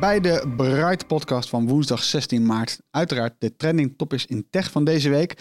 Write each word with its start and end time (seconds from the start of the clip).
Bij 0.00 0.20
de 0.20 0.52
Bright 0.56 1.06
Podcast 1.06 1.48
van 1.48 1.68
woensdag 1.68 2.02
16 2.02 2.46
maart. 2.46 2.80
Uiteraard 2.90 3.34
de 3.38 3.56
trending 3.56 3.94
topics 3.96 4.26
in 4.26 4.46
tech 4.50 4.70
van 4.70 4.84
deze 4.84 5.08
week. 5.08 5.34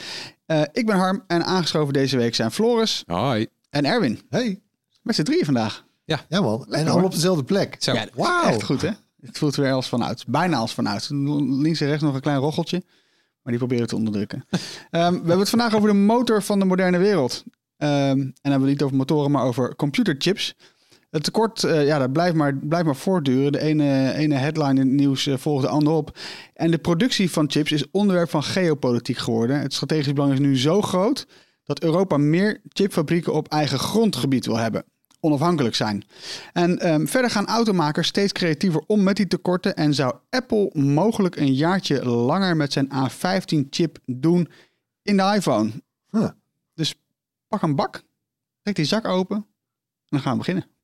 Eh, 0.45 0.61
ik 0.71 0.85
ben 0.85 0.95
Harm 0.95 1.23
en 1.27 1.45
aangeschoven 1.45 1.93
deze 1.93 2.17
week 2.17 2.35
zijn 2.35 2.51
Floris 2.51 3.03
Hoi. 3.07 3.47
en 3.69 3.85
Erwin. 3.85 4.21
Hey, 4.29 4.61
Met 5.01 5.15
z'n 5.15 5.23
drieën 5.23 5.45
vandaag. 5.45 5.85
ja 6.05 6.25
man. 6.29 6.65
En 6.73 6.87
allemaal 6.87 7.05
op 7.05 7.11
dezelfde 7.11 7.43
plek. 7.43 7.75
Zo. 7.79 7.93
Ja, 7.93 8.07
Wauw. 8.13 8.43
Echt 8.43 8.63
goed 8.63 8.81
hè? 8.81 8.89
Het 9.21 9.37
voelt 9.37 9.55
weer 9.55 9.71
als 9.71 9.89
vanuit. 9.89 10.23
Bijna 10.27 10.57
als 10.57 10.73
vanuit. 10.73 11.09
Links 11.09 11.81
en 11.81 11.87
rechts 11.87 12.03
nog 12.03 12.13
een 12.15 12.21
klein 12.21 12.37
rocheltje. 12.39 12.83
Maar 13.41 13.53
die 13.53 13.57
proberen 13.57 13.87
te 13.87 13.95
onderdrukken. 13.95 14.45
Ehm, 14.49 15.11
we 15.11 15.17
hebben 15.17 15.39
het 15.39 15.49
vandaag 15.49 15.75
over 15.75 15.89
de 15.89 15.95
motor 15.95 16.43
van 16.43 16.59
de 16.59 16.65
moderne 16.65 16.97
wereld. 16.97 17.43
Ehm, 17.77 17.91
en 17.91 18.17
dan 18.17 18.31
hebben 18.41 18.61
we 18.61 18.69
het 18.69 18.73
niet 18.73 18.81
over 18.83 18.97
motoren, 18.97 19.31
maar 19.31 19.43
over 19.43 19.75
computerchips. 19.75 20.55
Het 21.09 21.23
tekort, 21.23 21.63
eh, 21.63 21.85
ja, 21.85 21.99
dat 21.99 22.11
blijft 22.11 22.35
maar, 22.35 22.55
blijft 22.57 22.85
maar 22.85 22.95
voortduren. 22.95 23.51
De 23.51 23.59
ene, 23.59 24.13
ene 24.13 24.35
headline 24.35 24.69
in 24.69 24.87
het 24.87 24.95
nieuws 24.95 25.27
eh, 25.27 25.37
volgt 25.37 25.63
de 25.63 25.69
andere 25.69 25.95
op. 25.95 26.17
En 26.53 26.71
de 26.71 26.77
productie 26.77 27.31
van 27.31 27.51
chips 27.51 27.71
is 27.71 27.91
onderwerp 27.91 28.29
van 28.29 28.43
geopolitiek 28.43 29.17
geworden. 29.17 29.59
Het 29.59 29.73
strategisch 29.73 30.13
belang 30.13 30.33
is 30.33 30.39
nu 30.39 30.57
zo 30.57 30.81
groot 30.81 31.27
dat 31.63 31.83
Europa 31.83 32.17
meer 32.17 32.61
chipfabrieken 32.67 33.33
op 33.33 33.47
eigen 33.47 33.79
grondgebied 33.79 34.45
wil 34.45 34.57
hebben. 34.57 34.83
Onafhankelijk 35.19 35.75
zijn. 35.75 36.03
En 36.53 36.79
ehm, 36.79 37.05
verder 37.05 37.31
gaan 37.31 37.47
automakers 37.47 38.07
steeds 38.07 38.31
creatiever 38.31 38.83
om 38.87 39.03
met 39.03 39.15
die 39.15 39.27
tekorten. 39.27 39.75
En 39.75 39.93
zou 39.93 40.15
Apple 40.29 40.69
mogelijk 40.73 41.35
een 41.35 41.53
jaartje 41.53 42.05
langer 42.05 42.55
met 42.55 42.73
zijn 42.73 42.87
A15-chip 42.87 43.97
doen 44.05 44.49
in 45.01 45.17
de 45.17 45.33
iPhone. 45.35 45.71
Huh. 46.09 46.29
Dus 46.73 46.95
pak 47.47 47.61
een 47.61 47.75
bak, 47.75 48.03
trek 48.61 48.75
die 48.75 48.85
zak 48.85 49.07
open 49.07 49.37
en 49.37 49.45
dan 50.09 50.19
gaan 50.19 50.31
we 50.31 50.37
beginnen. 50.37 50.78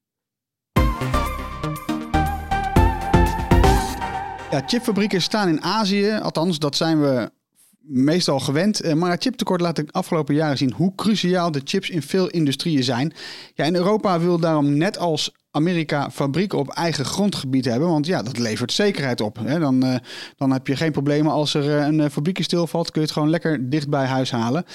Ja, 4.51 4.63
chipfabrieken 4.66 5.22
staan 5.22 5.47
in 5.47 5.61
Azië, 5.61 6.19
althans 6.22 6.59
dat 6.59 6.75
zijn 6.75 7.01
we 7.01 7.31
meestal 7.79 8.39
gewend. 8.39 8.81
Eh, 8.81 8.94
Maar 8.94 9.11
het 9.11 9.22
chiptekort 9.22 9.61
laat 9.61 9.75
de 9.75 9.85
afgelopen 9.91 10.35
jaren 10.35 10.57
zien 10.57 10.72
hoe 10.73 10.95
cruciaal 10.95 11.51
de 11.51 11.61
chips 11.63 11.89
in 11.89 12.01
veel 12.01 12.29
industrieën 12.29 12.83
zijn. 12.83 13.13
Ja, 13.53 13.63
en 13.63 13.75
Europa 13.75 14.19
wil 14.19 14.39
daarom 14.39 14.78
net 14.78 14.97
als 14.97 15.31
Amerika 15.51 16.11
fabrieken 16.11 16.57
op 16.57 16.69
eigen 16.69 17.06
grondgebied 17.06 17.66
hebben. 17.66 17.88
Want 17.89 18.06
ja, 18.06 18.23
dat 18.23 18.38
levert 18.38 18.72
zekerheid 18.72 19.22
op. 19.22 19.38
Hè. 19.44 19.59
Dan, 19.59 19.83
eh, 19.83 19.95
dan 20.35 20.51
heb 20.51 20.67
je 20.67 20.75
geen 20.75 20.91
problemen 20.91 21.31
als 21.31 21.53
er 21.53 21.77
eh, 21.77 21.85
een 21.85 22.12
fabriekje 22.12 22.44
stilvalt. 22.44 22.91
Kun 22.91 23.01
je 23.01 23.07
het 23.07 23.16
gewoon 23.16 23.29
lekker 23.29 23.69
dicht 23.69 23.89
bij 23.89 24.06
huis 24.06 24.31
halen. 24.31 24.66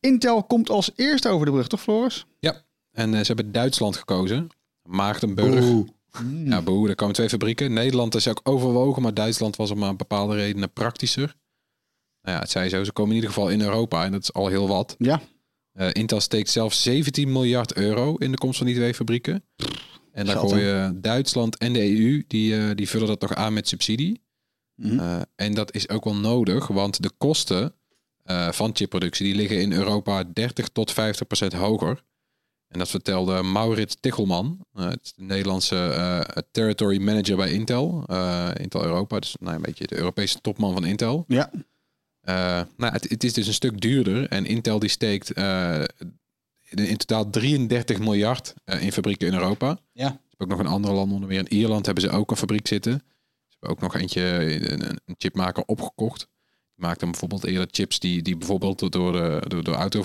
Intel 0.00 0.44
komt 0.44 0.70
als 0.70 0.90
eerste 0.96 1.28
over 1.28 1.46
de 1.46 1.52
brug, 1.52 1.66
toch 1.66 1.80
Floris? 1.80 2.26
Ja, 2.38 2.62
en 2.92 3.10
ze 3.10 3.26
hebben 3.26 3.52
Duitsland 3.52 3.96
gekozen. 3.96 4.48
Maagdenburg. 4.82 5.64
Oeh. 5.64 5.88
Ja, 6.44 6.62
boe, 6.62 6.88
er 6.88 6.94
komen 6.94 7.14
twee 7.14 7.28
fabrieken. 7.28 7.72
Nederland 7.72 8.14
is 8.14 8.28
ook 8.28 8.40
overwogen, 8.42 9.02
maar 9.02 9.14
Duitsland 9.14 9.56
was 9.56 9.70
om 9.70 9.82
een 9.82 9.96
bepaalde 9.96 10.34
redenen 10.34 10.72
praktischer. 10.72 11.36
Nou 12.22 12.36
ja, 12.36 12.40
het 12.42 12.50
zei 12.50 12.68
zo, 12.68 12.84
ze 12.84 12.92
komen 12.92 13.10
in 13.10 13.16
ieder 13.16 13.34
geval 13.34 13.48
in 13.50 13.60
Europa 13.60 14.04
en 14.04 14.12
dat 14.12 14.22
is 14.22 14.32
al 14.32 14.48
heel 14.48 14.68
wat. 14.68 14.94
Ja. 14.98 15.20
Eh, 15.72 15.88
Intel 15.92 16.20
steekt 16.20 16.50
zelf 16.50 16.72
17 16.72 17.32
miljard 17.32 17.74
euro 17.74 18.14
in 18.16 18.30
de 18.30 18.38
komst 18.38 18.58
van 18.58 18.66
die 18.66 18.76
twee 18.76 18.94
fabrieken. 18.94 19.44
En 20.12 20.26
hè? 20.26 20.36
gooien 20.36 21.00
Duitsland 21.00 21.58
en 21.58 21.72
de 21.72 21.80
EU, 21.80 22.24
die, 22.26 22.56
eh, 22.56 22.70
die 22.74 22.88
vullen 22.88 23.06
dat 23.06 23.20
nog 23.20 23.34
aan 23.34 23.52
met 23.52 23.68
subsidie. 23.68 24.20
Mhm. 24.74 24.98
Eh, 24.98 25.20
en 25.36 25.54
dat 25.54 25.74
is 25.74 25.88
ook 25.88 26.04
wel 26.04 26.16
nodig, 26.16 26.66
want 26.66 27.02
de 27.02 27.10
kosten 27.18 27.74
van 28.50 28.70
chipproductie 28.72 29.26
die 29.26 29.34
liggen 29.34 29.60
in 29.60 29.72
Europa 29.72 30.24
30 30.24 30.68
tot 30.68 30.92
50 30.92 31.26
procent 31.26 31.52
hoger. 31.52 32.04
En 32.70 32.78
dat 32.78 32.88
vertelde 32.88 33.42
Maurits 33.42 33.96
Tichelman, 34.00 34.58
eh, 34.74 34.84
het 34.88 35.12
Nederlandse 35.16 35.76
eh, 35.76 36.42
territory 36.50 37.00
manager 37.02 37.36
bij 37.36 37.52
Intel, 37.52 38.04
eh, 38.06 38.50
Intel 38.54 38.82
Europa, 38.84 39.18
dus 39.18 39.36
nou, 39.40 39.56
een 39.56 39.62
beetje 39.62 39.86
de 39.86 39.96
Europese 39.96 40.40
topman 40.40 40.72
van 40.72 40.84
Intel. 40.84 41.24
Ja. 41.28 41.50
Eh, 42.20 42.34
nou, 42.76 42.92
het, 42.92 43.08
het 43.10 43.24
is 43.24 43.32
dus 43.32 43.46
een 43.46 43.52
stuk 43.54 43.80
duurder 43.80 44.28
en 44.28 44.46
Intel 44.46 44.78
die 44.78 44.88
steekt 44.88 45.30
in, 46.70 46.96
totaal 46.96 47.30
33 47.30 47.98
miljard 47.98 48.54
in 48.80 48.92
fabrieken 48.92 49.26
in 49.26 49.34
Europa. 49.34 49.78
Ja. 49.92 50.08
Ze 50.08 50.18
hebben 50.28 50.46
ook 50.46 50.48
nog 50.48 50.60
in 50.60 50.72
andere 50.74 50.94
landen, 50.94 51.14
onder 51.14 51.28
meer 51.28 51.38
in 51.38 51.52
Ierland, 51.58 51.86
hebben 51.86 52.04
ze 52.04 52.10
ook 52.10 52.30
een 52.30 52.36
fabriek 52.36 52.66
zitten. 52.68 52.92
Ze 53.48 53.56
hebben 53.58 53.70
ook 53.70 53.80
nog 53.82 53.96
eentje, 54.02 54.22
een, 54.22 54.72
een- 54.72 55.00
een 55.04 55.14
chipmaker 55.18 55.62
opgekocht. 55.66 56.18
Die 56.74 56.84
maakt 56.86 57.00
dan 57.00 57.10
bijvoorbeeld 57.10 57.44
eerder 57.44 57.68
chips 57.70 57.98
die, 57.98 58.22
die 58.22 58.36
bijvoorbeeld 58.36 58.92
door 58.92 59.12
de, 59.12 59.42
door 59.48 59.64
de 59.64 59.70
auto, 59.72 60.02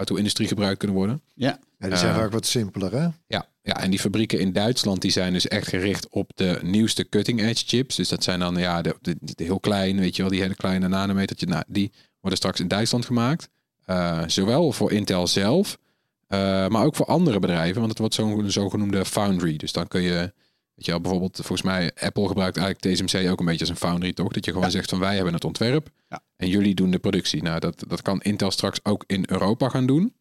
auto-industrie 0.00 0.48
gebruikt 0.48 0.78
kunnen 0.78 0.96
worden. 0.96 1.22
Ja. 1.34 1.58
Ja, 1.78 1.88
die 1.88 1.96
zijn 1.96 2.12
Eh, 2.14 2.18
vaak 2.18 2.32
wat 2.32 2.46
simpeler, 2.46 2.92
hè? 2.92 3.08
Ja, 3.26 3.48
ja, 3.62 3.80
en 3.80 3.90
die 3.90 3.98
fabrieken 3.98 4.40
in 4.40 4.52
Duitsland 4.52 5.00
die 5.02 5.10
zijn 5.10 5.32
dus 5.32 5.48
echt 5.48 5.68
gericht 5.68 6.08
op 6.08 6.30
de 6.34 6.58
nieuwste 6.62 7.08
cutting 7.08 7.40
edge 7.40 7.64
chips. 7.66 7.96
Dus 7.96 8.08
dat 8.08 8.24
zijn 8.24 8.40
dan 8.40 8.56
ja, 8.56 8.82
de, 8.82 8.96
de, 9.00 9.16
de 9.20 9.44
heel 9.44 9.60
klein, 9.60 9.98
weet 9.98 10.16
je 10.16 10.22
wel, 10.22 10.30
die 10.30 10.40
hele 10.40 10.54
kleine 10.54 10.88
nanometertje. 10.88 11.46
Nou, 11.46 11.62
die 11.66 11.92
worden 12.20 12.38
straks 12.38 12.60
in 12.60 12.68
Duitsland 12.68 13.04
gemaakt. 13.06 13.48
Eh, 13.84 14.22
zowel 14.26 14.72
voor 14.72 14.92
Intel 14.92 15.26
zelf, 15.26 15.78
eh, 16.26 16.38
maar 16.68 16.84
ook 16.84 16.96
voor 16.96 17.06
andere 17.06 17.38
bedrijven. 17.38 17.76
Want 17.78 17.88
het 17.88 17.98
wordt 17.98 18.14
zo'n 18.14 18.50
zogenoemde 18.50 19.04
foundry. 19.04 19.56
Dus 19.56 19.72
dan 19.72 19.88
kun 19.88 20.02
je, 20.02 20.32
weet 20.80 20.88
je 20.88 20.94
wel, 20.94 21.00
bijvoorbeeld, 21.10 21.36
volgens 21.36 21.62
mij, 21.62 21.92
Apple 21.98 22.28
gebruikt 22.28 22.56
eigenlijk 22.56 22.96
TSMC 22.96 23.30
ook 23.30 23.40
een 23.40 23.46
beetje 23.46 23.60
als 23.60 23.68
een 23.68 23.76
foundry, 23.88 24.12
toch? 24.12 24.32
Dat 24.32 24.44
je 24.44 24.52
gewoon 24.52 24.70
zegt 24.70 24.90
van 24.90 24.98
wij 24.98 25.14
hebben 25.14 25.34
het 25.34 25.44
ontwerp 25.44 25.90
Ja. 26.08 26.22
en 26.36 26.48
jullie 26.48 26.74
doen 26.74 26.90
de 26.90 26.98
productie. 26.98 27.42
Nou, 27.42 27.60
dat, 27.60 27.84
dat 27.88 28.02
kan 28.02 28.20
Intel 28.20 28.50
straks 28.50 28.80
ook 28.82 29.04
in 29.06 29.24
Europa 29.28 29.68
gaan 29.68 29.86
doen. 29.86 30.14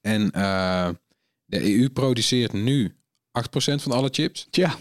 En 0.00 0.30
eh, 0.30 0.88
de 1.44 1.62
EU 1.78 1.88
produceert 1.90 2.52
nu 2.52 2.88
8% 2.88 2.92
van 3.74 3.92
alle 3.92 4.08
chips. 4.12 4.46
Tja. 4.50 4.74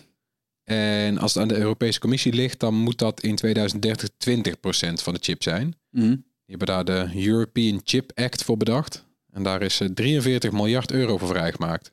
En 0.64 1.18
als 1.18 1.34
het 1.34 1.42
aan 1.44 1.50
de 1.50 1.58
Europese 1.58 2.00
Commissie 2.00 2.34
ligt, 2.34 2.59
dan 2.59 2.74
moet 2.74 2.98
dat 2.98 3.22
in 3.22 3.36
2030 3.36 4.10
20% 4.10 4.94
van 4.94 5.13
de 5.13 5.19
chip 5.22 5.44
zijn. 5.44 5.75
Mhm. 5.89 6.07
Die 6.10 6.57
hebben 6.57 6.68
daar 6.68 6.86
de 6.86 7.25
European 7.28 7.81
Chip 7.84 8.12
Act 8.16 8.44
voor 8.44 8.57
bedacht. 8.57 9.06
En 9.31 9.44
daar 9.44 9.62
is 9.62 9.80
eh, 9.80 9.88
43 9.88 10.51
miljard 10.51 10.92
euro 10.92 11.18
voor 11.18 11.28
vrijgemaakt. 11.28 11.92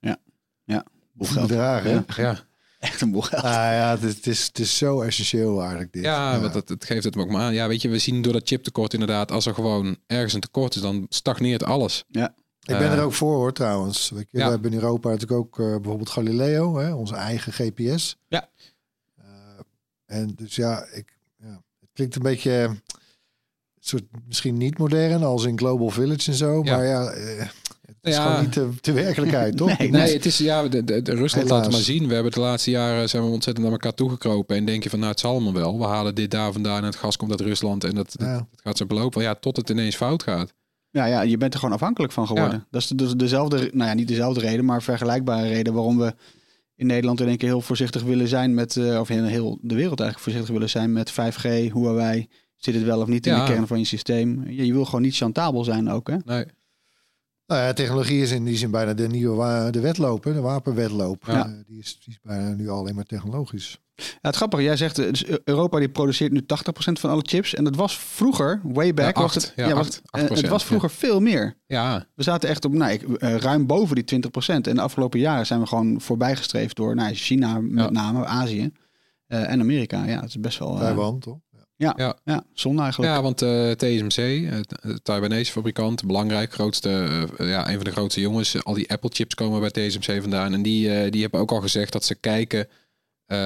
Boel 1.17 1.29
geld. 1.29 1.49
Bedragen, 1.49 1.91
hè? 2.06 2.23
Ja. 2.23 2.45
Ja, 2.87 2.93
Echt 2.93 3.00
een 3.00 3.11
boel 3.11 3.21
geld. 3.23 3.43
Ah 3.43 3.53
ja, 3.53 3.91
het 3.91 4.03
is, 4.03 4.15
het 4.17 4.27
is, 4.27 4.47
het 4.47 4.59
is 4.59 4.77
zo 4.77 5.00
essentieel 5.00 5.61
eigenlijk 5.61 5.93
dit. 5.93 6.03
ja, 6.05 6.41
want 6.41 6.55
het, 6.55 6.69
het 6.69 6.85
geeft 6.85 7.05
het 7.05 7.15
me 7.15 7.23
ook 7.23 7.31
maar 7.31 7.43
aan. 7.43 7.55
Ja, 7.55 7.69
weet 7.69 7.83
je, 7.83 7.88
we 7.88 7.99
zien 7.99 8.23
door 8.23 8.33
dat 8.33 8.49
chiptekort 8.49 8.93
inderdaad, 8.93 9.33
als 9.33 9.47
er 9.47 9.55
gewoon 9.55 9.97
ergens 10.06 10.33
een 10.33 10.41
tekort 10.41 10.75
is, 10.75 10.81
dan 10.81 11.06
stagneert 11.09 11.65
alles. 11.65 12.05
Ik 12.09 12.77
ben 12.79 12.79
Eh, 12.91 12.93
er 12.93 13.03
ook 13.03 13.12
voor 13.12 13.35
hoor 13.35 13.53
trouwens. 13.53 14.12
Ja. 14.15 14.25
We 14.44 14.50
hebben 14.50 14.73
in 14.73 14.79
Europa 14.79 15.09
natuurlijk 15.11 15.41
ook 15.41 15.59
eh, 15.61 15.75
bijvoorbeeld 15.75 16.11
Galileo, 16.11 16.77
hè, 16.79 16.93
onze 16.94 17.15
eigen 17.15 17.53
GPS. 17.53 18.17
Ja. 18.29 18.49
Eh, 19.17 19.25
en 20.06 20.32
dus 20.37 20.55
ja, 20.56 20.87
ik, 20.93 21.19
ja, 21.39 21.62
het 21.81 21.91
klinkt 21.93 22.17
een 22.17 22.23
beetje 22.23 22.62
eh, 22.62 22.71
soort 23.79 24.05
misschien 24.27 24.56
niet 24.56 24.79
modern 24.79 25.23
als 25.23 25.44
in 25.44 25.59
Global 25.59 25.89
Village 25.91 26.31
en 26.31 26.37
zo. 26.37 26.62
Ja. 26.65 26.77
Maar 26.77 26.87
ja, 26.87 27.11
eh, 27.11 27.49
Dat 28.06 28.14
is 28.14 28.20
Ja. 28.20 28.26
gewoon 28.31 28.44
niet 28.44 28.55
de, 28.55 28.69
de 28.81 28.93
werkelijkheid, 28.93 29.56
toch? 29.67 29.79
Nee, 29.79 29.91
Nee, 29.91 30.12
het 30.12 30.26
is 30.26 30.38
ja, 30.38 30.69
de, 30.69 30.85
de, 30.85 31.03
de 31.03 31.14
Rusland 31.14 31.49
laat 31.49 31.58
Helaas. 31.58 31.75
maar 31.75 31.85
zien. 31.85 32.08
We 32.08 32.14
hebben 32.14 32.32
de 32.32 32.41
laatste 32.41 32.70
jaren 32.70 33.08
zijn 33.08 33.23
we 33.23 33.29
ontzettend 33.29 33.64
naar 33.64 33.75
elkaar 33.75 33.94
toegekropen. 33.94 34.56
En 34.56 34.64
denk 34.64 34.82
je 34.82 34.91
van 34.91 34.99
nou, 34.99 35.11
het 35.11 35.20
zal 35.20 35.31
allemaal 35.32 35.53
wel. 35.53 35.79
We 35.79 35.85
halen 35.85 36.14
dit 36.14 36.31
daar 36.31 36.53
vandaan 36.53 36.79
en 36.79 36.85
het 36.85 36.97
gas 36.97 37.17
komt 37.17 37.31
uit 37.31 37.41
Rusland 37.41 37.85
en 37.85 37.94
dat, 37.94 38.14
Ja. 38.19 38.35
dat 38.37 38.61
gaat 38.62 38.76
zo 38.76 38.87
belopen. 38.87 39.23
Ja, 39.23 39.35
tot 39.35 39.56
het 39.56 39.70
ineens 39.70 39.97
fout 39.97 40.23
gaat. 40.23 40.53
Ja, 40.91 41.05
ja, 41.06 41.20
je 41.23 41.37
bent 41.37 41.53
er 41.55 41.58
gewoon 41.61 41.75
afhankelijk 41.75 42.12
van 42.12 42.26
geworden. 42.26 42.67
Dat 42.70 42.81
is 42.82 42.88
dus 42.88 43.12
dezelfde, 43.14 43.70
nou 43.73 43.88
ja, 43.88 43.94
niet 43.94 44.08
dezelfde 44.08 44.41
reden, 44.41 44.64
maar 44.64 44.82
vergelijkbare 44.82 45.49
reden 45.49 45.73
waarom 45.75 45.99
we 45.99 46.14
in 46.76 46.87
Nederland 46.87 47.20
in 47.20 47.29
één 47.29 47.37
keer 47.37 47.49
heel 47.49 47.61
voorzichtig 47.61 48.03
willen 48.03 48.29
zijn 48.29 48.55
met, 48.55 48.76
eh, 48.76 49.00
of 49.00 49.11
in 49.11 49.25
heel 49.25 49.58
de 49.62 49.75
wereld 49.75 50.00
eigenlijk 50.00 50.19
voorzichtig 50.19 50.53
willen 50.53 50.70
zijn 50.70 50.93
met 50.93 51.11
5G, 51.12 51.73
Huawei. 51.73 52.29
Zit 52.56 52.75
het 52.75 52.85
wel 52.85 53.00
of 53.00 53.06
niet 53.06 53.26
in 53.26 53.32
Ja. 53.32 53.44
de 53.47 53.53
kern 53.53 53.67
van 53.67 53.79
je 53.79 53.85
systeem? 53.85 54.44
Je, 54.49 54.67
je 54.67 54.73
wil 54.73 54.85
gewoon 54.85 55.03
niet 55.03 55.17
chantabel 55.17 55.64
zijn 55.64 55.91
ook, 55.91 56.08
hè? 56.08 56.17
Nee. 56.25 56.44
Nou 57.46 57.60
ja, 57.62 57.72
technologie 57.72 58.22
is 58.22 58.31
in 58.31 58.44
die 58.44 58.56
zin 58.56 58.70
bijna 58.70 58.94
de 58.94 59.08
nieuwe 59.08 59.34
wa- 59.37 59.70
de 59.70 59.81
wedloop, 59.81 60.25
hè, 60.25 60.32
de 60.32 60.40
wapenwedloop. 60.40 61.25
Ja. 61.26 61.46
Eh, 61.46 61.52
die, 61.66 61.78
is, 61.78 61.98
die 62.04 62.12
is 62.14 62.19
bijna 62.22 62.48
nu 62.54 62.69
alleen 62.69 62.94
maar 62.94 63.04
technologisch. 63.04 63.81
Ja, 63.96 64.04
het 64.20 64.37
grappige, 64.37 64.62
jij 64.62 64.76
zegt, 64.76 64.98
eh, 64.98 65.10
dus 65.10 65.25
Europa 65.44 65.78
die 65.78 65.88
produceert 65.88 66.32
nu 66.32 66.40
80% 66.40 67.00
van 67.00 67.10
alle 67.10 67.22
chips. 67.26 67.54
En 67.54 67.64
dat 67.64 67.76
was 67.76 67.98
vroeger, 67.98 68.60
way 68.64 68.94
back, 68.94 69.16
Ja, 69.16 69.22
was 69.22 69.37
acht. 69.37 69.44
het, 69.46 69.52
Ja, 69.56 69.75
was, 69.75 69.87
acht- 69.87 70.00
eh, 70.10 70.22
8%, 70.22 70.40
het 70.40 70.48
was 70.48 70.60
ja. 70.62 70.66
vroeger 70.66 70.90
veel 70.90 71.20
meer. 71.20 71.54
Ja, 71.66 72.06
We 72.14 72.22
zaten 72.22 72.48
echt 72.48 72.64
op 72.64 72.72
nou, 72.72 72.93
ik, 72.93 73.02
eh, 73.02 73.37
ruim 73.37 73.66
boven 73.66 73.94
die 73.94 74.04
20%. 74.04 74.66
En 74.66 74.75
de 74.75 74.81
afgelopen 74.81 75.19
jaren 75.20 75.46
zijn 75.46 75.60
we 75.60 75.66
gewoon 75.66 76.00
voorbijgestreefd 76.00 76.76
door 76.76 76.94
nou, 76.94 77.14
China 77.14 77.60
met 77.60 77.84
Ja. 77.84 77.90
name, 77.90 78.25
Azië 78.25 78.72
eh, 79.26 79.50
en 79.50 79.60
Amerika. 79.60 80.04
Ja, 80.04 80.20
het 80.20 80.28
is 80.28 80.40
best 80.40 80.58
wel... 80.58 80.75
eh, 80.75 80.81
Taiwan, 80.81 81.19
toch? 81.19 81.38
Ja. 81.78 81.93
ja, 81.96 82.19
Ja. 82.25 82.44
zonde 82.52 82.82
eigenlijk. 82.82 83.12
ja, 83.14 83.23
want 83.23 83.43
eh, 83.43 83.70
TSMC, 83.70 84.49
Taiwanese 85.02 85.52
fabrikant, 85.52 86.06
belangrijk, 86.06 86.52
grootste, 86.52 86.90
eh, 87.38 87.49
ja, 87.49 87.69
een 87.69 87.75
van 87.75 87.84
de 87.84 87.90
grootste 87.90 88.20
jongens. 88.20 88.64
Al 88.64 88.75
die 88.75 88.90
Apple 88.90 89.11
chips 89.12 89.34
komen 89.34 89.61
bij 89.61 89.70
TSMC 89.70 90.20
vandaan. 90.20 90.52
En 90.52 90.62
die, 90.62 90.90
eh, 90.94 91.11
die 91.11 91.23
hebben 91.23 91.40
ook 91.40 91.50
al 91.52 91.61
gezegd 91.61 91.93
dat 91.93 92.05
ze 92.05 92.14
kijken 92.14 92.69
eh, 93.26 93.37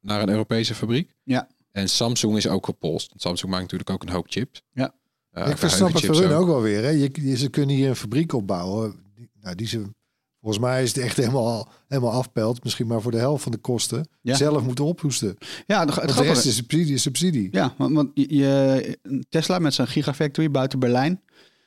naar 0.00 0.22
een 0.22 0.28
Europese 0.28 0.74
fabriek. 0.74 1.14
Ja. 1.24 1.48
En 1.72 1.88
Samsung 1.88 2.36
is 2.36 2.48
ook 2.48 2.64
gepolst. 2.64 3.08
Want 3.08 3.20
Samsung 3.22 3.50
maakt 3.50 3.62
natuurlijk 3.62 3.90
ook 3.90 4.02
een 4.02 4.08
hoop 4.14 4.26
chips. 4.28 4.62
Ja. 4.72 4.94
Ik 5.46 5.56
versnap 5.58 5.92
het 5.92 6.04
voor 6.06 6.16
hun 6.20 6.32
ook 6.32 6.46
wel 6.46 6.60
weer. 6.62 6.82
Hè. 6.82 6.88
Je, 6.88 7.10
je- 7.12 7.36
ze 7.36 7.48
kunnen 7.48 7.76
hier 7.76 7.88
een 7.88 7.96
fabriek 7.96 8.32
opbouwen. 8.32 8.96
Die, 9.14 9.30
nou, 9.40 9.54
die 9.54 9.66
ze, 9.66 9.82
volgens 10.42 10.64
mij 10.64 10.82
is 10.82 10.94
het 10.94 11.04
echt 11.04 11.16
helemaal, 11.16 11.68
helemaal 11.88 12.12
afpelt. 12.12 12.64
Misschien 12.64 12.86
maar 12.86 13.00
voor 13.02 13.10
de 13.10 13.18
helft 13.18 13.42
van 13.42 13.52
de 13.52 13.58
kosten. 13.58 14.08
Ja. 14.20 14.34
Zelf 14.34 14.62
moeten 14.62 14.84
ophoesten. 14.84 15.36
Ja, 15.66 15.84
de, 15.84 15.92
het 15.92 16.16
de 16.16 16.22
rest 16.22 16.44
is 16.46 16.54
subsidie. 16.54 16.98
subsidie. 16.98 17.48
Ja, 17.50 17.74
want, 17.78 17.94
want 17.94 18.10
je- 18.14 18.98
Tesla 19.28 19.58
met 19.58 19.74
zijn 19.74 19.88
gigafactory 19.88 20.50
buiten 20.50 20.78
Berlijn. 20.78 21.20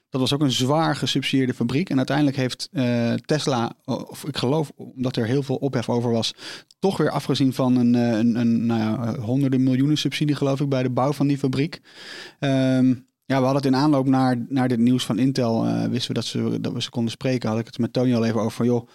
Dat 0.09 0.21
was 0.21 0.33
ook 0.33 0.41
een 0.41 0.51
zwaar 0.51 0.95
gesubsidieerde 0.95 1.53
fabriek. 1.53 1.89
En 1.89 1.97
uiteindelijk 1.97 2.37
heeft 2.37 2.69
eh, 2.71 3.13
Tesla, 3.13 3.73
of 3.85 4.25
ik 4.27 4.37
geloof 4.37 4.71
omdat 4.75 5.15
er 5.15 5.25
heel 5.25 5.43
veel 5.43 5.55
ophef 5.55 5.89
over 5.89 6.11
was, 6.11 6.33
toch 6.79 6.97
weer 6.97 7.09
afgezien 7.11 7.53
van 7.53 7.75
een, 7.75 7.95
eh, 7.95 8.17
een, 8.17 8.35
een 8.35 8.65
nou 8.65 8.79
ja, 8.79 9.15
honderden 9.19 9.63
miljoenen 9.63 9.97
subsidie, 9.97 10.35
geloof 10.35 10.59
ik, 10.59 10.69
bij 10.69 10.83
de 10.83 10.89
bouw 10.89 11.13
van 11.13 11.27
die 11.27 11.37
fabriek. 11.37 11.81
Ehm, 12.39 12.93
ja, 13.25 13.37
we 13.39 13.45
hadden 13.45 13.55
het 13.55 13.65
in 13.65 13.75
aanloop 13.75 14.05
naar, 14.07 14.45
naar 14.49 14.67
dit 14.67 14.79
nieuws 14.79 15.05
van 15.05 15.19
Intel, 15.19 15.65
eh, 15.65 15.83
wisten 15.85 16.07
we 16.07 16.13
dat, 16.13 16.25
ze 16.25 16.57
dat 16.61 16.73
we 16.73 16.81
ze 16.81 16.89
konden 16.89 17.11
spreken. 17.11 17.49
Had 17.49 17.59
ik 17.59 17.65
het 17.65 17.77
met 17.77 17.93
Tony 17.93 18.15
al 18.15 18.25
even 18.25 18.39
over 18.39 18.51
van, 18.51 18.65
joh, 18.65 18.87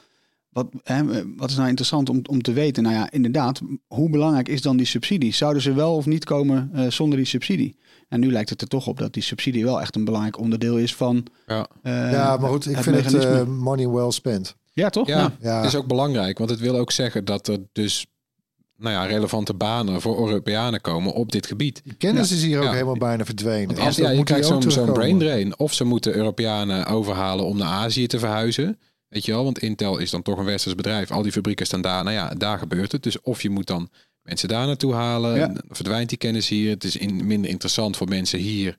wat, 0.50 0.68
hè, 0.82 1.02
wat 1.36 1.50
is 1.50 1.56
nou 1.56 1.68
interessant 1.68 2.08
om, 2.08 2.20
om 2.30 2.42
te 2.42 2.52
weten? 2.52 2.82
Nou 2.82 2.94
ja, 2.94 3.10
inderdaad, 3.10 3.60
hoe 3.86 4.10
belangrijk 4.10 4.48
is 4.48 4.62
dan 4.62 4.76
die 4.76 4.86
subsidie? 4.86 5.34
Zouden 5.34 5.62
ze 5.62 5.72
wel 5.72 5.94
of 5.96 6.06
niet 6.06 6.24
komen 6.24 6.70
eh, 6.72 6.86
zonder 6.90 7.18
die 7.18 7.26
subsidie? 7.26 7.78
En 8.08 8.20
nu 8.20 8.32
lijkt 8.32 8.50
het 8.50 8.60
er 8.62 8.68
toch 8.68 8.86
op 8.86 8.98
dat 8.98 9.12
die 9.12 9.22
subsidie 9.22 9.64
wel 9.64 9.80
echt 9.80 9.96
een 9.96 10.04
belangrijk 10.04 10.38
onderdeel 10.38 10.78
is 10.78 10.94
van. 10.94 11.26
Ja. 11.46 11.66
eh, 11.82 12.12
ja, 12.12 12.36
maar 12.36 12.50
goed. 12.50 12.66
Ik 12.68 12.74
het 12.74 12.84
vind 12.84 12.96
het 12.96 13.04
mechanisme. 13.04 13.40
eh, 13.40 13.46
money 13.46 13.88
well 13.88 14.10
spent. 14.10 14.56
ja, 14.72 14.88
toch? 14.88 15.06
Ja, 15.06 15.32
Ja. 15.40 15.56
het 15.56 15.64
is 15.66 15.74
ook 15.76 15.86
belangrijk. 15.86 16.38
Want 16.38 16.50
het 16.50 16.60
wil 16.60 16.76
ook 16.76 16.92
zeggen 16.92 17.24
dat 17.24 17.48
er 17.48 17.58
dus 17.72 18.06
nou 18.80 18.94
ja, 18.94 19.04
relevante 19.04 19.54
banen 19.54 20.00
voor 20.00 20.28
Europeanen 20.28 20.80
komen 20.80 21.12
op 21.12 21.32
dit 21.32 21.46
gebied. 21.46 21.80
Die 21.84 21.94
kennis 21.94 22.32
is 22.32 22.42
hier 22.42 22.58
ook 22.58 22.64
Ja. 22.64 22.72
helemaal 22.72 22.96
bijna 22.96 23.24
verdwenen. 23.24 23.66
Want 23.66 23.78
als, 23.86 23.96
ja, 23.96 24.10
je 24.10 24.16
moet 24.16 24.28
zo'n 24.40 24.60
terugkomen. 24.60 24.92
brain 24.94 25.18
drain. 25.18 25.58
Of 25.58 25.72
ze 25.74 25.84
moeten 25.84 26.14
Europeanen 26.14 26.86
overhalen 26.86 27.44
om 27.44 27.56
naar 27.56 27.68
Azië 27.68 28.06
te 28.06 28.18
verhuizen. 28.18 28.78
Weet 29.08 29.24
je 29.24 29.32
wel, 29.32 29.44
want 29.44 29.58
Intel 29.58 29.98
is 29.98 30.10
dan 30.10 30.22
toch 30.22 30.38
een 30.38 30.44
westers 30.44 30.74
bedrijf. 30.74 31.10
Al 31.10 31.22
die 31.22 31.32
fabrieken 31.32 31.66
staan 31.66 31.80
daar. 31.80 32.04
Nou 32.04 32.16
ja, 32.16 32.34
daar 32.34 32.58
gebeurt 32.58 32.92
het. 32.92 33.02
Dus 33.02 33.20
of 33.20 33.42
je 33.42 33.50
moet 33.50 33.66
dan 33.66 33.88
mensen 34.22 34.48
daar 34.48 34.66
naartoe 34.66 34.92
halen. 34.94 35.36
Ja. 35.36 35.52
Verdwijnt 35.68 36.08
die 36.08 36.18
kennis 36.18 36.48
hier. 36.48 36.70
Het 36.70 36.84
is 36.84 36.96
in, 36.96 37.26
minder 37.26 37.50
interessant 37.50 37.96
voor 37.96 38.08
mensen 38.08 38.38
hier 38.38 38.78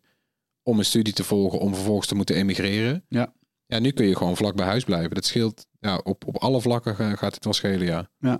om 0.63 0.77
een 0.80 0.86
studie 0.86 1.13
te 1.13 1.24
volgen. 1.24 1.59
Om 1.59 1.74
vervolgens 1.75 2.07
te 2.07 2.15
moeten 2.15 2.36
emigreren. 2.36 3.04
Ja. 3.07 3.33
Ja, 3.65 3.80
nu 3.80 3.92
kun 3.92 4.06
je 4.06 4.15
gewoon 4.18 4.38
vlak 4.38 4.56
bij 4.56 4.65
huis 4.65 4.83
blijven. 4.83 5.12
Dat 5.15 5.25
scheelt, 5.25 5.65
ja, 5.80 5.97
op, 6.04 6.27
op 6.27 6.38
alle 6.38 6.62
vlakken 6.62 6.95
ga- 6.95 7.15
gaat 7.15 7.33
het 7.36 7.44
wel 7.44 7.54
schelen, 7.54 7.86
ja. 8.19 8.39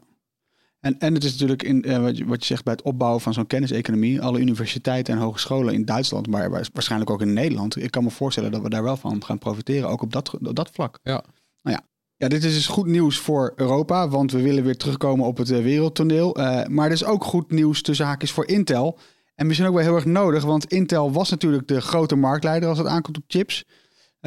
En, 0.82 1.00
en 1.00 1.14
het 1.14 1.24
is 1.24 1.32
natuurlijk 1.32 1.64
in, 1.64 1.84
eh, 1.84 2.02
wat, 2.02 2.18
je, 2.18 2.26
wat 2.26 2.40
je 2.40 2.46
zegt 2.46 2.64
bij 2.64 2.74
het 2.74 2.82
opbouwen 2.82 3.22
van 3.22 3.34
zo'n 3.34 3.48
kenniseconomie. 3.48 4.22
Alle 4.22 4.40
universiteiten 4.40 5.14
en 5.14 5.20
hogescholen 5.20 5.74
in 5.74 5.86
Duitsland, 5.86 6.28
maar 6.28 6.50
waar- 6.50 6.70
waarschijnlijk 6.74 7.12
ook 7.12 7.22
in 7.22 7.34
Nederland. 7.34 7.84
Ik 7.84 7.92
kan 7.92 8.04
me 8.04 8.10
voorstellen 8.10 8.52
dat 8.52 8.62
we 8.62 8.70
daar 8.70 8.84
wel 8.84 8.98
van 8.98 9.24
gaan 9.24 9.38
profiteren, 9.38 9.90
ook 9.90 10.02
op 10.02 10.12
dat, 10.14 10.38
op 10.38 10.56
dat 10.56 10.70
vlak. 10.74 11.00
Ja. 11.04 11.24
Nou 11.62 11.76
ja. 11.78 11.82
Ja, 12.16 12.28
dit 12.28 12.44
is 12.44 12.54
dus 12.54 12.68
goed 12.68 12.86
nieuws 12.86 13.18
voor 13.18 13.54
Europa, 13.56 14.10
want 14.10 14.32
we 14.32 14.42
willen 14.42 14.64
weer 14.64 14.78
terugkomen 14.78 15.26
op 15.26 15.38
het 15.38 15.50
eh, 15.52 15.62
wereldtoneel. 15.64 16.36
Eh, 16.36 16.66
maar 16.68 16.90
het 16.90 16.94
is 17.02 17.06
ook 17.06 17.24
goed 17.24 17.52
nieuws 17.52 17.82
tussen 17.82 18.06
haakjes 18.06 18.32
voor 18.32 18.48
Intel. 18.48 18.98
En 19.36 19.48
misschien 19.48 19.68
ook 19.68 19.76
wel 19.76 19.84
heel 19.84 19.96
erg 19.96 20.06
nodig, 20.06 20.44
want 20.44 20.66
Intel 20.72 21.12
was 21.12 21.30
natuurlijk 21.30 21.68
de 21.68 21.82
grote 21.82 22.16
marktleider 22.16 22.70
als 22.70 22.78
het 22.78 22.88
aankomt 22.88 23.18
op 23.18 23.24
chips. 23.28 23.64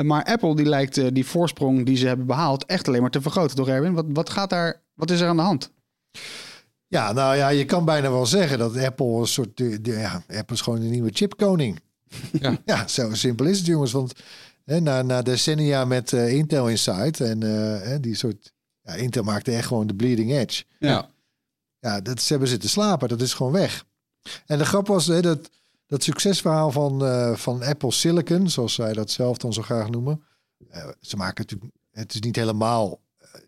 Maar 0.02 0.24
Apple 0.24 0.56
die 0.56 0.66
lijkt 0.66 1.14
die 1.14 1.26
voorsprong 1.26 1.86
die 1.86 1.96
ze 1.96 2.06
hebben 2.06 2.26
behaald 2.26 2.66
echt 2.66 2.88
alleen 2.88 3.00
maar 3.00 3.10
te 3.10 3.20
vergroten, 3.20 3.56
toch 3.56 3.68
Erwin? 3.68 3.94
Wat, 3.94 4.04
wat, 4.08 4.30
gaat 4.30 4.50
daar, 4.50 4.82
wat 4.94 5.10
is 5.10 5.20
er 5.20 5.28
aan 5.28 5.36
de 5.36 5.42
hand? 5.42 5.72
Ja, 6.94 7.12
nou 7.12 7.36
ja, 7.36 7.48
je 7.48 7.64
kan 7.64 7.84
bijna 7.84 8.10
wel 8.10 8.26
zeggen 8.26 8.58
dat 8.58 8.76
Apple 8.76 9.06
een 9.06 9.26
soort... 9.26 9.62
Ja, 9.82 10.22
Apple 10.28 10.54
is 10.54 10.60
gewoon 10.60 10.80
de 10.80 10.86
nieuwe 10.86 11.10
chipkoning. 11.12 11.80
Ja. 12.32 12.58
ja, 12.64 12.88
zo 12.88 13.14
simpel 13.14 13.46
is 13.46 13.58
het 13.58 13.66
jongens. 13.66 13.92
Want 13.92 14.12
hè, 14.64 14.80
na, 14.80 15.02
na 15.02 15.22
decennia 15.22 15.84
met 15.84 16.12
eh, 16.12 16.32
Intel 16.32 16.68
Inside 16.68 17.24
en 17.24 17.42
eh, 17.82 17.96
die 18.00 18.14
soort... 18.14 18.52
Ja, 18.82 18.92
Intel 18.92 19.22
maakte 19.22 19.52
echt 19.52 19.66
gewoon 19.66 19.86
de 19.86 19.94
bleeding 19.94 20.32
edge. 20.32 20.64
Ja. 20.78 21.10
Ja, 21.78 22.00
dat, 22.00 22.22
ze 22.22 22.30
hebben 22.30 22.48
zitten 22.48 22.68
slapen. 22.68 23.08
Dat 23.08 23.20
is 23.20 23.34
gewoon 23.34 23.52
weg. 23.52 23.84
En 24.46 24.58
de 24.58 24.64
grap 24.66 24.86
was 24.86 25.06
hè, 25.06 25.22
dat, 25.22 25.50
dat 25.86 26.02
succesverhaal 26.02 26.70
van, 26.70 27.04
eh, 27.04 27.36
van 27.36 27.62
Apple 27.62 27.92
Silicon, 27.92 28.50
zoals 28.50 28.74
zij 28.74 28.92
dat 28.92 29.10
zelf 29.10 29.36
dan 29.36 29.52
zo 29.52 29.62
graag 29.62 29.90
noemen. 29.90 30.22
Ze 31.00 31.16
maken 31.16 31.44
natuurlijk, 31.46 31.72
het 31.90 32.14
is 32.14 32.20
niet 32.20 32.36
helemaal, 32.36 33.00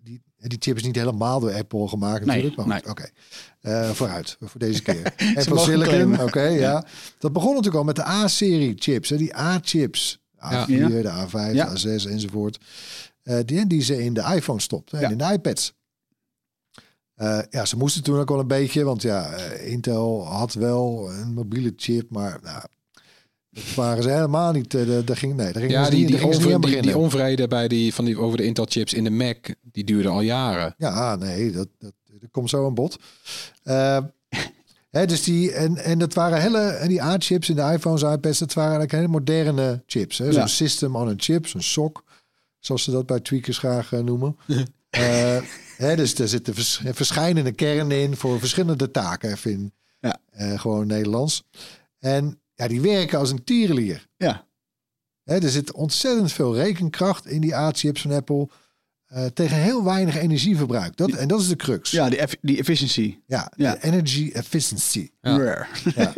die, 0.02 0.22
die 0.38 0.58
chip 0.60 0.76
is 0.76 0.82
niet 0.82 0.96
helemaal 0.96 1.40
door 1.40 1.52
Apple 1.52 1.88
gemaakt 1.88 2.24
Nee, 2.26 2.36
natuurlijk. 2.42 2.68
Maar 2.68 2.82
oké. 2.90 3.08
Eh, 3.60 3.90
vooruit, 3.90 4.36
voor 4.40 4.60
deze 4.60 4.82
keer. 4.82 5.02
Apple 5.38 5.58
Silicon, 5.58 6.20
oké, 6.22 6.42
ja. 6.42 6.84
Dat 7.18 7.32
begon 7.32 7.48
natuurlijk 7.50 7.76
al 7.76 7.84
met 7.84 7.96
de 7.96 8.06
A-serie 8.06 8.72
chips, 8.76 9.08
hè, 9.08 9.16
die 9.16 9.36
A-chips. 9.36 10.18
A4, 10.36 10.66
Ja. 10.66 10.86
de 10.88 11.26
A5, 11.26 11.52
Ja. 11.54 11.72
A6 11.76 12.06
enzovoort. 12.10 12.58
Eh, 13.22 13.38
die, 13.44 13.66
die 13.66 13.82
ze 13.82 14.04
in 14.04 14.14
de 14.14 14.32
iPhone 14.34 14.60
stopten 14.60 14.98
en 14.98 15.04
Ja. 15.04 15.10
in 15.10 15.18
de 15.18 15.32
iPads. 15.32 15.74
Eh, 17.14 17.38
ja, 17.50 17.64
ze 17.64 17.76
moesten 17.76 18.02
toen 18.02 18.18
ook 18.18 18.28
wel 18.28 18.38
een 18.38 18.46
beetje, 18.46 18.84
want 18.84 19.02
ja, 19.02 19.30
eh, 19.32 19.70
Intel 19.72 20.26
had 20.26 20.54
wel 20.54 21.10
een 21.12 21.32
mobiele 21.34 21.72
chip, 21.76 22.10
maar 22.10 22.38
nou, 22.42 22.62
dat 23.64 23.74
waren 23.74 24.02
ze 24.02 24.08
helemaal 24.10 24.52
niet. 24.52 24.74
eh, 24.74 24.86
de- 24.86 25.04
daar 25.04 25.16
ging, 25.16 25.34
nee, 25.34 25.52
daar 25.52 25.62
gingen 25.62 25.70
Ja, 25.78 25.84
ze 25.84 25.90
die, 25.90 25.98
niet, 25.98 26.08
die, 26.18 26.26
niet 26.26 26.62
die, 26.62 26.82
die 26.82 26.96
onvrede 26.98 27.48
bij 27.48 27.68
die, 27.68 27.94
van 27.94 28.04
die, 28.04 28.18
over 28.18 28.36
de 28.36 28.44
Intel 28.44 28.66
chips 28.68 28.94
in 28.94 29.04
de 29.04 29.10
Mac, 29.10 29.36
die 29.62 29.84
duurde 29.84 30.08
al 30.08 30.20
jaren. 30.20 30.74
Ja, 30.78 31.16
nee, 31.16 31.50
dat, 31.52 31.68
dat, 31.78 31.92
dat 32.20 32.30
komt 32.30 32.50
zo 32.50 32.66
aan 32.66 32.74
bod. 32.74 32.96
Eh, 33.62 33.98
hè, 34.90 35.06
dus 35.06 35.22
die, 35.22 35.52
en, 35.52 35.76
en 35.76 35.98
dat 35.98 36.14
waren 36.14 36.40
hele, 36.40 36.58
en 36.60 36.88
die 36.88 37.02
A-chips 37.02 37.48
in 37.48 37.56
de 37.56 37.70
iPhones, 37.72 38.02
iPads, 38.02 38.38
dat 38.38 38.52
waren 38.52 38.70
eigenlijk 38.70 38.92
hele 39.02 39.12
moderne 39.20 39.82
chips. 39.86 40.18
Hè? 40.18 40.24
Zo'n 40.32 40.40
Ja. 40.40 40.46
system 40.46 40.96
on 40.96 41.08
a 41.08 41.14
chip, 41.16 41.46
zo'n 41.46 41.62
SOC, 41.62 42.02
zoals 42.58 42.82
ze 42.82 42.90
dat 42.90 43.06
bij 43.06 43.20
tweakers 43.20 43.58
graag 43.58 43.92
eh, 43.92 44.00
noemen. 44.00 44.36
Eh, 44.90 45.36
hè, 45.76 45.96
dus 45.96 46.14
er 46.14 46.28
zitten 46.28 46.54
vers, 46.54 46.80
verschillende 46.84 47.52
kernen 47.52 48.00
in 48.00 48.16
voor 48.16 48.38
verschillende 48.38 48.90
taken, 48.90 49.30
even 49.30 49.50
in 49.50 49.72
Ja. 50.00 50.18
gewoon 50.56 50.86
Nederlands. 50.86 51.42
En 51.98 52.38
ja, 52.56 52.68
die 52.68 52.80
werken 52.80 53.18
als 53.18 53.30
een 53.30 53.44
tierenlier. 53.44 54.06
Ja, 54.16 54.44
Hè, 55.24 55.38
er 55.38 55.48
zit 55.50 55.72
ontzettend 55.72 56.32
veel 56.32 56.54
rekenkracht 56.54 57.26
in 57.26 57.40
die 57.40 57.56
A-chips 57.56 58.00
van 58.02 58.12
Apple. 58.12 58.48
eh, 59.06 59.24
tegen 59.26 59.56
heel 59.56 59.84
weinig 59.84 60.16
energieverbruik. 60.16 60.96
Dat, 60.96 61.10
en 61.10 61.28
dat 61.28 61.40
is 61.40 61.48
de 61.48 61.56
crux. 61.56 61.90
ja 61.90 62.08
die, 62.08 62.18
eff- 62.18 62.36
die 62.40 62.58
efficiency. 62.58 63.18
Ja, 63.26 63.52
Ja. 63.56 63.72
de 63.72 63.82
energy 63.84 64.30
efficiency. 64.32 65.10
Ja. 65.20 65.38
Rare. 65.38 65.66
Ja. 65.94 66.12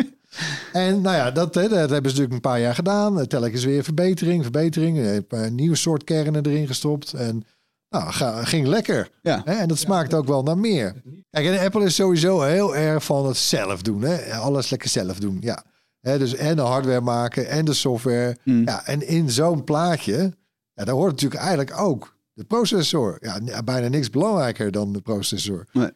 en 0.73 1.01
nou 1.01 1.17
ja, 1.17 1.31
dat, 1.31 1.55
hè, 1.55 1.69
dat 1.69 1.71
hebben 1.91 2.11
ze 2.11 2.17
natuurlijk 2.17 2.33
een 2.33 2.41
paar 2.51 2.61
jaar 2.61 2.75
gedaan. 2.75 3.19
Eh, 3.21 3.27
Telkens 3.27 3.65
weer 3.65 3.85
verbetering, 3.85 4.43
verbetering. 4.43 4.99
Eh, 4.99 5.15
Een 5.15 5.27
paar 5.27 5.51
nieuwe 5.51 5.77
soort 5.77 6.05
kernen 6.05 6.47
erin 6.47 6.67
gestopt. 6.67 7.13
En 7.13 7.45
nou, 7.89 8.13
ga, 8.13 8.45
ging 8.45 8.67
lekker. 8.67 9.11
Ja. 9.23 9.43
Hè? 9.45 9.53
En 9.55 9.69
dat 9.69 9.79
smaakt 9.79 10.15
ook 10.15 10.27
wel 10.27 10.43
naar 10.43 10.59
meer. 10.59 11.03
Kijk, 11.31 11.47
en 11.47 11.65
Apple 11.65 11.85
is 11.85 11.95
sowieso 11.95 12.41
heel 12.43 12.77
erg 12.77 13.05
van 13.05 13.27
het 13.27 13.37
zelf 13.37 13.83
doen. 13.83 14.03
Hè? 14.03 14.35
Alles 14.35 14.71
lekker 14.71 14.89
zelf 14.89 15.19
doen, 15.19 15.37
ja. 15.41 15.65
Dus 16.17 16.35
en 16.35 16.57
de 16.57 16.63
hardware 16.63 17.01
maken 17.01 17.49
en 17.49 17.65
de 17.65 17.73
software. 17.75 18.37
Mm. 18.45 18.65
Ja, 18.65 18.87
en 18.87 19.07
in 19.09 19.31
zo'n 19.31 19.65
plaatje 19.65 20.33
Ja, 20.75 20.85
daar 20.85 20.95
hoort 20.95 21.11
natuurlijk 21.11 21.41
eigenlijk 21.41 21.81
ook 21.81 22.17
de 22.33 22.45
processor. 22.45 23.19
Ja, 23.21 23.63
bijna 23.63 23.89
niks 23.89 24.11
belangrijker 24.11 24.71
dan 24.71 24.93
de 24.93 25.01
processor. 25.01 25.67
Nee. 25.73 25.91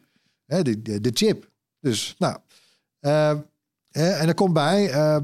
De, 0.45 0.81
de, 0.81 1.01
de 1.01 1.11
chip. 1.13 1.49
Dus, 1.79 2.15
nou. 2.17 2.37
eh, 2.99 3.37
hè, 3.89 4.09
en 4.09 4.27
er 4.27 4.33
komt 4.33 4.53
bij, 4.53 4.89
eh, 4.91 5.17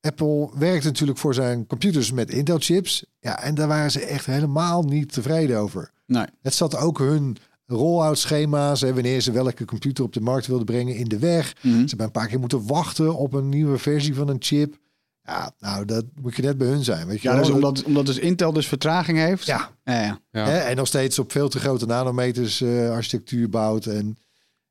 Apple 0.00 0.50
werkt 0.58 0.84
natuurlijk 0.84 1.18
voor 1.18 1.34
zijn 1.34 1.66
computers 1.66 2.12
met 2.12 2.30
Intel-chips. 2.30 3.06
Ja, 3.20 3.42
en 3.42 3.54
daar 3.54 3.68
waren 3.68 3.90
ze 3.90 4.04
echt 4.04 4.26
helemaal 4.26 4.82
niet 4.82 5.12
tevreden 5.12 5.58
over. 5.58 5.90
Nee. 6.06 6.26
Het 6.42 6.54
zat 6.54 6.76
ook 6.76 6.98
hun 6.98 7.36
rollout 7.66 8.18
schema's, 8.18 8.80
hè, 8.80 8.94
wanneer 8.94 9.20
ze 9.20 9.32
welke 9.32 9.64
computer 9.64 10.04
op 10.04 10.12
de 10.12 10.20
markt 10.20 10.46
wilden 10.46 10.66
brengen, 10.66 10.94
in 10.96 11.08
de 11.08 11.18
weg. 11.18 11.54
Mhm. 11.62 11.74
Ze 11.74 11.84
hebben 11.86 12.06
een 12.06 12.12
paar 12.12 12.26
keer 12.26 12.40
moeten 12.40 12.66
wachten 12.66 13.16
op 13.16 13.32
een 13.32 13.48
nieuwe 13.48 13.78
versie 13.78 14.14
van 14.14 14.28
een 14.28 14.36
chip. 14.38 14.76
Ja, 15.22 15.52
nou, 15.58 15.84
dat 15.84 16.04
moet 16.22 16.36
je 16.36 16.42
net 16.42 16.58
bij 16.58 16.66
hun 16.68 16.84
zijn. 16.84 17.06
Weet 17.06 17.22
je 17.22 17.28
Ja, 17.28 17.34
wel? 17.34 17.42
dus 17.44 17.52
Dat- 17.52 17.56
omdat, 17.62 17.84
omdat 17.84 18.06
dus 18.06 18.18
Intel 18.18 18.52
dus 18.52 18.68
vertraging 18.68 19.18
heeft. 19.18 19.46
ja, 19.46 19.70
Ja, 19.84 20.02
ja. 20.02 20.20
Ja. 20.30 20.44
Hè, 20.46 20.58
en 20.58 20.76
nog 20.76 20.86
steeds 20.86 21.18
op 21.18 21.32
veel 21.32 21.48
te 21.48 21.58
grote 21.58 21.86
nanometers 21.86 22.60
eh, 22.60 22.90
architectuur 22.90 23.48
bouwt. 23.48 23.86
En 23.86 24.18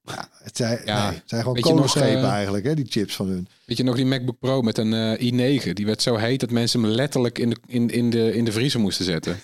ja, 0.02 0.30
het 0.44 0.58
zijn, 0.58 0.80
Ja. 0.86 1.08
nee, 1.10 1.16
het 1.18 1.30
zijn 1.30 1.42
gewoon 1.42 1.60
kolenschepen 1.60 2.24
eh, 2.24 2.30
eigenlijk, 2.30 2.66
hè, 2.66 2.74
die 2.76 2.86
chips 2.90 3.16
van 3.16 3.28
hun. 3.28 3.48
Weet 3.66 3.78
je 3.78 3.84
nog 3.84 3.96
die 3.96 4.06
MacBook 4.06 4.40
Pro 4.40 4.62
met 4.62 4.78
een 4.78 4.94
eh, 4.94 5.32
i9? 5.62 5.74
Die 5.74 5.86
werd 5.86 6.02
zo 6.02 6.16
heet 6.16 6.40
dat 6.40 6.52
mensen 6.52 6.82
hem 6.82 6.90
letterlijk 6.90 7.40
in 7.40 7.50
de, 7.50 7.58
in, 7.68 7.90
in 7.90 8.10
de, 8.10 8.34
in 8.34 8.46
de 8.46 8.52
vriezer 8.52 8.80
moesten 8.80 9.06
zetten. 9.06 9.38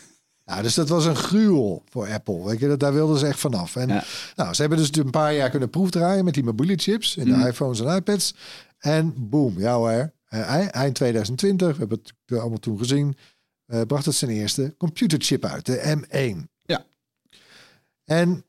Ja, 0.56 0.62
dus 0.62 0.74
dat 0.74 0.90
was 0.90 1.06
een 1.06 1.16
gruwel 1.16 1.84
voor 1.90 2.08
Apple. 2.12 2.46
Weet 2.46 2.60
je, 2.60 2.68
dat, 2.68 2.80
daar 2.80 2.94
wilden 2.94 3.18
ze 3.18 3.28
echt 3.28 3.40
vanaf. 3.40 3.76
En 3.76 3.88
Ja. 3.88 4.04
nou, 4.36 4.54
ze 4.54 4.62
hebben 4.62 4.80
dus 4.80 4.96
een 4.98 5.10
paar 5.10 5.34
jaar 5.34 5.50
kunnen 5.50 5.70
proefdraaien 5.70 6.26
met 6.26 6.34
die 6.34 6.44
mobiele 6.44 6.76
chips 6.78 7.18
in 7.18 7.26
de 7.26 7.32
Mhm. 7.32 7.48
iPhones 7.48 7.80
en 7.80 7.96
iPads. 7.96 8.36
En 8.80 9.14
boom, 9.18 9.60
ja 9.60 9.76
hoor. 9.76 10.12
Eh, 10.28 10.40
ei- 10.50 10.68
eind 10.68 10.96
2020, 10.96 11.72
we 11.72 11.78
hebben 11.78 12.00
het 12.26 12.40
allemaal 12.40 12.60
toen 12.60 12.78
gezien, 12.78 13.16
eh, 13.66 13.82
bracht 13.88 14.06
het 14.06 14.16
zijn 14.16 14.32
eerste 14.32 14.76
computerchip 14.78 15.46
uit, 15.46 15.66
de 15.66 15.82
M1. 15.98 16.50
Ja. 16.66 16.86
En 18.06 18.44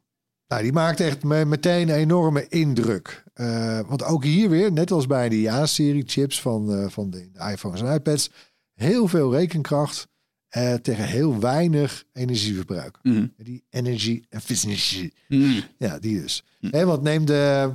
nou, 0.48 0.62
die 0.62 0.72
maakte 0.72 1.04
echt 1.04 1.24
me- 1.24 1.44
meteen 1.44 1.88
een 1.88 1.94
enorme 1.94 2.46
indruk. 2.48 3.24
Eh, 3.34 3.80
want 3.86 4.04
ook 4.04 4.24
hier 4.24 4.48
weer, 4.48 4.72
net 4.72 4.90
als 4.90 5.06
bij 5.06 5.28
die 5.28 5.50
A-serie 5.50 6.02
chips 6.06 6.40
van, 6.40 6.90
van 6.90 7.10
de, 7.10 7.30
de 7.32 7.50
iPhones 7.50 7.80
en 7.80 7.94
iPads, 7.94 8.30
heel 8.74 9.08
veel 9.08 9.32
rekenkracht 9.34 10.08
eh, 10.52 10.74
tegen 10.74 11.04
heel 11.04 11.40
weinig 11.40 12.04
energieverbruik. 12.12 12.98
Mhm. 13.02 13.26
Die 13.36 13.64
energy 13.70 14.22
efficiency. 14.28 15.10
Mhm. 15.28 15.60
Ja, 15.78 15.98
die 15.98 16.20
dus. 16.20 16.44
Hè, 16.60 16.84
want 16.84 17.02
neem 17.02 17.24
de, 17.24 17.72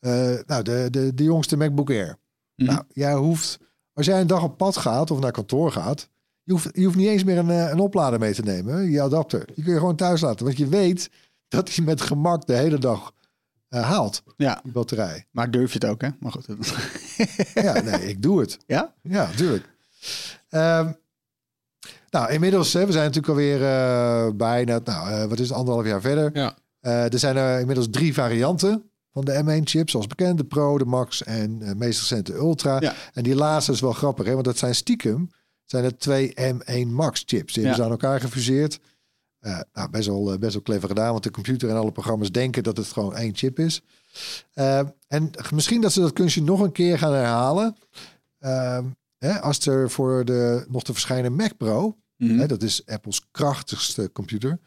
eh, 0.00 0.34
nou, 0.46 0.62
de, 0.62 0.88
de, 0.90 1.14
de 1.14 1.24
jongste 1.24 1.56
MacBook 1.56 1.90
Air. 1.90 2.18
Mhm. 2.56 2.70
Nou, 2.70 2.82
jij 2.92 3.14
hoeft, 3.14 3.58
als 3.92 4.06
jij 4.06 4.20
een 4.20 4.26
dag 4.26 4.42
op 4.42 4.56
pad 4.56 4.76
gaat 4.76 5.10
of 5.10 5.20
naar 5.20 5.32
kantoor 5.32 5.72
gaat, 5.72 6.08
je 6.42 6.52
hoeft, 6.52 6.68
je 6.72 6.84
hoeft 6.84 6.96
niet 6.96 7.08
eens 7.08 7.24
meer 7.24 7.38
een, 7.38 7.50
eh, 7.50 7.70
een 7.70 7.78
oplader 7.80 8.18
mee 8.18 8.34
te 8.34 8.42
nemen, 8.42 8.90
je 8.90 9.02
adapter. 9.02 9.46
Die 9.54 9.64
kun 9.64 9.72
je 9.72 9.78
gewoon 9.78 9.96
thuis 9.96 10.20
laten, 10.20 10.44
want 10.44 10.58
je 10.58 10.68
weet 10.68 11.10
dat 11.48 11.74
hij 11.74 11.84
met 11.84 12.00
gemak 12.00 12.46
de 12.46 12.54
hele 12.54 12.78
dag 12.78 13.12
haalt, 13.68 14.22
ja, 14.36 14.60
die 14.62 14.72
batterij. 14.72 15.26
maar 15.30 15.50
durf 15.50 15.72
je 15.72 15.78
het 15.78 15.88
ook, 15.88 16.00
hè? 16.00 16.08
Maar 16.20 16.32
goed. 16.32 16.46
Ja, 17.54 17.80
nee, 17.82 18.08
ik 18.08 18.22
doe 18.22 18.40
het. 18.40 18.58
ja? 18.66 18.94
Ja, 19.02 19.26
natuurlijk. 19.26 19.68
Ehm, 20.48 20.92
nou, 22.10 22.32
inmiddels, 22.32 22.72
hè, 22.72 22.86
we 22.86 22.92
zijn 22.92 23.04
natuurlijk 23.04 23.28
alweer 23.32 23.62
eh 23.62 24.28
bijna, 24.34 24.80
nou, 24.84 25.10
eh, 25.10 25.24
wat 25.24 25.38
is 25.38 25.48
het, 25.48 25.56
anderhalf 25.58 25.86
jaar 25.86 26.00
verder. 26.00 26.30
Ja. 26.32 26.54
Eh, 26.80 27.12
er 27.12 27.18
zijn 27.18 27.36
er 27.36 27.60
inmiddels 27.60 27.86
drie 27.90 28.14
varianten 28.14 28.90
van 29.12 29.24
de 29.24 29.42
M1-chip, 29.44 29.90
zoals 29.90 30.06
bekend, 30.06 30.38
de 30.38 30.44
Pro, 30.44 30.78
de 30.78 30.84
Max 30.84 31.22
en 31.22 31.62
eh 31.62 31.74
meest 31.74 32.00
recente 32.00 32.34
Ultra. 32.34 32.80
Ja. 32.80 32.94
En 33.12 33.22
die 33.22 33.34
laatste 33.34 33.72
is 33.72 33.80
wel 33.80 33.92
grappig, 33.92 34.26
hè, 34.26 34.32
want 34.32 34.44
dat 34.44 34.58
zijn 34.58 34.74
stiekem 34.74 35.30
zijn 35.64 35.84
het 35.84 36.00
twee 36.00 36.32
M1 36.34 36.86
Max-chips. 36.88 37.52
Die 37.52 37.62
Ja. 37.62 37.68
hebben 37.68 37.74
ze 37.76 37.82
aan 37.82 37.90
elkaar 37.90 38.20
gefuseerd. 38.20 38.78
Nou, 39.72 39.90
best 39.90 40.06
wel, 40.08 40.38
best 40.38 40.52
wel 40.52 40.62
clever 40.62 40.88
gedaan, 40.88 41.10
want 41.10 41.22
de 41.22 41.30
computer 41.30 41.68
en 41.68 41.76
alle 41.76 41.92
programma's 41.92 42.32
denken 42.32 42.62
dat 42.62 42.76
het 42.76 42.86
gewoon 42.86 43.16
één 43.16 43.34
chip 43.36 43.58
is. 43.58 43.82
En 45.08 45.30
misschien 45.54 45.80
dat 45.80 45.92
ze 45.92 46.00
dat 46.00 46.12
kunstje 46.12 46.42
nog 46.42 46.60
een 46.60 46.72
keer 46.72 46.98
gaan 46.98 47.12
herhalen. 47.12 47.76
Hè, 49.18 49.40
als 49.40 49.66
er 49.66 49.90
voor 49.90 50.24
de 50.24 50.64
nog 50.68 50.82
te 50.84 50.92
verschijnen 50.92 51.34
Mac 51.34 51.56
Pro, 51.56 51.96
Mhm. 52.16 52.38
hè, 52.38 52.46
dat 52.46 52.62
is 52.62 52.86
Apple's 52.86 53.22
krachtigste 53.30 54.12
computer. 54.12 54.58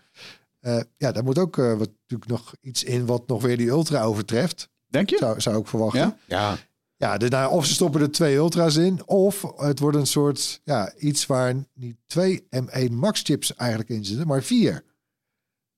Eh, 0.60 0.80
ja, 0.98 1.12
daar 1.12 1.24
moet 1.24 1.38
ook 1.38 1.58
eh, 1.58 1.70
wat, 1.78 1.90
natuurlijk 2.02 2.30
nog 2.30 2.54
iets 2.62 2.84
in 2.84 3.06
wat 3.06 3.28
nog 3.28 3.42
weer 3.42 3.58
die 3.58 3.68
Ultra 3.68 4.04
overtreft. 4.04 4.70
Denk 4.88 5.10
je? 5.10 5.18
Zou, 5.18 5.42
zou 5.42 5.60
ik 5.60 5.68
verwachten. 5.68 6.00
Ja? 6.00 6.18
Ja, 6.26 6.58
Ja, 6.98 7.18
dus 7.18 7.30
nou, 7.30 7.52
of 7.52 7.66
ze 7.66 7.74
stoppen 7.74 8.02
er 8.02 8.12
twee 8.12 8.36
Ultra's 8.36 8.76
in, 8.76 9.08
of 9.08 9.46
het 9.58 9.80
wordt 9.80 9.98
een 9.98 10.08
soort 10.08 10.62
ja, 10.64 10.94
iets 10.98 11.26
waar 11.26 11.56
niet 11.74 11.96
twee 12.06 12.48
M1 12.50 12.92
Max 12.92 13.22
chips 13.22 13.56
eigenlijk 13.56 13.90
in 13.90 14.06
zitten, 14.06 14.28
maar 14.28 14.44
vier. 14.44 14.84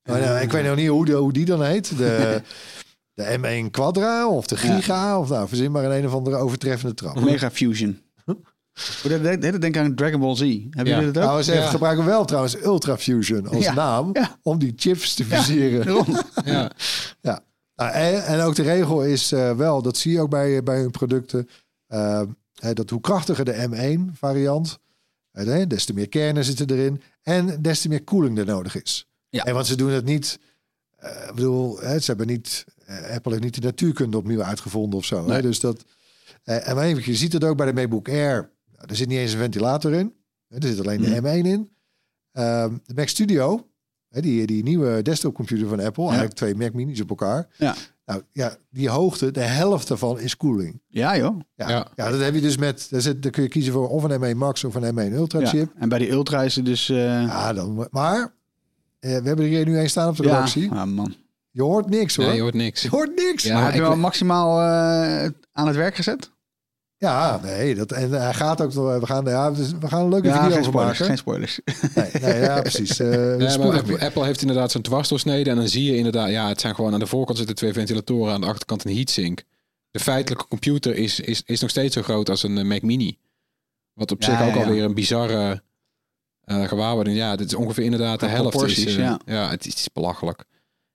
Maar, 0.04 0.20
nou, 0.22 0.40
ik 0.40 0.52
weet 0.52 0.66
nog 0.66 0.76
niet 0.76 0.88
hoe, 0.88 1.06
de, 1.06 1.14
hoe 1.14 1.34
die 1.34 1.46
dan 1.46 1.64
heet. 1.64 1.98
De, 1.98 2.42
de 3.14 3.38
M1 3.68 3.72
Quadra 3.72 4.28
of 4.28 4.48
de 4.48 4.58
Giga. 4.58 5.20
Of 5.20 5.30
nou, 5.30 5.48
verzin 5.48 5.72
maar 5.72 5.84
een 5.84 5.92
een 5.98 6.06
of 6.06 6.14
andere 6.14 6.36
overtreffende 6.36 6.94
trap. 6.96 7.20
Mega 7.20 7.52
Fusion. 7.52 8.02
Dat 9.04 9.42
denk 9.42 9.64
ik 9.64 9.78
aan 9.78 9.96
Dragon 9.96 10.20
Ball 10.20 10.36
Z. 10.36 10.40
Hebben 10.40 10.86
Ja. 10.94 10.98
jullie 11.00 11.12
dat 11.12 11.24
ook? 11.24 11.30
Nou, 11.30 11.44
ze 11.44 11.54
Ja. 11.54 11.70
gebruiken 11.70 12.06
wel 12.06 12.26
trouwens 12.26 12.56
Ultra 12.64 12.98
Fusion 12.98 13.48
als 13.48 13.64
Ja. 13.66 13.74
naam 13.74 14.10
Ja. 14.14 14.40
om 14.42 14.60
die 14.60 14.74
chips 14.76 15.14
te 15.14 15.26
fuseren. 15.26 15.86
Daarom. 15.86 16.18
ja. 16.46 16.72
Nou, 17.76 17.92
en, 17.92 18.26
en 18.26 18.42
ook 18.42 18.56
de 18.56 18.64
regel 18.64 19.04
is 19.06 19.32
eh, 19.32 19.56
wel, 19.56 19.82
dat 19.82 19.98
zie 19.98 20.12
je 20.12 20.20
ook 20.22 20.30
bij, 20.30 20.64
bij 20.64 20.80
hun 20.80 20.92
producten, 20.92 21.50
eh, 21.88 22.22
hè, 22.60 22.74
dat 22.74 22.90
hoe 22.90 23.02
krachtiger 23.02 23.46
de 23.46 23.68
M1 23.70 24.14
variant, 24.18 24.80
hè, 25.32 25.68
des 25.68 25.86
te 25.86 25.94
meer 25.94 26.10
kernen 26.10 26.44
zitten 26.44 26.70
erin 26.70 27.02
en 27.22 27.62
des 27.62 27.82
te 27.82 27.90
meer 27.90 28.04
koeling 28.04 28.38
er 28.38 28.46
nodig 28.46 28.82
is. 28.84 29.08
Ja. 29.30 29.44
En 29.46 29.54
want 29.54 29.68
ze 29.68 29.76
doen 29.76 29.92
het 29.92 30.06
niet, 30.06 30.40
eh, 30.96 31.10
ik 31.28 31.34
bedoel, 31.36 31.80
hè, 31.80 32.00
ze 32.00 32.06
hebben 32.06 32.28
niet, 32.28 32.66
Apple 33.14 33.32
heeft 33.32 33.44
niet 33.44 33.56
de 33.56 33.62
natuurkunde 33.62 34.18
opnieuw 34.18 34.44
uitgevonden 34.44 35.00
of 35.00 35.06
zo. 35.06 35.24
Hè, 35.26 35.28
Nee. 35.32 35.42
dus 35.42 35.60
dat, 35.60 35.84
en 36.44 36.76
maar 36.76 36.84
even, 36.86 37.04
je 37.06 37.16
ziet 37.16 37.34
het 37.34 37.44
ook 37.44 37.58
bij 37.58 37.66
de 37.66 37.74
MacBook 37.74 38.10
Air, 38.10 38.50
er 38.90 38.96
zit 38.96 39.08
niet 39.08 39.18
eens 39.18 39.34
een 39.34 39.40
ventilator 39.40 39.94
in, 39.94 40.14
hè, 40.48 40.58
er 40.58 40.68
zit 40.68 40.80
alleen 40.80 41.02
de 41.02 41.22
M1 41.22 41.46
in. 41.48 41.70
Ehm, 42.32 42.74
de 42.86 42.94
Mac 42.96 43.08
Studio, 43.08 43.68
hè, 44.10 44.22
die, 44.22 44.46
die 44.48 44.64
nieuwe 44.64 45.02
desktopcomputer 45.02 45.68
van 45.68 45.80
Apple, 45.80 46.04
eigenlijk 46.04 46.34
twee 46.36 46.56
Mac 46.56 46.74
Minis 46.74 47.02
op 47.02 47.10
elkaar. 47.10 47.48
Ja. 47.58 47.76
Nou 48.06 48.22
ja, 48.32 48.56
die 48.70 48.90
hoogte, 48.90 49.32
de 49.32 49.40
helft 49.42 49.88
daarvan 49.88 50.20
is 50.20 50.38
koeling. 50.38 50.82
Ja, 50.88 51.18
joh. 51.18 51.40
Ja, 51.56 51.70
ja. 51.70 51.88
Ja. 51.96 52.10
dat 52.10 52.20
heb 52.20 52.34
je 52.34 52.42
dus 52.42 52.58
met, 52.58 52.88
daar, 52.90 53.02
zit, 53.02 53.22
daar 53.24 53.32
kun 53.32 53.44
je 53.44 53.50
kiezen 53.50 53.74
voor 53.74 53.90
of 53.90 54.04
een 54.04 54.22
M1 54.34 54.38
Max 54.38 54.64
of 54.64 54.76
een 54.76 55.12
M1 55.12 55.14
Ultra 55.14 55.40
Ja. 55.40 55.46
chip. 55.48 55.72
En 55.78 55.90
bij 55.90 56.00
die 56.00 56.12
Ultra 56.12 56.42
is 56.44 56.56
het 56.56 56.66
dus... 56.66 56.90
eh 56.90 56.98
Ja, 56.98 57.54
dan, 57.54 57.88
maar 57.92 58.34
eh, 59.00 59.10
we 59.18 59.28
hebben 59.28 59.46
er 59.46 59.52
hier 59.52 59.66
nu 59.66 59.78
een 59.80 59.90
staan 59.90 60.10
op 60.10 60.16
de 60.18 60.24
ja. 60.24 60.30
redactie. 60.30 60.72
Ah, 60.72 60.84
man. 60.88 61.16
Je 61.50 61.62
hoort 61.62 61.90
niks 61.90 62.16
hoor. 62.16 62.26
Nee, 62.26 62.36
je 62.36 62.42
hoort 62.42 62.54
niks. 62.54 62.82
Je 62.82 62.90
hoort 62.90 63.16
niks. 63.16 63.44
Ja, 63.44 63.54
maar 63.54 63.66
heb 63.66 63.74
je 63.74 63.82
wel 63.82 63.96
maximaal 63.96 64.60
eh, 64.60 65.30
aan 65.52 65.68
het 65.68 65.76
werk 65.76 65.96
gezet? 65.96 66.32
Ja, 67.04 67.40
nee, 67.42 67.76
dat, 67.76 67.92
en 67.92 68.12
hij 68.12 68.34
gaat 68.34 68.62
ook 68.62 68.74
nog, 68.74 69.00
we 69.00 69.06
gaan, 69.06 69.26
ja, 69.26 69.54
we 69.54 69.88
gaan 69.88 70.02
een 70.02 70.10
leuke 70.10 70.28
video 70.28 70.42
geen 70.42 70.52
over 70.52 70.64
spoilers. 70.64 71.00
maken. 71.00 71.06
Geen 71.06 71.18
spoilers. 71.18 71.60
Nee, 71.96 72.10
nee, 72.22 72.42
ja, 72.42 72.62
precies. 72.70 73.00
Eh 73.00 74.02
Apple, 74.02 74.26
heeft 74.26 74.42
inderdaad 74.42 74.72
zo'n 74.72 74.82
dwarsdoorsnede. 74.82 75.50
En 75.50 75.56
dan 75.56 75.68
zie 75.68 75.84
je 75.84 75.98
inderdaad, 75.98 76.30
ja, 76.30 76.48
het 76.48 76.62
zijn 76.62 76.76
gewoon 76.76 76.94
aan 76.94 77.00
de 77.00 77.08
voorkant 77.08 77.38
zitten 77.38 77.56
twee 77.56 77.74
ventilatoren, 77.74 78.34
aan 78.34 78.42
de 78.42 78.48
achterkant 78.48 78.86
een 78.86 78.96
heatsink. 78.96 79.44
De 79.92 80.00
feitelijke 80.00 80.48
computer 80.48 80.96
is, 80.96 81.20
is, 81.20 81.44
is 81.46 81.62
nog 81.62 81.70
steeds 81.70 81.94
zo 81.94 82.02
groot 82.02 82.30
als 82.30 82.44
een 82.44 82.58
eh, 82.58 82.64
Mac 82.64 82.82
Mini. 82.82 83.18
Wat 83.94 84.12
op 84.12 84.22
Ja, 84.22 84.38
zich 84.38 84.48
ook 84.48 84.64
alweer 84.64 84.84
een 84.84 84.94
bizarre 84.94 85.64
eh 86.44 86.68
gewaarwording. 86.68 87.18
Ja, 87.18 87.36
dit 87.36 87.48
is 87.48 87.54
ongeveer 87.56 87.84
inderdaad 87.84 88.20
de 88.20 88.26
helft. 88.28 88.62
Is, 88.62 88.96
ja. 88.96 89.20
het 89.26 89.66
is, 89.66 89.72
het 89.72 89.80
is 89.80 89.92
belachelijk. 89.94 90.46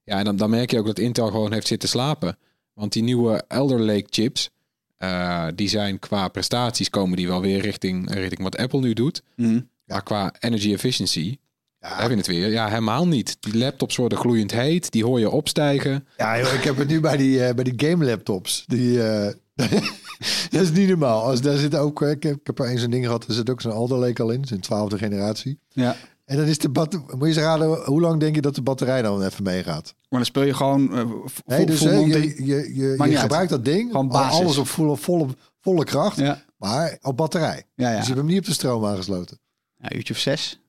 Ja, 0.05 0.19
en 0.19 0.25
dan, 0.25 0.37
dan 0.37 0.51
merk 0.51 0.71
je 0.71 0.79
ook 0.79 0.87
dat 0.87 0.99
Intel 0.99 1.31
gewoon 1.31 1.53
heeft 1.53 1.67
zitten 1.67 1.89
slapen. 1.89 2.39
Want 2.75 2.93
die 2.93 3.03
nieuwe 3.03 3.45
Elder 3.49 3.81
Lake 3.81 4.07
chips, 4.11 4.51
eh, 4.99 5.47
die 5.55 5.69
zijn 5.69 5.99
qua 5.99 6.29
prestaties 6.29 6.91
komen 6.91 7.17
die 7.17 7.27
wel 7.27 7.41
weer 7.41 7.61
richting, 7.61 8.15
richting 8.15 8.43
wat 8.43 8.57
Apple 8.57 8.81
nu 8.81 8.93
doet. 8.93 9.23
Mhm. 9.37 9.61
Maar 9.85 10.03
qua 10.03 10.33
energy 10.39 10.73
efficiency, 10.73 11.37
Ja. 11.81 12.01
heb 12.01 12.11
je 12.11 12.17
het 12.17 12.27
weer. 12.27 12.49
Ja, 12.51 12.69
helemaal 12.69 13.07
niet. 13.07 13.37
Die 13.41 13.57
laptops 13.59 13.97
worden 13.97 14.19
gloeiend 14.19 14.51
heet. 14.53 14.91
Die 14.91 15.05
hoor 15.05 15.19
je 15.21 15.31
opstijgen. 15.31 16.07
Ja, 16.17 16.39
joh, 16.39 16.53
ik 16.53 16.63
heb 16.65 16.77
het 16.77 16.89
nu 16.89 17.01
bij 17.01 17.17
die, 17.17 17.45
eh, 17.45 17.55
bij 17.55 17.65
die 17.65 17.89
game 17.89 18.05
laptops. 18.05 18.65
Die, 18.67 19.03
eh, 19.03 19.33
dat 20.51 20.63
is 20.63 20.71
niet 20.71 20.89
normaal. 20.89 21.23
Als, 21.23 21.41
daar 21.41 21.57
zit 21.57 21.75
ook, 21.75 22.03
ik, 22.03 22.23
heb, 22.23 22.35
ik 22.41 22.47
heb 22.47 22.59
er 22.59 22.67
eens 22.69 22.81
zo'n 22.81 22.91
ding 22.91 23.05
gehad, 23.05 23.27
er 23.27 23.35
zit 23.35 23.51
ook 23.51 23.61
zo'n 23.61 23.73
Alder 23.73 23.99
Lake 23.99 24.23
al 24.23 24.31
in, 24.31 24.45
zijn 24.45 24.61
twaalfde 24.61 24.99
generatie. 24.99 25.59
Ja. 25.69 25.97
En 26.29 26.37
dan 26.37 26.47
is 26.47 26.59
de 26.59 26.69
batterij, 26.69 27.05
moet 27.11 27.21
je 27.21 27.27
eens 27.27 27.37
raden, 27.37 27.85
hoe 27.85 28.01
lang 28.01 28.21
denk 28.21 28.35
je 28.35 28.41
dat 28.41 28.55
de 28.55 28.63
batterij 28.63 29.03
dan 29.03 29.23
even 29.23 29.43
meegaat? 29.43 29.95
Maar 29.99 30.07
dan 30.21 30.25
speel 30.25 30.43
je 30.43 30.55
gewoon 30.55 30.89
v- 31.27 31.39
Nee, 31.47 31.67
dus 31.67 31.81
hè, 31.81 31.91
je, 31.91 32.45
je, 32.45 32.75
je, 32.75 32.95
Maakt 32.97 33.03
je 33.03 33.09
niet 33.11 33.19
gebruikt 33.19 33.51
dat 33.51 33.65
ding, 33.65 33.91
Gewoon 33.91 34.07
al- 34.11 34.13
basis. 34.13 34.41
alles 34.41 34.57
op 34.57 34.67
volle, 34.69 34.97
volle, 34.97 35.27
volle 35.61 35.85
kracht, 35.85 36.17
Ja, 36.17 36.43
maar 36.57 36.99
op 37.03 37.17
batterij. 37.17 37.57
ja, 37.57 37.63
Dus 37.75 37.85
ja. 37.87 37.91
je 37.91 37.97
hebt 38.05 38.17
hem 38.17 38.27
niet 38.27 38.39
op 38.39 38.45
de 38.45 38.53
stroom 38.53 38.85
aangesloten. 38.87 39.39
ja 39.77 39.93
uurtje 39.97 40.15
of 40.15 40.21
zes. 40.21 40.61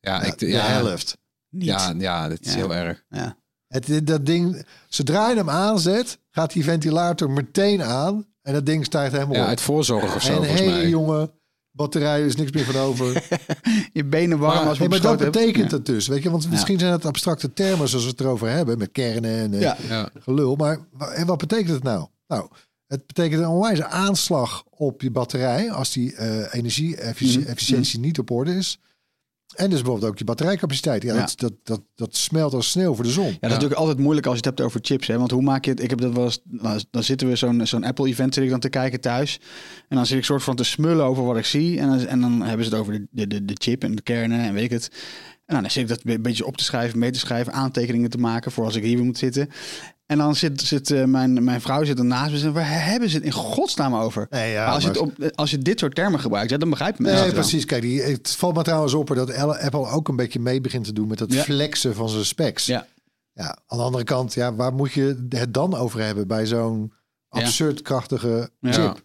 Ja, 0.00 0.22
ik, 0.22 0.38
de 0.38 0.46
ja, 0.46 0.66
helft. 0.66 1.18
Niet. 1.50 1.64
ja, 1.64 1.94
ja, 1.98 2.28
dat 2.28 2.38
is 2.40 2.50
Ja. 2.52 2.56
heel 2.58 2.74
erg. 2.74 3.04
Ja. 3.08 3.36
Het, 3.68 4.06
dat 4.06 4.26
ding, 4.26 4.66
zodra 4.88 5.28
je 5.30 5.36
hem 5.36 5.50
aanzet, 5.50 6.18
gaat 6.30 6.52
die 6.52 6.64
ventilator 6.64 7.30
meteen 7.30 7.82
aan 7.82 8.26
en 8.42 8.52
dat 8.52 8.66
ding 8.66 8.84
stijgt 8.84 9.12
helemaal 9.12 9.34
Ja, 9.36 9.42
op. 9.42 9.48
uit 9.48 9.60
voorzorg 9.60 10.14
of 10.14 10.22
zo, 10.22 10.28
en 10.30 10.36
volgens 10.36 10.60
mij. 10.60 10.88
jongen, 10.88 11.30
batterij 11.78 12.26
is 12.26 12.36
niks 12.36 12.52
meer 12.52 12.64
van 12.64 12.76
over. 12.76 13.22
Je 13.92 14.04
benen 14.04 14.38
warm 14.38 14.54
Maar- 14.54 14.64
als 14.68 14.72
je 14.78 14.80
Nee, 14.80 14.88
maar 14.88 15.00
dat 15.10 15.20
hebt. 15.20 15.32
betekent 15.32 15.70
het 15.70 15.86
dus, 15.86 16.06
weet 16.08 16.22
je? 16.22 16.30
Want 16.30 16.50
misschien 16.50 16.78
zijn 16.78 16.92
het 16.92 17.04
abstracte 17.06 17.52
termen 17.52 17.88
zoals 17.88 18.04
we 18.04 18.10
het 18.10 18.20
erover 18.20 18.48
hebben, 18.50 18.78
met 18.78 18.92
kernen 18.92 19.30
en 19.38 19.54
eh, 19.54 19.60
Ja. 19.60 19.76
Ja. 19.88 20.10
gelul. 20.20 20.56
Maar 20.56 20.78
en 21.14 21.26
wat 21.26 21.38
betekent 21.38 21.68
het 21.70 21.82
nou? 21.82 22.06
Nou, 22.26 22.48
het 22.86 23.06
betekent 23.06 23.40
een 23.42 23.48
onwijze 23.48 23.86
aanslag 23.86 24.64
op 24.70 25.02
je 25.02 25.10
batterij 25.10 25.70
als 25.72 25.92
die 25.92 26.14
eh 26.14 26.54
energie-efficiëntie 26.54 28.00
niet 28.00 28.18
op 28.18 28.30
orde 28.30 28.54
is. 28.54 28.78
En 29.54 29.70
dus 29.70 29.80
bijvoorbeeld 29.80 30.10
ook 30.10 30.18
je 30.18 30.24
batterijcapaciteit. 30.24 31.02
Ja, 31.02 31.14
Ja. 31.14 31.20
Dat, 31.20 31.34
dat, 31.36 31.52
dat, 31.62 31.80
dat 31.94 32.16
smelt 32.16 32.54
als 32.54 32.70
sneeuw 32.70 32.94
voor 32.94 33.04
de 33.04 33.10
zon. 33.10 33.24
Ja, 33.24 33.30
dat 33.30 33.42
is 33.42 33.48
natuurlijk 33.54 33.80
altijd 33.80 33.98
moeilijk 33.98 34.26
als 34.26 34.38
je 34.38 34.46
het 34.46 34.56
hebt 34.58 34.68
over 34.68 34.80
chips. 34.82 35.06
Hè? 35.06 35.18
Want 35.18 35.30
hoe 35.30 35.42
maak 35.42 35.64
je 35.64 35.70
het? 35.70 35.82
Ik 35.82 35.90
heb 35.90 36.00
dat 36.00 36.12
wel 36.12 36.24
eens. 36.24 36.40
nou, 36.44 36.80
Dan 36.90 37.02
zitten 37.02 37.28
we 37.28 37.36
zo'n 37.36 37.66
zo'n 37.66 37.84
Apple-event 37.84 38.34
zit 38.34 38.44
ik 38.44 38.50
dan 38.50 38.60
te 38.60 38.68
kijken 38.68 39.00
thuis. 39.00 39.40
En 39.88 39.96
dan 39.96 40.06
zit 40.06 40.18
ik 40.18 40.24
soort 40.24 40.42
van 40.42 40.56
te 40.56 40.64
smullen 40.64 41.04
over 41.04 41.24
wat 41.24 41.36
ik 41.36 41.44
zie. 41.44 41.78
En 41.80 41.88
dan, 41.88 42.06
en 42.06 42.20
dan 42.20 42.42
hebben 42.42 42.64
ze 42.66 42.70
het 42.70 42.80
over 42.80 42.92
de, 42.92 43.06
de, 43.10 43.26
de, 43.26 43.44
de 43.44 43.56
chip 43.58 43.84
en 43.84 43.94
de 43.94 44.02
kernen 44.02 44.40
en 44.40 44.54
weet 44.54 44.64
ik 44.64 44.70
het. 44.70 44.90
En 45.48 45.62
dan 45.62 45.70
zit 45.70 45.82
ik 45.82 45.88
dat 45.88 46.00
een 46.04 46.22
beetje 46.22 46.46
op 46.46 46.56
te 46.56 46.64
schrijven, 46.64 46.98
mee 46.98 47.10
te 47.10 47.18
schrijven, 47.18 47.52
aantekeningen 47.52 48.10
te 48.10 48.18
maken 48.18 48.52
voor 48.52 48.64
als 48.64 48.74
ik 48.76 48.82
hier 48.82 48.96
weer 48.96 49.04
moet 49.04 49.18
zitten. 49.18 49.50
En 50.06 50.18
dan 50.18 50.36
zit, 50.36 50.60
zit 50.60 50.90
eh, 50.90 51.04
mijn, 51.04 51.44
mijn 51.44 51.60
vrouw 51.60 51.84
zit 51.84 51.98
er 51.98 52.04
naast 52.04 52.32
me 52.32 52.40
en 52.40 52.52
waar 52.52 52.84
hebben 52.84 53.08
ze 53.08 53.16
het 53.16 53.24
in 53.24 53.32
godsnaam 53.32 53.94
over? 53.94 54.26
Nee, 54.30 54.52
ja, 54.52 54.64
Maar 54.64 54.74
als, 54.74 54.82
je 54.82 54.88
het 54.88 54.98
op, 54.98 55.12
als 55.34 55.50
je 55.50 55.58
dit 55.58 55.78
soort 55.78 55.94
termen 55.94 56.20
gebruikt, 56.20 56.50
ja, 56.50 56.56
dan 56.56 56.70
begrijpen 56.70 57.02
mensen 57.02 57.20
Nee, 57.22 57.30
het 57.30 57.38
wel. 57.40 57.48
precies. 57.48 57.66
Kijk, 57.68 57.82
die, 57.82 58.02
het 58.02 58.30
valt 58.30 58.54
me 58.56 58.62
trouwens 58.62 58.94
op 58.94 59.08
dat 59.14 59.34
Apple 59.34 59.86
ook 59.88 60.08
een 60.08 60.16
beetje 60.16 60.40
mee 60.40 60.60
begint 60.60 60.84
te 60.84 60.92
doen 60.92 61.08
met 61.08 61.24
Ja. 61.28 61.42
flexen 61.42 61.94
van 61.94 62.08
zijn 62.08 62.24
specs. 62.24 62.66
Ja. 62.66 62.86
Ja, 63.32 63.58
aan 63.66 63.78
de 63.78 63.84
andere 63.84 64.04
kant, 64.04 64.34
ja, 64.34 64.54
waar 64.54 64.72
moet 64.74 64.92
je 64.92 65.26
het 65.28 65.54
dan 65.54 65.74
over 65.74 66.00
hebben 66.04 66.26
bij 66.26 66.46
zo'n 66.46 66.92
absurd 67.28 67.82
krachtige 67.82 68.50
chip? 68.62 69.02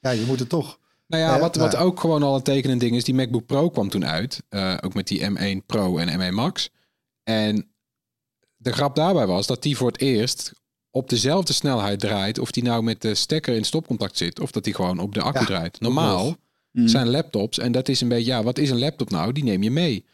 Ja, 0.00 0.10
je 0.10 0.24
moet 0.26 0.38
het 0.38 0.48
toch. 0.48 0.78
Nou 1.08 1.22
ja, 1.22 1.38
wat, 1.38 1.56
wat 1.56 1.76
ook 1.76 2.00
gewoon 2.00 2.22
al 2.22 2.34
een 2.34 2.42
tekenend 2.42 2.80
ding 2.80 2.96
is, 2.96 3.04
die 3.04 3.14
MacBook 3.14 3.46
Pro 3.46 3.70
kwam 3.70 3.88
toen 3.88 4.06
uit. 4.06 4.42
eh, 4.48 4.74
ook 4.80 4.94
met 4.94 5.08
die 5.08 5.30
M1 5.30 5.66
Pro 5.66 5.98
en 5.98 6.20
M1 6.20 6.34
Max. 6.34 6.70
En 7.22 7.70
de 8.56 8.72
grap 8.72 8.94
daarbij 8.96 9.26
was 9.26 9.46
dat 9.46 9.62
die 9.62 9.76
voor 9.76 9.90
het 9.90 10.00
eerst 10.00 10.52
op 10.90 11.08
dezelfde 11.08 11.52
snelheid 11.52 12.00
draait. 12.00 12.38
Of 12.38 12.50
die 12.50 12.62
nou 12.62 12.82
met 12.82 13.02
de 13.02 13.14
stekker 13.14 13.54
in 13.54 13.64
stopcontact 13.64 14.16
zit. 14.16 14.40
Of 14.40 14.50
dat 14.50 14.64
die 14.64 14.74
gewoon 14.74 14.98
op 14.98 15.14
de 15.14 15.22
accu 15.22 15.38
Ja, 15.38 15.44
draait. 15.44 15.80
Normaal. 15.80 16.36
Mm. 16.72 16.88
zijn 16.88 17.08
laptops. 17.08 17.58
En 17.58 17.72
dat 17.72 17.88
is 17.88 18.00
een 18.00 18.08
beetje, 18.08 18.30
ja, 18.32 18.42
wat 18.42 18.58
is 18.58 18.70
een 18.70 18.78
laptop 18.78 19.10
nou? 19.10 19.32
Die 19.32 19.44
neem 19.44 19.62
je 19.62 19.70
mee. 19.70 20.04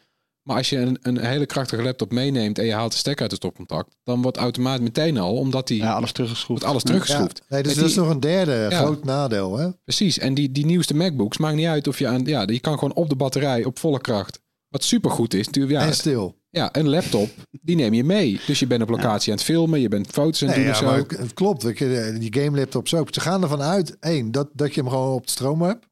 Maar 0.47 0.57
als 0.57 0.69
je 0.69 0.77
een, 0.77 0.97
een 1.01 1.17
hele 1.25 1.45
krachtige 1.45 1.83
laptop 1.83 2.11
meeneemt 2.11 2.59
en 2.59 2.65
je 2.65 2.73
haalt 2.73 2.91
de 2.91 2.97
stekker 2.97 3.21
uit 3.21 3.31
het 3.31 3.39
stopcontact, 3.41 3.95
dan 4.03 4.21
wordt 4.21 4.37
automatisch 4.37 4.83
meteen 4.83 5.17
al, 5.17 5.37
omdat 5.37 5.67
die 5.67 5.77
Ja, 5.81 5.93
alles 5.93 6.11
teruggeschroefd. 6.11 6.47
wordt 6.61 6.63
alles 6.63 6.81
Ja. 6.81 6.87
teruggeschroefd. 6.89 7.41
Nee, 7.49 7.63
dus 7.63 7.75
dat 7.75 7.85
is 7.89 7.95
nog 7.95 8.09
een 8.09 8.19
derde 8.19 8.67
Ja. 8.69 8.69
groot 8.81 9.03
nadeel. 9.03 9.57
Hè? 9.57 9.69
Precies. 9.83 10.19
En 10.19 10.33
die, 10.33 10.51
die 10.51 10.65
nieuwste 10.65 10.95
MacBooks 10.95 11.37
maakt 11.37 11.55
niet 11.55 11.65
uit 11.67 11.87
of 11.87 11.99
je 11.99 12.07
aan, 12.07 12.25
ja, 12.25 12.41
je 12.45 12.59
kan 12.59 12.73
gewoon 12.73 12.93
op 12.93 13.09
de 13.09 13.15
batterij 13.15 13.63
op 13.63 13.79
volle 13.79 13.99
kracht. 14.01 14.39
Wat 14.69 14.83
supergoed 14.83 15.33
is, 15.33 15.45
natuurlijk, 15.45 15.79
ja, 15.79 15.85
En 15.87 15.93
stil. 15.93 16.35
ja, 16.49 16.69
een 16.75 16.89
laptop, 16.89 17.29
die 17.61 17.75
neem 17.75 17.93
je 17.93 18.03
mee. 18.03 18.39
Dus 18.47 18.59
je 18.59 18.67
bent 18.67 18.81
op 18.81 18.89
locatie 18.89 19.31
aan 19.31 19.37
het 19.37 19.45
filmen, 19.47 19.79
je 19.81 19.87
bent 19.89 20.07
foto's 20.07 20.41
aan 20.41 20.47
het 20.47 20.57
Nee, 20.57 20.65
doen 20.65 20.73
ja, 20.75 20.79
of 20.79 20.85
zo. 20.85 21.03
maar 21.15 21.19
het 21.19 21.33
klopt. 21.33 21.61
Die 22.19 22.33
game 22.33 22.57
laptops 22.59 22.93
ook. 22.93 23.13
Ze 23.13 23.19
gaan 23.19 23.41
ervan 23.43 23.61
uit, 23.61 23.97
één, 23.99 24.31
dat, 24.31 24.49
dat 24.53 24.73
je 24.73 24.81
hem 24.81 24.89
gewoon 24.89 25.13
op 25.13 25.25
de 25.25 25.31
stroom 25.31 25.61
hebt. 25.61 25.85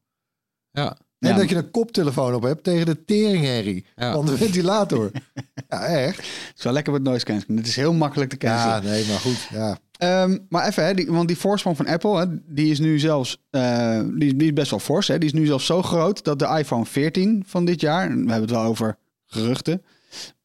Ja, 0.70 0.96
En 1.24 1.30
Ja. 1.30 1.36
dat 1.36 1.48
je 1.48 1.56
een 1.56 1.70
koptelefoon 1.70 2.34
op 2.34 2.42
hebt 2.42 2.64
tegen 2.64 2.86
de 2.86 3.04
teringherrie 3.04 3.86
Ja. 3.96 4.12
van 4.12 4.26
de 4.26 4.36
ventilator. 4.36 5.10
ja, 5.68 5.84
echt. 5.86 6.16
Het 6.16 6.52
is 6.56 6.64
wel 6.64 6.72
lekker 6.72 6.92
met 6.92 7.02
noise 7.02 7.24
cancelling. 7.24 7.58
Het 7.58 7.68
is 7.68 7.76
heel 7.76 7.92
makkelijk 7.92 8.30
te 8.34 8.46
Ja, 8.46 8.56
cancelen. 8.64 8.92
nee, 8.94 9.06
maar 9.08 9.18
goed. 9.18 9.48
Ja. 9.52 9.78
Ehm, 9.98 10.38
maar 10.48 10.66
even, 10.66 10.84
hè, 10.84 10.94
die, 10.94 11.06
want 11.10 11.28
die 11.28 11.36
voorsprong 11.38 11.76
van 11.76 11.86
Apple, 11.86 12.18
hè, 12.18 12.26
die 12.54 12.70
is 12.70 12.78
nu 12.78 12.98
zelfs 12.98 13.38
eh, 13.50 14.00
die, 14.14 14.36
die 14.36 14.46
is 14.48 14.52
best 14.52 14.70
wel 14.70 14.78
fors. 14.80 15.08
Hè, 15.08 15.18
die 15.18 15.28
is 15.28 15.34
nu 15.34 15.46
zelfs 15.46 15.66
zo 15.66 15.82
groot 15.82 16.24
dat 16.24 16.38
de 16.38 16.56
iPhone 16.58 16.84
14 16.84 17.42
van 17.46 17.64
dit 17.64 17.80
jaar, 17.80 18.08
we 18.08 18.14
hebben 18.14 18.40
het 18.40 18.50
wel 18.50 18.62
over 18.62 18.96
geruchten, 19.26 19.82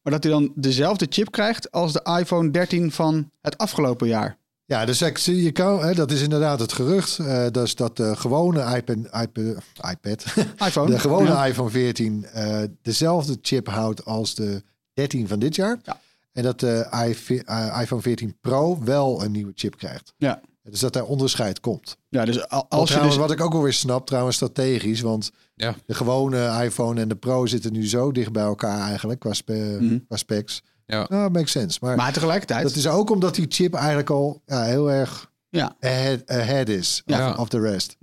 maar 0.02 0.12
dat 0.12 0.22
hij 0.22 0.32
dan 0.32 0.52
dezelfde 0.54 1.06
chip 1.08 1.30
krijgt 1.30 1.70
als 1.70 1.92
de 1.92 2.16
iPhone 2.20 2.50
13 2.50 2.92
van 2.92 3.30
het 3.40 3.58
afgelopen 3.58 4.08
jaar. 4.08 4.36
Ja, 4.70 4.84
dus 4.84 5.02
ik 5.02 5.18
zie 5.18 5.42
je 5.42 5.52
kan, 5.52 5.80
hè, 5.84 5.94
dat 5.94 6.10
is 6.10 6.22
inderdaad 6.22 6.60
het 6.60 6.72
gerucht. 6.72 7.18
eh 7.18 7.46
dat 7.50 7.66
is 7.66 7.74
dat 7.74 7.96
de 7.96 8.16
gewone 8.16 8.76
iPad, 8.76 8.96
iPad, 8.96 9.62
iPad 9.90 10.24
iPhone. 10.66 10.90
de 10.90 10.98
gewone 10.98 11.28
Ja. 11.28 11.46
iPhone 11.46 11.70
14 11.70 12.24
eh, 12.24 12.62
dezelfde 12.82 13.38
chip 13.42 13.68
houdt 13.68 14.04
als 14.04 14.34
de 14.34 14.62
13 14.94 15.28
van 15.28 15.38
dit 15.38 15.54
jaar. 15.54 15.78
Ja. 15.82 16.00
En 16.32 16.42
dat 16.42 16.60
de 16.60 16.86
eh, 16.90 17.80
iPhone 17.80 18.02
14 18.02 18.36
Pro 18.40 18.78
wel 18.84 19.24
een 19.24 19.32
nieuwe 19.32 19.52
chip 19.54 19.76
krijgt. 19.76 20.14
Ja. 20.16 20.40
Dus 20.62 20.80
dat 20.80 20.92
daar 20.92 21.04
onderscheid 21.04 21.60
komt. 21.60 21.96
Ja, 22.08 22.24
dus 22.24 22.48
al- 22.48 22.66
Als 22.68 22.80
je 22.80 22.86
trouwens, 22.94 23.16
dus... 23.16 23.26
Wat 23.26 23.30
ik 23.38 23.40
ook 23.44 23.54
alweer 23.54 23.72
snap, 23.72 24.06
trouwens 24.06 24.36
strategisch. 24.36 25.00
Want 25.00 25.30
Ja. 25.54 25.74
de 25.86 25.94
gewone 25.94 26.62
iPhone 26.64 27.00
en 27.00 27.08
de 27.08 27.16
Pro 27.16 27.46
zitten 27.46 27.72
nu 27.72 27.88
zo 27.88 28.12
dicht 28.12 28.32
bij 28.32 28.42
elkaar 28.42 28.80
eigenlijk 28.88 29.20
qua, 29.20 29.32
spe- 29.32 29.76
Mhm. 29.80 29.98
qua 30.06 30.16
specs. 30.16 30.62
Ja. 30.90 31.06
Nou, 31.08 31.30
makes 31.30 31.50
sense. 31.50 31.78
Maar, 31.80 31.96
Maar 31.96 32.12
tegelijkertijd... 32.12 32.62
dat 32.62 32.74
is 32.74 32.86
ook 32.86 33.10
omdat 33.10 33.34
die 33.34 33.46
chip 33.48 33.74
eigenlijk 33.74 34.10
al 34.10 34.42
ja, 34.46 34.62
heel 34.62 34.90
erg 34.90 35.30
Ja. 35.48 35.76
ahead, 35.80 36.22
ahead 36.26 36.68
is 36.68 37.02
Ja. 37.06 37.30
of, 37.30 37.38
of 37.38 37.48
the 37.48 37.60
rest. 37.60 37.96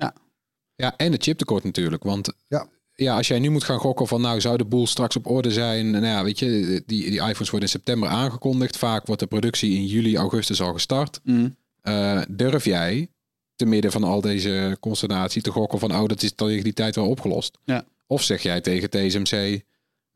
ja, 0.75 0.93
en 0.97 1.11
het 1.11 1.23
chiptekort 1.23 1.63
natuurlijk. 1.63 2.03
Want 2.03 2.33
Ja. 2.47 2.67
ja, 2.93 3.15
als 3.15 3.27
jij 3.27 3.39
nu 3.39 3.49
moet 3.49 3.63
gaan 3.63 3.79
gokken 3.79 4.07
van 4.07 4.21
nou 4.21 4.41
zou 4.41 4.57
de 4.57 4.65
boel 4.65 4.87
straks 4.87 5.15
op 5.15 5.27
orde 5.27 5.51
zijn. 5.51 5.91
Nou 5.91 6.05
ja, 6.05 6.23
weet 6.23 6.39
je, 6.39 6.47
die, 6.85 7.03
die 7.09 7.11
iPhones 7.11 7.49
worden 7.49 7.61
in 7.61 7.67
september 7.67 8.09
aangekondigd. 8.09 8.77
Vaak 8.77 9.05
wordt 9.05 9.21
de 9.21 9.27
productie 9.27 9.73
in 9.75 9.85
juli, 9.85 10.17
augustus 10.17 10.61
al 10.61 10.73
gestart. 10.73 11.19
Mm. 11.23 11.55
Eh, 11.81 12.21
durf 12.29 12.65
jij 12.65 13.09
te 13.55 13.65
midden 13.65 13.91
van 13.91 14.03
al 14.03 14.21
deze 14.21 14.77
consternatie 14.79 15.41
te 15.41 15.51
gokken 15.51 15.79
van 15.79 15.95
oh, 15.95 16.05
dat 16.07 16.21
is 16.23 16.31
tegen 16.35 16.63
die 16.63 16.73
tijd 16.73 16.95
wel 16.95 17.07
opgelost? 17.09 17.57
Ja. 17.65 17.85
Of 18.07 18.23
zeg 18.23 18.41
jij 18.41 18.61
tegen 18.61 18.89
TSMC, 18.89 19.61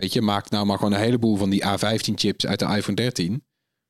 weet 0.02 0.14
je, 0.14 0.22
maak 0.22 0.50
nou 0.50 0.66
maar 0.66 0.78
gewoon 0.78 0.94
een 0.94 1.00
heleboel 1.00 1.36
van 1.38 1.50
die 1.50 1.64
A15 1.66 2.14
chips 2.16 2.46
uit 2.48 2.60
de 2.60 2.66
iPhone 2.66 2.96
13. 2.96 3.44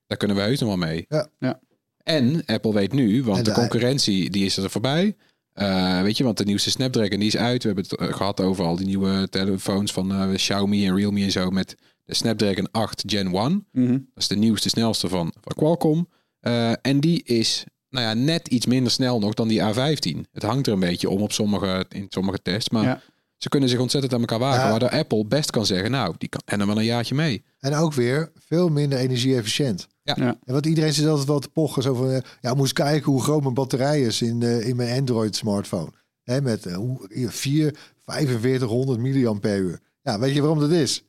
Daar 0.07 0.17
kunnen 0.17 0.37
we 0.37 0.43
heus 0.43 0.59
nog 0.59 0.69
wel 0.69 0.77
mee. 0.77 1.05
Ja. 1.09 1.27
Ja. 1.39 1.59
En 2.03 2.45
Apple 2.45 2.73
weet 2.73 2.93
nu, 2.93 3.23
want 3.23 3.37
de, 3.37 3.43
de- 3.43 3.51
concurrentie 3.51 4.29
die 4.29 4.45
is 4.45 4.57
er 4.57 4.69
voorbij. 4.69 5.15
Eh, 5.53 6.01
weet 6.01 6.17
je, 6.17 6.23
want 6.23 6.37
de 6.37 6.43
nieuwste 6.45 6.69
Snapdragon 6.69 7.19
die 7.19 7.27
is 7.27 7.37
uit. 7.37 7.61
We 7.63 7.67
hebben 7.67 7.85
het 7.89 7.99
eh, 7.99 8.13
gehad 8.13 8.39
over 8.41 8.65
al 8.65 8.75
die 8.75 8.85
nieuwe 8.85 9.27
telefoons 9.29 9.91
van 9.93 10.11
eh, 10.11 10.33
Xiaomi 10.35 10.85
en 10.87 10.95
Realme 10.95 11.23
en 11.23 11.31
zo 11.31 11.49
met 11.49 11.75
de 12.05 12.13
Snapdragon 12.15 12.71
8 12.71 13.03
Gen 13.07 13.33
1. 13.35 13.65
Mhm. 13.71 13.91
Dat 13.91 13.99
is 14.15 14.27
de 14.27 14.35
nieuwste, 14.35 14.69
snelste 14.69 15.07
van, 15.09 15.33
van 15.41 15.53
Qualcomm. 15.55 16.07
Eh, 16.39 16.71
en 16.81 16.99
die 16.99 17.23
is 17.23 17.63
nou 17.89 18.05
ja, 18.05 18.13
net 18.13 18.47
iets 18.47 18.65
minder 18.65 18.91
snel 18.91 19.19
nog 19.19 19.33
dan 19.33 19.47
die 19.47 19.61
A15. 19.61 20.19
Het 20.31 20.43
hangt 20.43 20.67
er 20.67 20.73
een 20.73 20.79
beetje 20.79 21.09
om 21.09 21.21
op 21.21 21.31
sommige, 21.31 21.85
in 21.89 22.05
sommige 22.09 22.41
tests. 22.41 22.69
Maar 22.69 22.83
Ja. 22.83 23.01
Ze 23.41 23.49
kunnen 23.49 23.69
zich 23.69 23.79
ontzettend 23.79 24.13
aan 24.13 24.19
elkaar 24.19 24.39
wagen. 24.39 24.63
Ja. 24.63 24.69
Waardoor 24.69 24.89
Apple 24.89 25.25
best 25.25 25.51
kan 25.51 25.65
zeggen, 25.65 25.91
nou, 25.91 26.15
die 26.17 26.29
kan 26.29 26.41
en 26.45 26.57
dan 26.57 26.67
wel 26.67 26.77
een 26.77 26.83
jaartje 26.83 27.15
mee. 27.15 27.43
En 27.59 27.73
ook 27.75 27.93
weer 27.93 28.31
veel 28.39 28.69
minder 28.69 28.99
energie-efficiënt. 28.99 29.87
Ja. 30.03 30.15
Ja. 30.19 30.37
En 30.45 30.53
wat 30.53 30.65
iedereen 30.65 30.93
zit 30.93 31.07
altijd 31.07 31.27
wel 31.27 31.39
te 31.39 31.49
pochen. 31.49 31.83
Zo 31.83 31.93
van, 31.93 32.11
eh, 32.11 32.21
ja, 32.41 32.53
moest 32.53 32.73
kijken 32.73 33.11
hoe 33.11 33.21
groot 33.23 33.41
mijn 33.41 33.53
batterij 33.53 34.01
is 34.01 34.21
in, 34.21 34.43
eh, 34.43 34.67
in 34.67 34.75
mijn 34.75 34.99
Android-smartphone. 34.99 35.91
Hè, 36.23 36.41
met 36.41 36.65
eh, 36.65 36.75
hoe- 36.75 37.07
4, 37.29 37.75
4500 38.05 38.99
milliampère. 38.99 39.79
Ja, 40.03 40.19
weet 40.19 40.33
je 40.33 40.41
waarom 40.41 40.59
dat 40.59 40.71
is? 40.71 41.03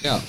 Ja, 0.00 0.20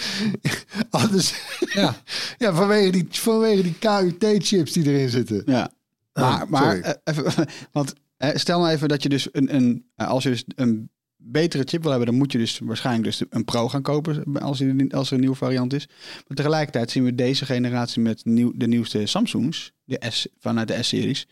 Anders, 0.89 1.33
ja. 1.73 1.95
ja, 2.37 2.53
vanwege 2.53 2.91
die, 2.91 3.07
vanwege 3.09 3.61
die 3.61 3.75
KUT-chips 3.79 4.71
die 4.71 4.85
erin 4.85 5.09
zitten. 5.09 5.41
Ja. 5.45 5.71
Maar, 6.13 6.45
maar 6.49 6.61
sorry. 6.63 6.81
eh, 6.81 6.93
even, 7.03 7.45
want 7.71 7.93
stel 8.33 8.59
nou 8.59 8.71
even 8.71 8.87
dat 8.87 9.03
je 9.03 9.09
dus 9.09 9.27
een, 9.31 9.55
een 9.55 9.85
als 9.95 10.23
je 10.23 10.29
dus 10.29 10.43
een 10.55 10.89
betere 11.23 11.63
chip 11.65 11.81
wil 11.81 11.89
hebben, 11.91 12.09
dan 12.09 12.17
moet 12.17 12.31
je 12.31 12.37
dus 12.37 12.59
waarschijnlijk 12.63 13.05
dus 13.05 13.23
een 13.29 13.45
Pro 13.45 13.69
gaan 13.69 13.81
kopen 13.81 14.23
als, 14.39 14.59
er- 14.59 14.89
als 14.89 15.07
er 15.07 15.13
een 15.13 15.19
nieuwe 15.19 15.35
variant 15.35 15.73
is. 15.73 15.87
Maar 16.27 16.37
tegelijkertijd 16.37 16.91
zien 16.91 17.03
we 17.03 17.15
deze 17.15 17.45
generatie 17.45 18.01
met 18.01 18.25
nieuw, 18.25 18.51
de 18.55 18.67
nieuwste 18.67 19.05
Samsungs, 19.05 19.71
de 19.83 20.01
S 20.09 20.27
vanuit 20.39 20.67
de 20.67 20.83
S-series, 20.83 21.27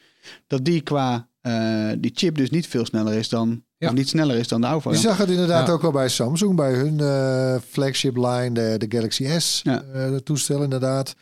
dat 0.48 0.66
die 0.66 0.82
qua 0.82 1.28
eh, 1.42 1.90
die 1.98 2.12
chip 2.16 2.36
dus 2.38 2.50
niet 2.50 2.68
veel 2.68 2.86
sneller 2.86 3.14
is 3.14 3.30
dan, 3.30 3.64
Ja. 3.78 3.88
of 3.88 3.94
niet 3.94 4.10
sneller 4.10 4.36
is 4.38 4.48
dan 4.48 4.62
de 4.62 4.68
oude 4.68 4.90
Je 4.90 4.96
zag 4.96 5.18
het 5.18 5.30
inderdaad 5.30 5.68
Ja. 5.68 5.74
ook 5.74 5.82
wel 5.82 5.92
bij 5.92 6.10
Samsung, 6.10 6.56
bij 6.56 6.74
hun 6.74 7.00
eh, 7.00 7.62
flagship 7.70 8.16
line, 8.18 8.52
de, 8.52 8.76
de 8.88 8.98
Galaxy 8.98 9.28
S 9.38 9.62
Ja. 9.64 9.82
eh, 9.82 10.10
de 10.12 10.24
toestel 10.24 10.64
inderdaad. 10.64 11.16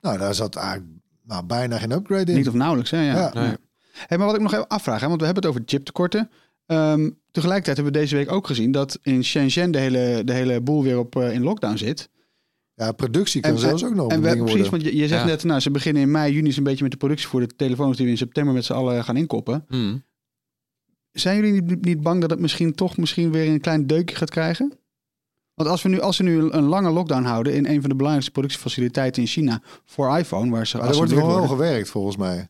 Nou, 0.00 0.18
daar 0.18 0.34
zat 0.34 0.56
eigenlijk 0.56 0.86
nou, 1.22 1.44
bijna 1.46 1.78
geen 1.78 1.90
upgrade 1.92 2.30
in. 2.30 2.36
Niet 2.36 2.48
of 2.48 2.54
nauwelijks, 2.54 2.90
hè? 2.90 3.00
Ja. 3.06 3.16
Ja. 3.16 3.30
Nee. 3.40 3.54
Hey, 4.06 4.18
maar 4.18 4.26
wat 4.26 4.36
ik 4.36 4.42
nog 4.42 4.52
even 4.52 4.68
afvraag, 4.68 5.00
hè, 5.00 5.06
want 5.08 5.20
we 5.20 5.24
hebben 5.26 5.42
het 5.44 5.52
over 5.52 5.62
chiptekorten. 5.66 6.30
Ehm, 6.66 7.10
tegelijkertijd 7.30 7.76
hebben 7.76 7.94
we 7.94 8.00
deze 8.00 8.16
week 8.16 8.30
ook 8.32 8.46
gezien 8.46 8.72
dat 8.72 8.98
in 9.02 9.24
Shenzhen 9.24 9.70
de 9.70 9.78
hele, 9.78 10.22
de 10.24 10.32
hele 10.32 10.60
boel 10.60 10.82
weer 10.82 10.98
op, 10.98 11.16
eh, 11.16 11.32
in 11.32 11.42
lockdown 11.42 11.76
zit. 11.76 12.08
Ja, 12.74 12.92
productie 12.92 13.40
kan 13.40 13.50
En- 13.50 13.58
zelfs 13.58 13.84
ook 13.84 13.94
nog 13.94 14.08
En 14.10 14.16
een 14.16 14.22
we, 14.22 14.28
precies, 14.28 14.50
worden. 14.52 14.70
want 14.70 14.82
je, 14.82 14.96
je 14.96 15.08
zegt 15.08 15.20
Ja. 15.22 15.26
net, 15.26 15.44
nou, 15.44 15.60
ze 15.60 15.70
beginnen 15.70 16.02
in 16.02 16.10
mei, 16.10 16.32
juni 16.32 16.48
is 16.48 16.56
een 16.56 16.62
beetje 16.64 16.82
met 16.82 16.92
de 16.92 16.98
productie 16.98 17.28
voor 17.28 17.40
de 17.40 17.46
telefoons 17.56 17.96
die 17.96 18.04
we 18.06 18.12
in 18.12 18.18
september 18.18 18.54
met 18.54 18.64
z'n 18.64 18.72
allen 18.72 19.04
gaan 19.04 19.16
inkoppen. 19.16 19.64
Hm. 19.68 19.96
Zijn 21.12 21.36
jullie 21.44 21.62
niet, 21.62 21.84
niet 21.84 22.00
bang 22.00 22.20
dat 22.20 22.30
het 22.30 22.38
misschien 22.40 22.74
toch 22.74 22.96
misschien 22.96 23.30
weer 23.32 23.48
een 23.48 23.60
klein 23.60 23.86
deukje 23.86 24.16
gaat 24.16 24.30
krijgen? 24.30 24.72
Want 25.54 25.68
als 25.68 25.82
we 25.82 25.88
nu, 25.88 26.00
als 26.00 26.16
we 26.18 26.24
nu 26.24 26.38
een 26.50 26.64
lange 26.64 26.90
lockdown 26.90 27.22
houden 27.24 27.54
in 27.54 27.66
een 27.66 27.80
van 27.80 27.88
de 27.88 27.94
belangrijkste 27.96 28.32
productiefaciliteiten 28.32 29.22
in 29.22 29.28
China 29.28 29.62
voor 29.84 30.18
iPhone, 30.18 30.50
waar 30.50 30.66
ze 30.66 30.76
Maar 30.76 30.88
er 30.88 30.94
wordt 30.96 31.12
wel 31.12 31.26
worden. 31.26 31.48
gewerkt 31.48 31.88
volgens 31.90 32.16
mij. 32.16 32.48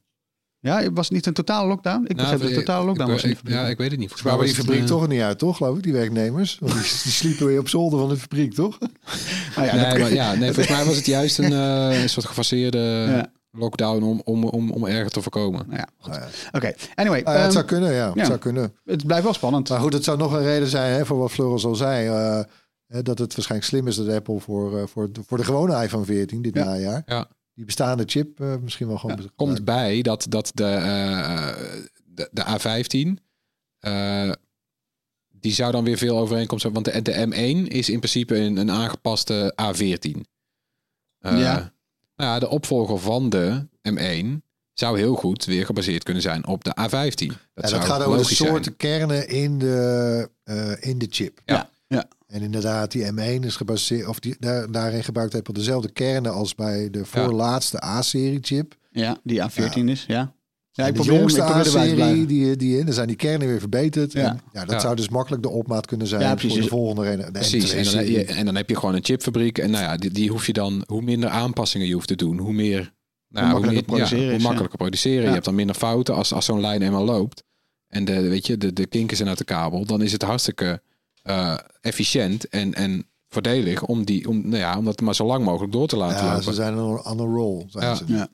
Ja, 0.65 0.93
was 0.93 1.05
het 1.07 1.15
niet 1.15 1.27
een 1.27 1.33
totale 1.33 1.69
lockdown? 1.69 2.05
Ik 2.07 2.17
Nou, 2.17 2.17
begreep 2.17 2.41
dat 2.41 2.51
ik- 2.51 2.57
een 2.57 2.65
totale 2.65 2.85
lockdown 2.87 3.09
ik- 3.09 3.15
was 3.15 3.25
in 3.25 3.31
de 3.31 3.37
fabriek. 3.37 3.55
Ja, 3.55 3.67
ik 3.67 3.79
weet 3.79 3.91
het 3.91 3.99
niet. 3.99 4.09
Volgens 4.09 4.29
Maar 4.29 4.39
mij 4.39 4.47
die 4.47 4.55
fabriek 4.57 4.81
eh, 4.81 4.87
toch 4.87 5.09
niet 5.09 5.21
uit, 5.21 5.39
toch? 5.39 5.57
Geloof 5.57 5.77
ik, 5.77 5.83
die 5.83 5.93
werknemers. 5.93 6.57
Want 6.61 6.73
die, 6.73 6.81
die 6.83 6.91
sliepen 7.13 7.47
weer 7.47 7.59
op 7.59 7.69
zolder 7.69 7.99
van 7.99 8.09
de 8.09 8.17
fabriek, 8.17 8.55
toch? 8.55 8.79
Nou 8.79 9.67
ja, 9.69 9.75
nee, 9.75 9.89
dat- 9.91 9.99
maar, 9.99 10.13
ja, 10.13 10.35
nee, 10.35 10.53
volgens 10.53 10.77
mij 10.77 10.85
was 10.85 10.97
het 10.97 11.07
juist 11.07 11.39
een, 11.39 11.53
eh, 11.93 12.03
een 12.03 12.09
soort 12.09 12.27
gefaseerde 12.27 12.79
Ja. 13.09 13.27
lockdown 13.51 14.03
om, 14.03 14.21
om, 14.25 14.45
om, 14.45 14.71
om 14.71 14.85
erger 14.87 15.11
te 15.11 15.23
voorkomen. 15.23 15.65
nou 15.67 15.79
ja, 15.79 15.89
goed. 15.99 16.13
Nou 16.13 16.23
ja. 16.25 16.29
Oké, 16.53 16.73
anyway. 16.95 17.19
Ah, 17.23 17.25
ja, 17.25 17.33
het 17.33 17.43
ehm, 17.43 17.53
zou 17.53 17.65
kunnen, 17.65 17.93
ja. 17.93 18.07
ja. 18.07 18.13
Het 18.15 18.27
zou 18.27 18.39
kunnen. 18.39 18.75
het 18.85 19.07
blijft 19.07 19.25
wel 19.25 19.35
spannend. 19.35 19.69
Maar 19.69 19.81
goed, 19.81 19.93
het 19.93 20.05
zou 20.05 20.19
nog 20.19 20.33
een 20.33 20.43
reden 20.43 20.69
zijn 20.69 20.93
hè, 20.93 21.07
voor 21.07 21.19
wat 21.19 21.31
Floris 21.31 21.65
al 21.65 21.75
zei. 21.75 22.07
eh, 22.09 22.41
hè, 22.87 23.03
dat 23.03 23.19
het 23.19 23.35
waarschijnlijk 23.35 23.71
slim 23.71 23.87
is 23.87 23.97
dat 23.97 24.09
Apple 24.09 24.41
voor, 24.41 24.79
eh, 24.79 24.87
voor, 24.87 25.13
de- 25.13 25.21
voor 25.27 25.39
de 25.39 25.45
gewone 25.45 25.83
iPhone 25.83 26.05
14 26.05 26.43
dit 26.43 26.55
Ja. 26.55 26.65
najaar... 26.65 27.03
Die 27.55 27.65
bestaande 27.65 28.03
chip 28.07 28.41
eh, 28.41 28.57
misschien 28.57 28.87
wel 28.87 28.99
gewoon... 28.99 29.31
Komt 29.37 29.65
bij 29.65 30.03
dat, 30.03 30.27
dat 30.29 30.51
de, 30.55 30.65
eh, 30.65 31.55
de, 32.05 32.29
de 32.33 32.45
A15, 32.45 33.23
eh, 33.79 34.31
die 35.29 35.53
zou 35.53 35.73
dan 35.73 35.85
weer 35.85 35.99
veel 35.99 36.19
overeenkomst 36.19 36.65
hebben. 36.65 36.83
Want 36.83 37.05
de, 37.05 37.13
de 37.13 37.27
M1 37.27 37.69
is 37.69 37.89
in 37.89 37.99
principe 37.99 38.37
een, 38.37 38.57
een 38.57 38.71
aangepaste 38.71 39.55
A14. 39.63 40.21
Eh, 41.19 41.39
Ja. 41.39 41.73
Nou 42.17 42.31
ja, 42.31 42.39
de 42.39 42.49
opvolger 42.49 42.99
van 42.99 43.31
de 43.31 43.67
M1 43.89 44.43
zou 44.73 44.99
heel 44.99 45.15
goed 45.15 45.45
weer 45.45 45.67
gebaseerd 45.67 46.03
kunnen 46.03 46.23
zijn 46.23 46.47
op 46.47 46.65
de 46.65 46.71
A15. 46.81 46.91
Dat, 46.91 47.19
Ja, 47.19 47.35
dat 47.55 47.71
zou 47.71 47.83
gaat 47.83 48.03
over 48.03 48.19
de 48.19 48.25
zijn. 48.35 48.49
soorten 48.51 48.77
kernen 48.77 49.29
in 49.29 49.59
de, 49.59 50.31
eh, 50.45 50.83
in 50.83 50.99
de 50.99 51.07
chip. 51.11 51.41
Ja, 51.45 51.55
ja. 51.55 51.71
En 52.27 52.43
inderdaad, 52.43 52.93
die 52.93 53.13
M1 53.13 53.45
is 53.45 53.57
gebaseerd, 53.57 54.07
of 54.07 54.19
die, 54.19 54.37
daar, 54.39 54.71
daarin 54.73 55.05
gebruikt 55.05 55.35
Apple 55.35 55.55
dezelfde 55.55 55.91
kernen 55.93 56.33
als 56.33 56.55
bij 56.55 56.91
de 56.91 57.05
voorlaatste 57.05 57.85
A-serie 57.85 58.39
chip. 58.43 58.75
Ja, 58.91 59.17
die 59.23 59.41
A14 59.43 59.85
is, 59.85 60.05
ja. 60.07 60.35
Ja, 60.71 60.87
ik 60.87 60.95
de 60.95 61.01
probeer, 61.01 61.19
jongste 61.19 61.43
A-serie, 61.43 62.27
die, 62.27 62.57
die 62.57 62.79
in, 62.79 62.85
dan 62.85 62.95
zijn 62.95 63.07
die 63.07 63.17
kernen 63.17 63.49
weer 63.49 63.59
verbeterd. 63.61 64.13
Ja. 64.13 64.29
En, 64.29 64.41
ja, 64.53 64.61
dat 64.65 64.71
Ja. 64.71 64.81
zou 64.81 64.97
dus 64.97 65.09
makkelijk 65.09 65.43
de 65.43 65.49
opmaat 65.49 65.87
kunnen 65.87 66.07
zijn 66.07 66.21
Ja, 66.21 66.39
voor 66.39 66.51
de 66.61 66.69
volgende 66.69 67.03
reden. 67.03 67.25
De 67.27 67.31
Precies, 67.33 67.73
en 67.73 67.85
dan, 67.85 67.95
heb 67.95 68.05
M2-serie. 68.05 68.13
je, 68.19 68.25
en 68.25 68.45
dan 68.45 68.55
heb 68.55 68.69
je 68.69 68.77
gewoon 68.77 68.95
een 68.95 69.05
chipfabriek. 69.05 69.59
En 69.59 69.71
nou 69.71 69.85
ja, 69.85 69.97
die, 69.97 70.11
die 70.11 70.31
hoef 70.31 70.47
je 70.47 70.53
dan, 70.53 70.83
hoe 70.87 71.03
minder 71.03 71.29
aanpassingen 71.29 71.87
je 71.87 71.95
hoeft 71.95 72.09
te 72.09 72.17
doen, 72.17 72.39
hoe 72.39 72.53
meer... 72.53 72.93
Nou, 73.29 73.47
makkelijker 73.47 73.73
meer, 73.75 73.85
produceren 73.85 74.25
ja, 74.25 74.31
hoe 74.33 74.43
makkelijker 74.43 74.79
produceren. 74.79 75.21
Ja. 75.21 75.27
Je 75.27 75.33
hebt 75.33 75.45
dan 75.45 75.55
minder 75.55 75.77
fouten 75.77 76.15
als, 76.15 76.33
als 76.33 76.45
zo'n 76.45 76.61
lijn 76.61 76.83
eenmaal 76.83 77.05
loopt. 77.05 77.43
En 77.89 78.05
de, 78.05 78.29
weet 78.29 78.47
je, 78.47 78.57
de, 78.59 78.73
de 78.73 78.87
kinken 78.87 79.17
zijn 79.17 79.29
uit 79.29 79.39
de 79.39 79.45
kabel. 79.45 79.85
Dan 79.85 80.03
is 80.03 80.13
het 80.13 80.23
hartstikke 80.23 80.83
eh, 81.25 81.55
efficiënt 81.81 82.49
en, 82.49 82.75
en 82.75 83.07
voordelig 83.29 83.83
om, 83.83 84.05
die, 84.05 84.29
om, 84.29 84.41
nou 84.49 84.57
ja, 84.57 84.79
om 84.79 84.85
dat 84.85 85.01
maar 85.01 85.15
zo 85.15 85.27
lang 85.27 85.45
mogelijk 85.45 85.73
door 85.73 85.87
te 85.87 85.97
laten 85.97 86.25
Ja, 86.25 86.29
lopen. 86.29 86.45
ze 86.45 86.53
zijn 86.53 86.75
aan 86.79 87.01
aan 87.05 87.19
een 87.19 87.35
roll. 87.35 87.65
Zijn 87.69 87.85
Ja. 87.85 87.95
ze. 87.95 88.05
Ja. 88.07 88.29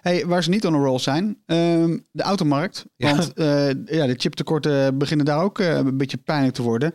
Hey, 0.00 0.26
waar 0.26 0.42
ze 0.42 0.50
niet 0.50 0.66
on 0.66 0.74
a 0.74 0.78
roll 0.78 0.98
zijn, 0.98 1.38
ehm, 1.46 1.98
de 2.10 2.22
automarkt. 2.22 2.84
Ja. 2.96 3.16
Want 3.16 3.32
eh, 3.32 3.66
ja, 3.98 4.06
de 4.06 4.14
chiptekorten 4.16 4.98
beginnen 4.98 5.26
daar 5.26 5.42
ook 5.42 5.58
eh, 5.58 5.76
een 5.76 5.96
beetje 5.96 6.16
pijnlijk 6.16 6.54
te 6.54 6.62
worden. 6.62 6.92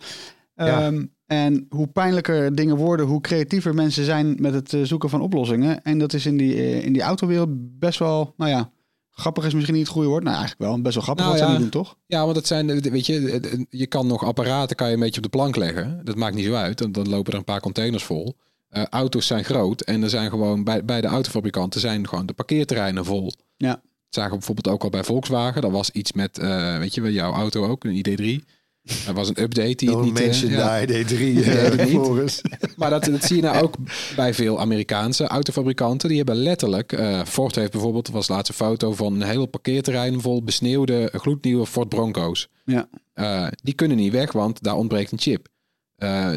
Ja. 0.56 0.82
Ehm, 0.86 1.06
En 1.26 1.66
hoe 1.70 1.88
pijnlijker 1.88 2.56
dingen 2.56 2.76
worden, 2.76 3.06
hoe 3.06 3.22
creatiever 3.22 3.74
mensen 3.74 4.06
zijn 4.06 4.36
met 4.40 4.54
het 4.54 4.88
zoeken 4.88 5.10
van 5.10 5.22
oplossingen. 5.22 5.84
En 5.84 6.00
dat 6.00 6.14
is 6.14 6.26
in 6.26 6.38
die, 6.38 6.82
in 6.82 6.94
die 6.94 7.02
autowereld 7.02 7.50
best 7.80 8.00
wel, 8.00 8.34
nou 8.38 8.50
ja, 8.52 8.72
grappig 9.20 9.46
is 9.46 9.54
misschien 9.54 9.76
niet 9.76 9.84
het 9.84 9.94
goede 9.94 10.08
woord. 10.08 10.24
Nou, 10.24 10.36
eigenlijk 10.38 10.70
wel, 10.70 10.82
best 10.82 10.96
wel 10.96 11.04
grappig 11.04 11.26
Nou 11.26 11.38
wat 11.38 11.46
ze 11.46 11.52
ja. 11.52 11.58
nu 11.58 11.64
doen, 11.64 11.82
toch? 11.84 11.96
Ja, 12.06 12.24
want 12.24 12.36
dat 12.36 12.48
zijn, 12.48 12.82
weet 12.82 13.06
je, 13.06 13.68
je 13.70 13.88
kan 13.88 14.08
nog 14.08 14.24
apparaten 14.24 14.76
kan 14.76 14.88
je 14.88 14.94
een 14.94 15.00
beetje 15.00 15.18
op 15.18 15.24
de 15.24 15.38
plank 15.38 15.56
leggen. 15.56 16.02
Dat 16.04 16.16
maakt 16.16 16.36
niet 16.36 16.46
zo 16.46 16.54
uit, 16.54 16.78
dan, 16.78 16.92
dan 16.92 17.10
lopen 17.10 17.32
er 17.32 17.38
een 17.38 17.44
paar 17.44 17.62
containers 17.62 18.04
vol. 18.04 18.36
Eh, 18.70 18.84
auto's 18.86 19.28
zijn 19.28 19.44
groot 19.44 19.82
en 19.82 20.04
er 20.04 20.10
zijn 20.10 20.30
gewoon 20.30 20.64
bij, 20.64 20.86
bij 20.86 21.02
de 21.02 21.08
autofabrikanten 21.08 21.80
zijn 21.80 22.08
gewoon 22.08 22.26
de 22.26 22.34
parkeerterreinen 22.34 23.06
vol. 23.06 23.32
Ja. 23.58 23.72
Dat 23.72 23.82
zagen 24.10 24.32
we 24.32 24.38
bijvoorbeeld 24.38 24.76
ook 24.76 24.84
al 24.84 24.90
bij 24.90 25.04
Volkswagen. 25.04 25.62
Dat 25.62 25.72
was 25.72 25.90
iets 25.90 26.12
met, 26.12 26.38
eh, 26.38 26.78
weet 26.78 26.94
je, 26.94 27.02
wel, 27.02 27.12
jouw 27.12 27.34
auto 27.34 27.68
ook, 27.68 27.84
een 27.84 27.96
ID3. 27.96 28.46
Er 29.08 29.14
was 29.14 29.30
een 29.30 29.42
update 29.42 29.76
die 29.76 29.90
het 29.90 30.02
niet... 30.02 30.20
eh, 30.20 30.26
mention 30.26 30.52
ja. 30.52 30.86
die 30.86 31.06
ID3 31.06 31.46
Ja, 31.46 31.52
eh. 31.52 32.28
Maar 32.78 32.90
dat, 32.90 33.06
dat 33.06 33.24
zie 33.24 33.36
je 33.36 33.42
nou 33.42 33.64
ook 33.64 33.76
bij 34.16 34.34
veel 34.34 34.60
Amerikaanse 34.60 35.28
autofabrikanten. 35.28 36.08
Die 36.08 36.18
hebben 36.18 36.36
letterlijk, 36.36 36.92
eh, 36.92 37.24
Ford 37.26 37.56
heeft 37.56 37.72
bijvoorbeeld, 37.72 38.10
was 38.10 38.28
laatste 38.28 38.54
foto 38.54 38.94
van 38.94 39.14
een 39.14 39.28
heel 39.28 39.46
parkeerterrein 39.46 40.22
vol 40.22 40.44
besneeuwde, 40.44 41.10
gloednieuwe 41.14 41.66
Ford 41.66 41.90
Bronco's. 41.90 42.50
Ja. 42.66 42.88
Die 43.64 43.74
kunnen 43.74 43.98
niet 43.98 44.12
weg, 44.12 44.32
want 44.32 44.64
daar 44.64 44.76
ontbreekt 44.76 45.12
een 45.12 45.20
chip. 45.20 45.48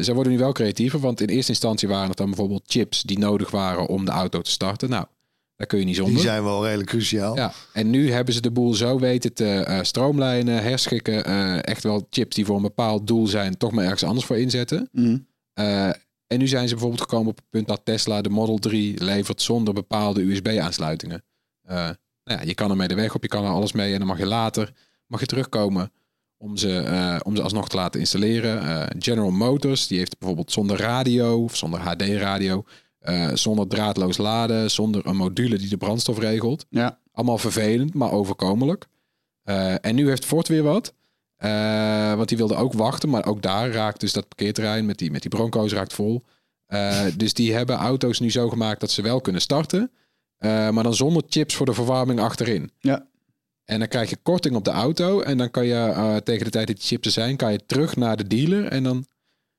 Ze 0.03 0.11
worden 0.13 0.31
nu 0.31 0.37
wel 0.37 0.51
creatiever, 0.51 0.99
want 0.99 1.21
in 1.21 1.27
eerste 1.27 1.51
instantie 1.51 1.87
waren 1.87 2.07
het 2.07 2.17
dan 2.17 2.27
bijvoorbeeld 2.27 2.63
chips 2.65 3.01
die 3.01 3.19
nodig 3.19 3.51
waren 3.51 3.87
om 3.87 4.05
de 4.05 4.11
auto 4.11 4.41
te 4.41 4.51
starten. 4.51 4.89
Nou, 4.89 5.05
daar 5.55 5.67
kun 5.67 5.79
je 5.79 5.85
niet 5.85 5.95
zonder. 5.95 6.13
Die 6.13 6.23
zijn 6.23 6.43
wel 6.43 6.63
redelijk 6.63 6.89
cruciaal. 6.89 7.35
Ja, 7.35 7.53
en 7.73 7.89
nu 7.89 8.11
hebben 8.11 8.33
ze 8.33 8.41
de 8.41 8.51
boel 8.51 8.73
zo 8.73 8.99
weten 8.99 9.33
te 9.33 9.49
eh, 9.49 9.79
stroomlijnen, 9.81 10.63
herschikken. 10.63 11.25
eh, 11.25 11.63
echt 11.63 11.83
wel 11.83 12.07
chips 12.09 12.35
die 12.35 12.45
voor 12.45 12.55
een 12.55 12.61
bepaald 12.61 13.07
doel 13.07 13.27
zijn, 13.27 13.57
toch 13.57 13.71
maar 13.71 13.83
ergens 13.83 14.03
anders 14.03 14.25
voor 14.25 14.37
inzetten. 14.37 14.89
Mhm. 14.91 15.17
Eh, 15.53 15.87
en 16.27 16.39
nu 16.39 16.47
zijn 16.47 16.67
ze 16.67 16.73
bijvoorbeeld 16.73 17.01
gekomen 17.01 17.27
op 17.29 17.35
het 17.37 17.49
punt 17.49 17.67
dat 17.67 17.81
Tesla 17.83 18.21
de 18.21 18.29
Model 18.29 18.57
3 18.57 19.03
levert 19.03 19.41
zonder 19.41 19.73
bepaalde 19.73 20.21
USB-aansluitingen. 20.21 21.23
Nou 21.63 21.95
ja, 22.23 22.41
je 22.41 22.53
kan 22.53 22.69
ermee 22.69 22.87
de 22.87 22.95
weg 22.95 23.15
op, 23.15 23.21
je 23.21 23.27
kan 23.27 23.43
er 23.43 23.51
alles 23.51 23.71
mee 23.71 23.91
en 23.93 23.97
dan 23.97 24.07
mag 24.07 24.17
je 24.17 24.25
later 24.25 24.71
mag 25.07 25.19
je 25.19 25.25
terugkomen 25.25 25.91
om 26.37 26.57
ze, 26.57 27.19
om 27.23 27.35
ze 27.35 27.41
alsnog 27.41 27.69
te 27.69 27.75
laten 27.75 27.99
installeren. 27.99 28.87
General 28.99 29.31
Motors, 29.31 29.87
die 29.87 29.97
heeft 29.97 30.17
bijvoorbeeld 30.17 30.51
zonder 30.51 30.77
radio 30.77 31.43
of 31.43 31.55
zonder 31.55 31.79
HD-radio, 31.79 32.65
eh, 33.03 33.29
zonder 33.33 33.67
draadloos 33.67 34.17
laden, 34.17 34.71
zonder 34.71 35.05
een 35.05 35.15
module 35.15 35.57
die 35.57 35.69
de 35.69 35.77
brandstof 35.77 36.19
regelt. 36.19 36.65
Ja. 36.69 36.99
Allemaal 37.11 37.37
vervelend, 37.37 37.93
maar 37.93 38.11
overkomelijk. 38.11 38.87
Eh, 39.43 39.85
en 39.85 39.95
nu 39.95 40.07
heeft 40.07 40.25
Ford 40.25 40.47
weer 40.47 40.63
wat. 40.63 40.93
Eh, 41.35 42.13
want 42.13 42.29
die 42.29 42.37
wilde 42.37 42.55
ook 42.55 42.73
wachten, 42.73 43.09
maar 43.09 43.25
ook 43.25 43.41
daar 43.41 43.71
raakt 43.71 43.99
dus 43.99 44.13
dat 44.13 44.27
parkeerterrein 44.27 44.85
met 44.85 44.97
die, 44.97 45.11
met 45.11 45.21
die 45.21 45.29
bronco's 45.29 45.73
raakt 45.73 45.93
vol. 45.93 46.23
Dus 47.17 47.33
die 47.33 47.53
hebben 47.53 47.75
auto's 47.75 48.19
nu 48.19 48.31
zo 48.31 48.49
gemaakt 48.49 48.79
dat 48.79 48.91
ze 48.91 49.01
wel 49.01 49.21
kunnen 49.21 49.41
starten, 49.41 49.91
maar 50.37 50.83
dan 50.83 50.93
zonder 50.93 51.23
chips 51.27 51.55
voor 51.55 51.65
de 51.65 51.73
verwarming 51.73 52.19
achterin. 52.19 52.71
Ja. 52.79 53.07
En 53.65 53.79
dan 53.79 53.87
krijg 53.87 54.09
je 54.09 54.17
korting 54.23 54.55
op 54.55 54.63
de 54.63 54.71
auto 54.71 55.21
en 55.21 55.37
dan 55.37 55.51
kan 55.51 55.65
je 55.65 56.21
tegen 56.23 56.45
de 56.45 56.51
tijd 56.51 56.67
dat 56.67 56.75
die 56.75 56.85
chips 56.85 57.05
er 57.05 57.13
zijn, 57.13 57.35
kan 57.35 57.51
je 57.51 57.65
terug 57.65 57.95
naar 57.95 58.17
de 58.17 58.27
dealer 58.27 58.65
en 58.65 58.83
dan 58.83 59.05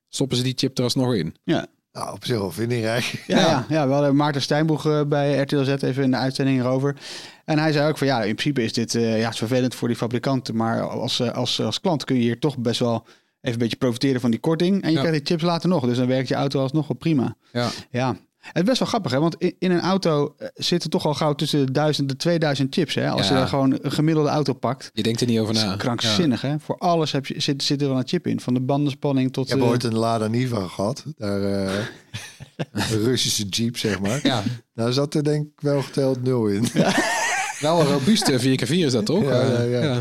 stoppen 0.08 0.36
ze 0.36 0.42
die 0.42 0.54
chip 0.56 0.78
er 0.78 0.84
alsnog 0.84 1.14
in. 1.14 1.34
Ja. 1.44 1.66
Nou, 1.94 2.12
op 2.12 2.24
zich 2.24 2.38
wel 2.38 2.50
vindingrijk. 2.50 3.04
Ja, 3.26 3.38
ja. 3.38 3.64
ja, 3.68 3.86
we 3.86 3.92
hadden 3.92 4.16
Maarten 4.16 4.42
Stijnboeg 4.42 4.86
eh, 4.86 5.00
bij 5.06 5.38
RTL 5.40 5.62
Z 5.62 5.68
even 5.82 6.02
in 6.02 6.10
de 6.10 6.16
uitzending 6.16 6.60
erover. 6.60 6.96
En 7.44 7.58
hij 7.58 7.72
zei 7.72 7.88
ook 7.88 7.98
van 7.98 8.06
ja, 8.06 8.22
in 8.22 8.34
principe 8.34 8.62
is 8.62 8.72
dit 8.72 8.94
eh, 8.94 9.18
ja, 9.20 9.28
is 9.28 9.38
vervelend 9.38 9.74
voor 9.74 9.88
die 9.88 9.96
fabrikanten. 9.96 10.56
Maar 10.56 10.80
als, 10.88 11.20
eh, 11.20 11.32
als, 11.32 11.60
als 11.60 11.80
klant 11.80 12.04
kun 12.04 12.16
je 12.16 12.22
hier 12.22 12.38
toch 12.38 12.58
best 12.58 12.80
wel 12.80 13.04
even 13.40 13.52
een 13.52 13.58
beetje 13.58 13.76
profiteren 13.76 14.20
van 14.20 14.30
die 14.30 14.40
korting. 14.40 14.82
En 14.82 14.88
je 14.88 14.94
Ja. 14.94 15.00
krijgt 15.02 15.18
die 15.18 15.26
chips 15.26 15.42
later 15.42 15.68
nog. 15.68 15.86
Dus 15.86 15.96
dan 15.96 16.06
werkt 16.06 16.28
je 16.28 16.34
auto 16.34 16.60
alsnog 16.60 16.86
wel 16.88 16.96
prima. 16.96 17.36
Ja. 17.52 17.68
Ja. 17.90 18.16
Het 18.44 18.56
is 18.56 18.62
best 18.62 18.78
wel 18.78 18.88
grappig, 18.88 19.12
hè? 19.12 19.20
Want 19.20 19.34
in, 19.38 19.54
in 19.58 19.70
een 19.70 19.80
auto 19.80 20.34
eh, 20.38 20.48
zitten 20.54 20.90
toch 20.90 21.06
al 21.06 21.14
gauw 21.14 21.34
tussen 21.34 21.66
de 21.66 21.72
1000 21.72 22.10
en 22.10 22.16
2000 22.16 22.74
chips. 22.74 22.94
Hè? 22.94 23.10
Als 23.10 23.22
Ja. 23.28 23.32
je 23.32 23.38
daar 23.38 23.48
gewoon 23.48 23.78
een 23.82 23.92
gemiddelde 23.92 24.28
auto 24.28 24.52
pakt. 24.52 24.90
Je 24.92 25.02
denkt 25.02 25.20
er 25.20 25.26
niet 25.26 25.38
over 25.38 25.54
Dat 25.54 25.62
is 25.62 25.68
na. 25.68 25.76
krankzinnig, 25.76 26.40
hè? 26.40 26.58
Voor 26.58 26.78
alles 26.78 27.12
heb 27.12 27.26
je, 27.26 27.40
zit, 27.40 27.62
zit 27.62 27.82
er 27.82 27.88
wel 27.88 27.96
een 27.98 28.08
chip 28.08 28.26
in. 28.26 28.40
Van 28.40 28.54
de 28.54 28.60
bandenspanning 28.60 29.32
tot... 29.32 29.44
Ik 29.44 29.50
heb 29.52 29.60
eh, 29.60 29.66
ooit 29.68 29.84
een 29.84 29.94
Lada 29.94 30.26
Niva 30.26 30.66
gehad. 30.66 31.04
Daar, 31.16 31.42
eh, 31.42 31.72
een 32.72 33.02
Russische 33.02 33.44
jeep, 33.48 33.76
zeg 33.76 34.00
maar. 34.00 34.20
Ja, 34.22 34.42
Daar 34.74 34.92
zat 34.92 35.14
er 35.14 35.24
denk 35.24 35.46
ik 35.46 35.60
wel 35.60 35.82
geteld 35.82 36.22
nul 36.22 36.46
in. 36.46 36.66
wel 37.60 37.80
een 37.80 37.86
robuuste 37.86 38.40
4x4 38.40 38.68
is 38.70 38.92
dat 38.92 39.06
toch? 39.06 39.22
Ja, 39.24 39.40
ja, 39.42 39.56
Eh, 39.56 39.70
ja. 39.82 40.00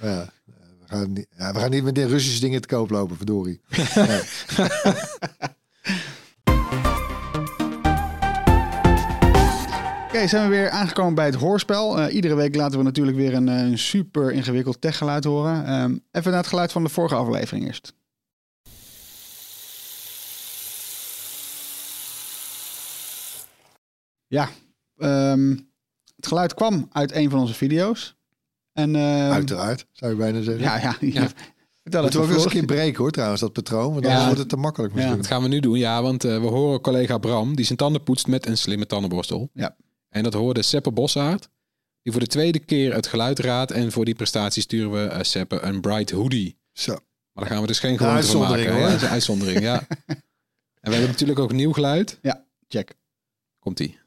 Ja, 0.00 0.28
we, 0.78 0.86
gaan 0.86 1.12
niet, 1.12 1.26
ja, 1.36 1.52
we 1.52 1.58
gaan 1.58 1.70
niet 1.70 1.84
met 1.84 1.94
de 1.94 2.06
Russische 2.06 2.40
dingen 2.40 2.60
te 2.60 2.68
koop 2.68 2.90
lopen, 2.90 3.16
verdorie. 3.16 3.60
Oké, 10.16 10.26
zijn 10.26 10.50
we 10.50 10.56
weer 10.56 10.70
aangekomen 10.70 11.14
bij 11.14 11.24
het 11.24 11.34
hoorspel. 11.34 12.00
Eh, 12.00 12.14
iedere 12.14 12.34
week 12.34 12.54
laten 12.54 12.78
we 12.78 12.84
natuurlijk 12.84 13.16
weer 13.16 13.34
een, 13.34 13.48
eh, 13.48 13.58
een 13.58 13.78
super 13.78 14.32
ingewikkeld 14.32 14.80
techgeluid 14.80 15.24
horen. 15.24 15.66
Ehm, 15.66 15.96
even 16.10 16.30
naar 16.30 16.40
het 16.40 16.46
geluid 16.46 16.72
van 16.72 16.84
de 16.84 16.88
vorige 16.88 17.14
aflevering 17.14 17.66
eerst. 17.66 17.92
Ja, 24.26 24.48
ehm, 24.96 25.56
het 26.16 26.26
geluid 26.26 26.54
kwam 26.54 26.88
uit 26.92 27.12
een 27.12 27.30
van 27.30 27.40
onze 27.40 27.54
video's. 27.54 28.16
En, 28.72 28.96
ehm, 28.96 29.32
Uiteraard, 29.32 29.86
zou 29.92 30.10
je 30.10 30.16
bijna 30.18 30.42
zeggen. 30.42 30.62
Ja, 30.64 30.78
ja. 30.80 30.96
Ja. 31.20 31.28
Vertel 31.82 32.02
Moeten 32.02 32.20
we 32.20 32.26
ook 32.26 32.32
eens 32.32 32.44
een 32.44 32.50
keer 32.50 32.64
breken 32.64 32.98
hoor, 32.98 33.10
trouwens, 33.10 33.40
dat 33.40 33.52
patroon. 33.52 33.92
Want 33.92 34.04
Ja. 34.04 34.06
anders 34.06 34.24
wordt 34.24 34.40
het 34.40 34.48
te 34.48 34.56
makkelijk 34.56 34.94
misschien. 34.94 35.16
Dat 35.16 35.26
gaan 35.26 35.42
we 35.42 35.48
nu 35.48 35.60
doen, 35.60 35.78
ja, 35.78 36.02
want 36.02 36.24
eh, 36.24 36.40
we 36.40 36.46
horen 36.46 36.80
collega 36.80 37.18
Bram 37.18 37.56
die 37.56 37.64
zijn 37.64 37.78
tanden 37.78 38.02
poetst 38.02 38.26
met 38.26 38.46
een 38.46 38.56
slimme 38.56 38.86
tandenborstel. 38.86 39.50
Ja. 39.52 39.76
En 40.16 40.22
dat 40.22 40.34
hoorde 40.34 40.62
Seppe 40.62 40.90
Bossaard, 40.90 41.48
die 42.02 42.12
voor 42.12 42.20
de 42.20 42.26
tweede 42.26 42.58
keer 42.58 42.94
het 42.94 43.06
geluid 43.06 43.38
raadt. 43.38 43.70
En 43.70 43.92
voor 43.92 44.04
die 44.04 44.14
prestatie 44.14 44.62
sturen 44.62 44.92
we 44.92 45.04
eh, 45.04 45.22
Seppe 45.22 45.60
een 45.60 45.80
bright 45.80 46.10
hoodie. 46.10 46.58
Zo. 46.72 46.92
Maar 46.92 47.44
daar 47.44 47.46
gaan 47.52 47.60
we 47.60 47.66
dus 47.66 47.78
geen 47.78 47.98
gewoonte 47.98 48.26
van 48.26 48.40
maken. 48.40 48.72
hoor. 48.72 48.80
Dat 48.80 48.96
is 48.96 49.02
een 49.02 49.08
uitzondering, 49.08 49.60
ja. 49.60 49.86
en 50.80 50.90
we 50.90 50.90
hebben 50.90 51.08
natuurlijk 51.08 51.38
ook 51.38 51.52
nieuw 51.52 51.72
geluid. 51.72 52.18
Check. 52.68 52.94
Komt-ie. 53.58 53.98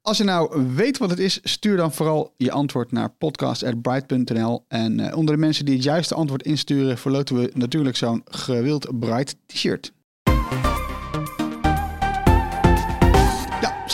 Als 0.00 0.16
je 0.16 0.24
nou 0.24 0.66
weet 0.74 0.98
wat 0.98 1.10
het 1.10 1.18
is, 1.18 1.40
stuur 1.42 1.76
dan 1.76 1.92
vooral 1.92 2.34
je 2.36 2.50
antwoord 2.50 2.92
naar 2.92 3.10
podcast.bright.nl. 3.10 4.64
En 4.68 5.00
eh, 5.00 5.16
onder 5.16 5.34
de 5.34 5.40
mensen 5.40 5.64
die 5.64 5.74
het 5.74 5.84
juiste 5.84 6.14
antwoord 6.14 6.42
insturen, 6.42 6.98
verloten 6.98 7.36
we 7.36 7.50
natuurlijk 7.54 7.96
zo'n 7.96 8.22
gewild 8.24 8.98
Bright 8.98 9.36
t-shirt. 9.46 9.94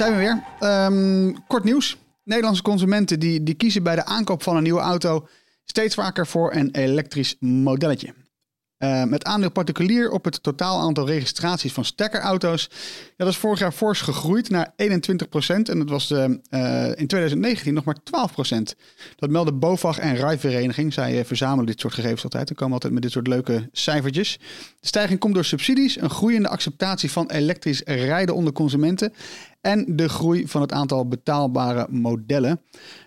Zijn 0.02 0.16
we 0.16 0.18
weer. 0.18 0.42
Ehm, 0.58 1.32
kort 1.46 1.64
nieuws. 1.64 1.96
Nederlandse 2.24 2.62
consumenten 2.62 3.20
die, 3.20 3.42
die 3.42 3.54
kiezen 3.54 3.82
bij 3.82 3.94
de 3.94 4.04
aankoop 4.04 4.42
van 4.42 4.56
een 4.56 4.62
nieuwe 4.62 4.80
auto 4.80 5.28
steeds 5.64 5.94
vaker 5.94 6.26
voor 6.26 6.54
een 6.54 6.70
elektrisch 6.70 7.36
modelletje. 7.40 8.14
Uh, 8.82 9.04
met 9.04 9.24
aandeel 9.24 9.50
particulier 9.50 10.10
op 10.10 10.24
het 10.24 10.42
totaal 10.42 10.80
aantal 10.80 11.06
registraties 11.06 11.72
van 11.72 11.84
stekkerauto's. 11.84 12.68
Ja, 13.04 13.24
dat 13.24 13.28
is 13.28 13.36
vorig 13.36 13.58
jaar 13.58 13.72
fors 13.72 14.00
gegroeid 14.00 14.50
naar 14.50 14.72
21% 14.72 14.74
En 15.46 15.78
dat 15.78 15.88
was 15.88 16.10
uh, 16.10 16.24
in 16.94 17.06
2019 17.06 17.74
nog 17.74 17.84
maar 17.84 17.96
12% 17.96 18.62
Dat 19.16 19.30
melden 19.30 19.58
BOVAG 19.58 19.98
en 19.98 20.16
Rijvereniging. 20.16 20.92
Zij 20.92 21.24
verzamelen 21.24 21.66
dit 21.66 21.80
soort 21.80 21.94
gegevens 21.94 22.22
altijd. 22.22 22.50
En 22.50 22.54
komen 22.54 22.74
altijd 22.74 22.92
met 22.92 23.02
dit 23.02 23.12
soort 23.12 23.26
leuke 23.26 23.68
cijfertjes. 23.72 24.38
De 24.80 24.86
stijging 24.86 25.18
komt 25.18 25.34
door 25.34 25.44
subsidies, 25.44 26.00
een 26.00 26.10
groeiende 26.10 26.48
acceptatie 26.48 27.10
van 27.10 27.30
elektrisch 27.30 27.82
rijden 27.84 28.34
onder 28.34 28.52
consumenten 28.52 29.12
en 29.62 29.84
de 29.96 30.08
groei 30.08 30.48
van 30.48 30.60
het 30.60 30.72
aantal 30.72 31.08
betaalbare 31.08 31.86
modellen. 31.90 32.60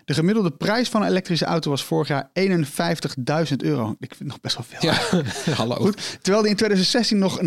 De 0.06 0.14
gemiddelde 0.14 0.50
prijs 0.50 0.88
van 0.88 1.02
een 1.02 1.08
elektrische 1.08 1.44
auto 1.44 1.70
was 1.70 1.84
vorig 1.84 2.08
jaar 2.08 2.30
51.000 2.40 3.56
euro. 3.56 3.90
Ik 3.98 4.14
vind 4.14 4.18
het 4.18 4.28
nog 4.28 4.40
best 4.40 4.56
wel 4.56 4.66
veel. 4.68 4.90
Ja, 4.90 5.54
hallo. 5.62 5.74
Goed, 5.74 6.18
terwijl 6.22 6.42
die 6.42 6.50
in 6.50 6.56
2016 6.56 7.18
nog 7.18 7.40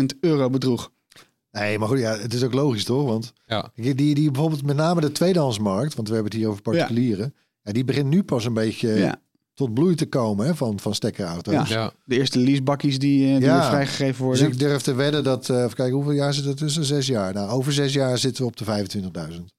79.000 0.00 0.04
euro 0.20 0.50
bedroeg. 0.50 0.90
Nee, 1.50 1.78
maar 1.78 1.88
goed, 1.88 1.98
ja, 1.98 2.18
het 2.18 2.34
is 2.34 2.42
ook 2.44 2.54
logisch 2.54 2.84
toch? 2.84 3.04
Want 3.06 3.32
Ja. 3.46 3.70
die, 3.74 3.94
die, 3.94 4.14
die 4.14 4.30
bijvoorbeeld 4.30 4.62
met 4.64 4.76
name 4.76 5.00
de 5.00 5.12
tweedehandsmarkt, 5.12 5.94
want 5.94 6.08
we 6.08 6.14
hebben 6.14 6.32
het 6.32 6.40
hier 6.40 6.50
over 6.50 6.62
particulieren, 6.62 7.34
ja. 7.62 7.72
die 7.72 7.84
begint 7.84 8.08
nu 8.08 8.22
pas 8.22 8.44
een 8.44 8.54
beetje 8.54 8.88
Ja. 8.94 9.16
tot 9.54 9.74
bloei 9.74 9.94
te 9.94 10.06
komen 10.06 10.46
hè, 10.46 10.54
van, 10.54 10.80
van 10.80 10.94
stekkerauto's. 10.94 11.54
Ja. 11.54 11.64
Ja. 11.68 11.92
De 12.04 12.16
eerste 12.18 12.38
leasebakjes 12.38 12.98
die, 12.98 13.24
eh, 13.26 13.30
die 13.40 13.50
weer 13.50 13.62
vrijgegeven 13.64 14.06
Dus 14.08 14.18
worden. 14.18 14.46
ik 14.46 14.58
durf 14.58 14.82
te 14.82 14.94
wedden 14.94 15.24
dat, 15.24 15.48
eh 15.50 15.56
even 15.62 15.74
kijken, 15.74 15.94
hoeveel 15.94 16.12
jaar 16.12 16.34
zit 16.34 16.44
er 16.44 16.56
tussen? 16.56 16.84
Zes 16.84 17.06
jaar. 17.06 17.32
Nou, 17.34 17.50
over 17.50 17.72
zes 17.72 17.92
jaar 17.92 18.18
zitten 18.18 18.42
we 18.42 18.48
op 18.48 18.56
de 18.56 18.64
25.000. 18.64 19.52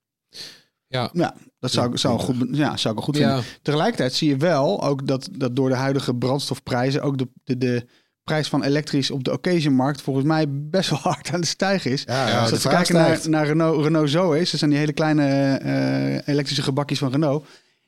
Ja. 0.88 1.10
Ja, 1.14 1.36
dat 1.60 1.72
zou, 1.72 1.98
zou, 1.98 2.20
goed, 2.20 2.36
ja, 2.52 2.78
zou 2.78 2.94
ik 2.94 3.00
wel 3.00 3.04
goed 3.10 3.18
Ja. 3.18 3.28
vinden. 3.34 3.46
Tegelijkertijd 3.62 4.14
zie 4.14 4.30
je 4.30 4.38
wel 4.38 4.84
ook 4.84 5.08
dat, 5.08 5.30
dat 5.32 5.56
door 5.56 5.70
de 5.70 5.76
huidige 5.76 6.16
brandstofprijzen 6.16 7.02
ook 7.02 7.18
de, 7.18 7.28
de, 7.44 7.58
de 7.58 7.86
prijs 8.24 8.48
van 8.48 8.64
elektrisch 8.64 9.12
op 9.12 9.24
de 9.24 9.32
occasionmarkt 9.32 10.02
volgens 10.02 10.26
mij 10.26 10.46
best 10.50 10.90
wel 10.90 11.00
hard 11.14 11.30
aan 11.34 11.42
de 11.42 11.48
stijgen 11.48 11.92
is. 11.92 12.04
Ja, 12.06 12.24
Dus 12.24 12.34
ja, 12.34 12.46
de 12.46 12.52
als 12.52 12.64
we 12.64 12.70
kijken 12.70 12.94
naar, 12.96 13.06
stijgt. 13.06 13.28
naar 13.28 13.46
Renault, 13.46 13.84
Renault 13.84 14.10
Zoe's, 14.10 14.50
dat 14.52 14.60
zijn 14.60 14.70
die 14.70 14.80
hele 14.80 14.94
kleine 14.94 15.26
eh, 15.58 16.34
elektrische 16.34 16.62
gebakjes 16.64 17.00
van 17.00 17.12
Renault. 17.12 17.46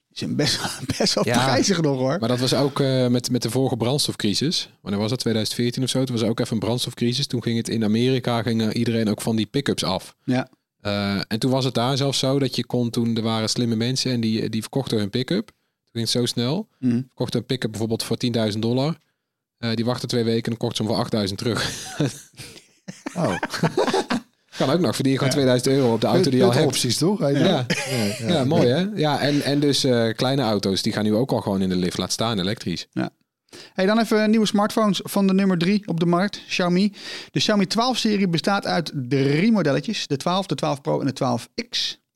Die 0.07 0.17
zijn 0.17 0.35
best, 0.35 0.61
wel- 0.61 0.85
best 0.97 1.13
wel 1.13 1.25
Ja. 1.27 1.43
prijzig 1.45 1.81
nog 1.81 1.97
hoor. 1.97 2.17
Maar 2.19 2.29
dat 2.29 2.39
was 2.39 2.53
ook 2.53 2.79
eh, 2.79 3.07
met, 3.07 3.31
met 3.31 3.41
de 3.41 3.49
vorige 3.49 3.77
brandstofcrisis. 3.77 4.69
Wanneer 4.81 4.99
was 5.01 5.09
dat? 5.09 5.19
2014 5.19 5.83
of 5.83 5.89
zo? 5.89 6.03
Toen 6.03 6.15
was 6.15 6.23
er 6.23 6.29
ook 6.29 6.39
even 6.39 6.53
een 6.53 6.59
brandstofcrisis. 6.59 7.27
Toen 7.27 7.43
ging 7.43 7.57
het 7.57 7.69
in 7.69 7.83
Amerika, 7.83 8.41
ging 8.41 8.73
iedereen 8.73 9.09
ook 9.09 9.21
van 9.21 9.35
die 9.35 9.45
pick-ups 9.45 9.83
af. 9.83 10.15
Ja. 10.23 10.49
Eh, 10.87 11.21
en 11.27 11.39
toen 11.39 11.51
was 11.51 11.65
het 11.65 11.73
daar 11.73 11.97
zelfs 11.97 12.19
zo 12.19 12.39
dat 12.39 12.55
je 12.55 12.65
kon 12.65 12.89
toen, 12.89 13.15
er 13.15 13.21
waren 13.23 13.49
slimme 13.49 13.75
mensen 13.75 14.11
en 14.11 14.19
die, 14.19 14.49
die 14.49 14.61
verkochten 14.61 14.97
hun 14.97 15.09
pick-up. 15.09 15.45
Toen 15.47 15.91
ging 15.91 16.03
het 16.03 16.13
zo 16.13 16.25
snel. 16.25 16.67
Mhm. 16.79 17.01
Verkochten 17.05 17.39
een 17.39 17.45
pick-up 17.45 17.69
bijvoorbeeld 17.71 18.03
voor 18.03 18.17
10.000 18.17 18.59
dollar. 18.59 18.97
Eh, 19.57 19.73
die 19.73 19.85
wachten 19.85 20.07
twee 20.07 20.23
weken 20.23 20.51
en 20.51 20.57
kocht 20.57 20.75
ze 20.75 20.83
hem 20.83 20.91
voor 20.91 21.01
8000 21.01 21.39
terug. 21.39 21.71
Oh, 23.15 23.35
kan 24.57 24.69
ook 24.69 24.79
nog, 24.79 24.95
verdien 24.95 25.11
je 25.11 25.17
gewoon 25.17 25.33
2000 25.33 25.73
euro 25.73 25.93
op 25.93 26.01
de 26.01 26.07
auto 26.07 26.29
die 26.29 26.39
je 26.39 26.45
al 26.45 26.53
hebt. 26.53 26.65
opties 26.65 26.97
toch? 26.97 27.19
Ja. 27.19 27.29
Ja, 27.29 27.65
ja. 27.89 28.27
Ja, 28.27 28.43
mooi 28.43 28.67
hè? 28.67 28.85
Ja, 28.95 29.19
en, 29.19 29.41
en 29.41 29.59
dus 29.59 29.83
eh, 29.83 30.13
kleine 30.15 30.41
auto's, 30.41 30.81
die 30.81 30.93
gaan 30.93 31.03
nu 31.03 31.15
ook 31.15 31.31
al 31.31 31.41
gewoon 31.41 31.61
in 31.61 31.69
de 31.69 31.75
lift. 31.75 31.97
Laat 31.97 32.11
staan 32.11 32.39
elektrisch. 32.39 32.87
Hey, 33.73 33.85
dan 33.85 33.99
even 33.99 34.29
nieuwe 34.29 34.45
smartphones 34.45 34.99
van 35.03 35.27
de 35.27 35.33
nummer 35.33 35.57
3 35.57 35.87
op 35.87 35.99
de 35.99 36.05
markt, 36.05 36.43
Xiaomi. 36.47 36.93
De 37.31 37.39
Xiaomi 37.39 37.65
12-serie 37.65 38.27
bestaat 38.29 38.65
uit 38.65 38.91
drie 38.93 39.51
modelletjes. 39.51 40.07
De 40.07 40.17
12, 40.17 40.45
de 40.45 40.55
12 40.55 40.81
Pro 40.81 40.99
en 40.99 41.05
de 41.05 41.13
12X. 41.13 42.06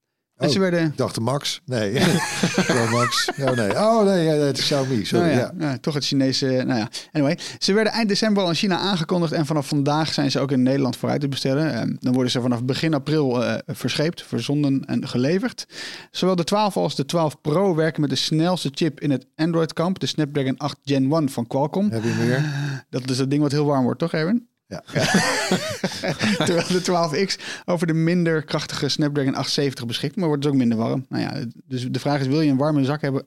En 0.42 0.48
Oh. 0.48 0.54
ze 0.54 0.60
werden... 0.60 0.86
Ik 0.86 0.98
dacht 0.98 1.16
de 1.16 1.22
Max. 1.22 1.62
Nee. 1.66 1.94
Max. 2.92 3.30
Ja, 3.36 3.54
nee. 3.54 3.72
Oh 3.72 4.04
nee, 4.04 4.28
het 4.28 4.58
is 4.58 4.64
Xiaomi. 4.64 5.06
Sorry. 5.06 5.26
Nou 5.26 5.38
ja. 5.38 5.52
ja, 5.60 5.70
ja, 5.70 5.78
toch 5.78 5.94
het 5.94 6.06
Chinese. 6.06 6.46
Nou 6.46 6.80
ja, 6.80 6.90
anyway. 7.12 7.38
Ze 7.60 7.74
werden 7.74 7.94
eind 7.94 8.08
december 8.10 8.44
al 8.44 8.50
in 8.50 8.56
China 8.56 8.78
aangekondigd. 8.78 9.32
En 9.34 9.46
vanaf 9.46 9.68
vandaag 9.68 10.14
zijn 10.14 10.32
ze 10.32 10.40
ook 10.40 10.52
in 10.52 10.64
Nederland 10.64 10.96
vooruit 10.98 11.22
te 11.22 11.28
bestellen. 11.28 11.74
Ehm, 11.74 11.96
dan 12.00 12.14
worden 12.14 12.32
ze 12.32 12.42
vanaf 12.42 12.64
begin 12.64 12.94
april 12.94 13.44
eh, 13.46 13.56
verscheept, 13.68 14.24
verzonden 14.24 14.84
en 14.86 15.08
geleverd. 15.08 15.66
Zowel 16.12 16.36
de 16.36 16.44
12 16.44 16.78
als 16.78 16.96
de 16.96 17.06
12 17.06 17.42
Pro 17.42 17.76
werken 17.76 18.02
met 18.02 18.10
de 18.10 18.16
snelste 18.16 18.70
chip 18.74 19.00
in 19.00 19.12
het 19.12 19.26
Android-kamp. 19.36 20.00
De 20.00 20.06
Snapdragon 20.06 20.58
8 20.58 20.78
Gen 20.84 21.12
1 21.12 21.30
van 21.30 21.48
Qualcomm. 21.48 21.90
Heb 21.92 22.04
je 22.04 22.16
meer? 22.26 22.46
Dat 22.90 23.10
is 23.10 23.18
dat 23.18 23.30
ding 23.30 23.42
wat 23.42 23.52
heel 23.52 23.66
warm 23.66 23.84
wordt, 23.84 24.00
toch, 24.00 24.14
Erwin? 24.14 24.50
Ja. 24.72 24.84
Terwijl 26.46 26.68
de 26.68 26.82
12X 26.82 27.64
over 27.66 27.88
de 27.88 27.94
minder 27.94 28.44
krachtige 28.44 28.90
Snapdragon 28.90 29.36
870 29.36 29.86
beschikt, 29.86 30.16
maar 30.16 30.28
wordt 30.28 30.42
dus 30.42 30.52
ook 30.52 30.58
minder 30.58 30.78
warm. 30.78 31.06
Nou 31.10 31.24
ja, 31.24 31.46
dus 31.66 31.88
de 31.90 32.00
vraag 32.00 32.20
is, 32.20 32.28
wil 32.28 32.42
je 32.42 32.52
een 32.52 32.58
warme 32.58 32.84
zak 32.84 33.02
hebben 33.02 33.26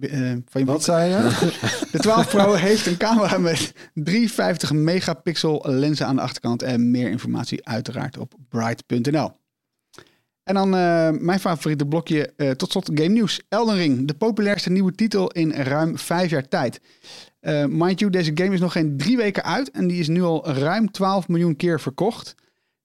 eh, 0.00 0.32
van 0.48 0.60
je? 0.60 0.64
Wat 0.64 0.82
zei 0.82 1.10
je? 1.10 1.48
De 1.92 1.98
12 1.98 2.28
Pro 2.28 2.52
heeft 2.52 2.86
een 2.86 2.96
camera 2.96 3.38
met 3.38 3.72
350 3.94 4.72
megapixel 4.72 5.64
lenzen 5.66 6.06
aan 6.06 6.16
de 6.16 6.22
achterkant 6.22 6.62
en 6.62 6.90
meer 6.90 7.10
informatie 7.10 7.66
uiteraard 7.66 8.18
op 8.18 8.34
bright.nl. 8.48 9.32
En 10.42 10.54
dan 10.54 10.74
eh, 10.74 11.10
mijn 11.10 11.40
favoriete 11.40 11.86
blokje 11.86 12.32
eh, 12.36 12.50
tot 12.50 12.70
slot 12.70 12.90
game 12.94 13.08
nieuws. 13.08 13.40
Elden 13.48 13.76
Ring, 13.76 14.06
de 14.06 14.14
populairste 14.14 14.70
nieuwe 14.70 14.92
titel 14.92 15.30
in 15.30 15.52
ruim 15.52 15.98
vijf 15.98 16.30
jaar 16.30 16.48
tijd. 16.48 16.80
Eh, 17.40 17.64
mind 17.64 17.98
you, 18.00 18.10
deze 18.10 18.30
game 18.34 18.54
is 18.54 18.60
nog 18.60 18.72
geen 18.72 18.96
drie 18.96 19.16
weken 19.16 19.44
uit 19.44 19.70
en 19.70 19.86
die 19.86 20.00
is 20.00 20.08
nu 20.08 20.22
al 20.22 20.48
ruim 20.48 20.90
12 20.90 21.28
miljoen 21.28 21.56
keer 21.56 21.80
verkocht. 21.80 22.34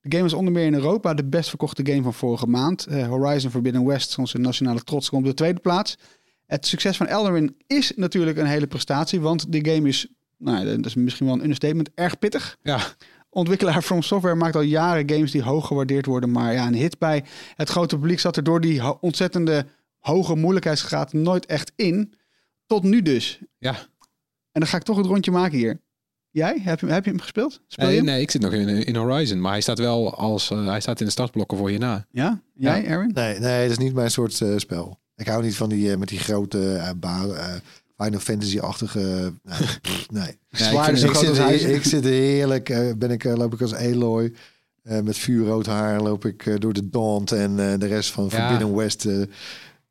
De 0.01 0.15
game 0.15 0.25
is 0.27 0.33
onder 0.33 0.53
meer 0.53 0.65
in 0.65 0.73
Europa 0.73 1.13
de 1.13 1.25
best 1.25 1.49
verkochte 1.49 1.85
game 1.85 2.01
van 2.01 2.13
vorige 2.13 2.47
maand. 2.47 2.85
Eh, 2.85 3.07
Horizon 3.07 3.51
Forbidden 3.51 3.85
West, 3.85 4.17
onze 4.17 4.37
nationale 4.37 4.83
trots, 4.83 5.09
komt 5.09 5.21
op 5.21 5.29
de 5.29 5.35
tweede 5.35 5.59
plaats. 5.59 5.97
Het 6.45 6.67
succes 6.67 6.97
van 6.97 7.07
Elden 7.07 7.33
Ring 7.33 7.55
is 7.67 7.93
natuurlijk 7.95 8.37
een 8.37 8.45
hele 8.45 8.67
prestatie, 8.67 9.21
want 9.21 9.51
die 9.51 9.69
game 9.69 9.87
is, 9.87 10.07
nou, 10.37 10.57
ja, 10.57 10.75
dat 10.75 10.85
is 10.85 10.95
misschien 10.95 11.25
wel 11.25 11.35
een 11.35 11.41
understatement, 11.41 11.89
erg 11.95 12.19
pittig. 12.19 12.57
Ja, 12.61 12.79
Ontwikkelaar 13.35 13.81
From 13.81 14.01
Software 14.01 14.35
maakt 14.35 14.55
al 14.55 14.61
jaren 14.61 15.09
games 15.09 15.31
die 15.31 15.43
hoog 15.43 15.67
gewaardeerd 15.67 16.05
worden, 16.05 16.31
maar 16.31 16.53
ja, 16.53 16.67
een 16.67 16.73
hit 16.73 16.99
bij 16.99 17.23
het 17.55 17.69
grote 17.69 17.95
publiek 17.95 18.19
zat 18.19 18.37
er 18.37 18.43
door 18.43 18.61
die 18.61 19.01
ontzettende 19.01 19.65
hoge 19.99 20.35
moeilijkheidsgraad 20.35 21.13
nooit 21.13 21.45
echt 21.45 21.71
in. 21.75 22.13
Tot 22.65 22.83
nu 22.83 23.01
dus. 23.01 23.39
ja. 23.57 23.75
En 24.55 24.61
dan 24.61 24.69
ga 24.69 24.77
ik 24.77 24.83
toch 24.83 24.97
het 24.97 25.05
rondje 25.05 25.31
maken 25.31 25.57
hier. 25.57 25.79
Jij? 26.29 26.59
Heb 26.63 26.79
je, 26.79 26.85
heb 26.87 27.03
je 27.03 27.09
hem 27.09 27.19
gespeeld? 27.19 27.61
Speel 27.67 27.85
je 27.85 27.91
Nee, 27.91 27.95
hem? 28.01 28.05
nee, 28.13 28.21
ik 28.21 28.31
zit 28.31 28.41
nog 28.41 28.53
in, 28.53 28.67
in 28.85 28.95
Horizon, 28.95 29.41
maar 29.41 29.51
hij 29.51 29.61
staat 29.61 29.79
wel 29.79 30.15
als 30.15 30.51
eh, 30.51 30.65
hij 30.67 30.79
staat 30.79 30.99
in 30.99 31.05
de 31.05 31.11
startblokken 31.11 31.57
voor 31.57 31.71
je 31.71 31.77
na. 31.77 32.05
Ja? 32.11 32.41
Jij, 32.53 32.81
Ja. 32.81 32.87
Erwin? 32.87 33.11
Nee, 33.13 33.39
nee, 33.39 33.61
dat 33.61 33.71
is 33.71 33.83
niet 33.83 33.93
mijn 33.93 34.11
soort 34.11 34.41
eh, 34.41 34.57
spel. 34.57 34.99
Ik 35.15 35.27
hou 35.27 35.43
niet 35.43 35.55
van 35.55 35.69
die 35.69 35.91
eh, 35.91 35.97
met 35.97 36.07
die 36.07 36.19
grote 36.19 36.73
eh 36.75 36.89
ba- 36.97 37.25
eh, 37.27 37.53
Final 37.97 38.19
Fantasy-achtige. 38.19 39.33
nee. 40.11 40.37
Zwaar 40.49 40.89
ik, 40.89 40.97
zo 40.97 41.07
groot 41.07 41.35
zit, 41.35 41.63
ik 41.69 41.83
zit 41.83 42.03
heerlijk. 42.03 42.69
eh, 42.69 42.91
ben 42.97 43.11
ik, 43.11 43.23
loop 43.23 43.53
ik 43.53 43.61
als 43.61 43.73
Eloy. 43.73 44.33
eh, 44.83 44.99
met 45.01 45.17
vuurrood 45.17 45.65
haar 45.65 46.01
loop 46.01 46.25
ik 46.25 46.45
eh, 46.45 46.53
door 46.59 46.73
de 46.73 46.89
Daunt 46.89 47.31
en 47.31 47.59
eh, 47.71 47.79
de 47.79 47.85
rest 47.87 48.11
van 48.11 48.23
Ja. 48.23 48.29
Forbidden 48.29 48.75
West 48.75 49.05
eh, 49.05 49.21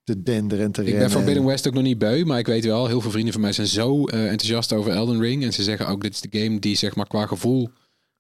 te 0.05 0.23
denderen 0.23 0.65
en 0.65 0.73
te 0.73 0.81
Ik 0.81 0.87
rennen. 0.87 1.07
ben 1.07 1.17
Forbidden 1.17 1.45
West 1.45 1.67
ook 1.67 1.75
nog 1.75 1.83
niet 1.83 1.99
beu, 1.99 2.25
maar 2.25 2.39
ik 2.39 2.47
weet 2.47 2.65
wel, 2.65 2.87
heel 2.87 3.01
veel 3.01 3.11
vrienden 3.11 3.33
van 3.33 3.43
mij 3.43 3.53
zijn 3.53 3.67
zo 3.67 4.05
eh, 4.05 4.23
enthousiast 4.23 4.73
over 4.73 4.93
Elden 4.93 5.21
Ring. 5.21 5.45
En 5.45 5.53
ze 5.53 5.63
zeggen 5.63 5.87
ook, 5.87 6.03
dit 6.03 6.15
is 6.15 6.21
de 6.21 6.39
game 6.41 6.59
die 6.59 6.77
zeg 6.77 6.95
maar 6.95 7.07
qua 7.07 7.27
gevoel, 7.27 7.71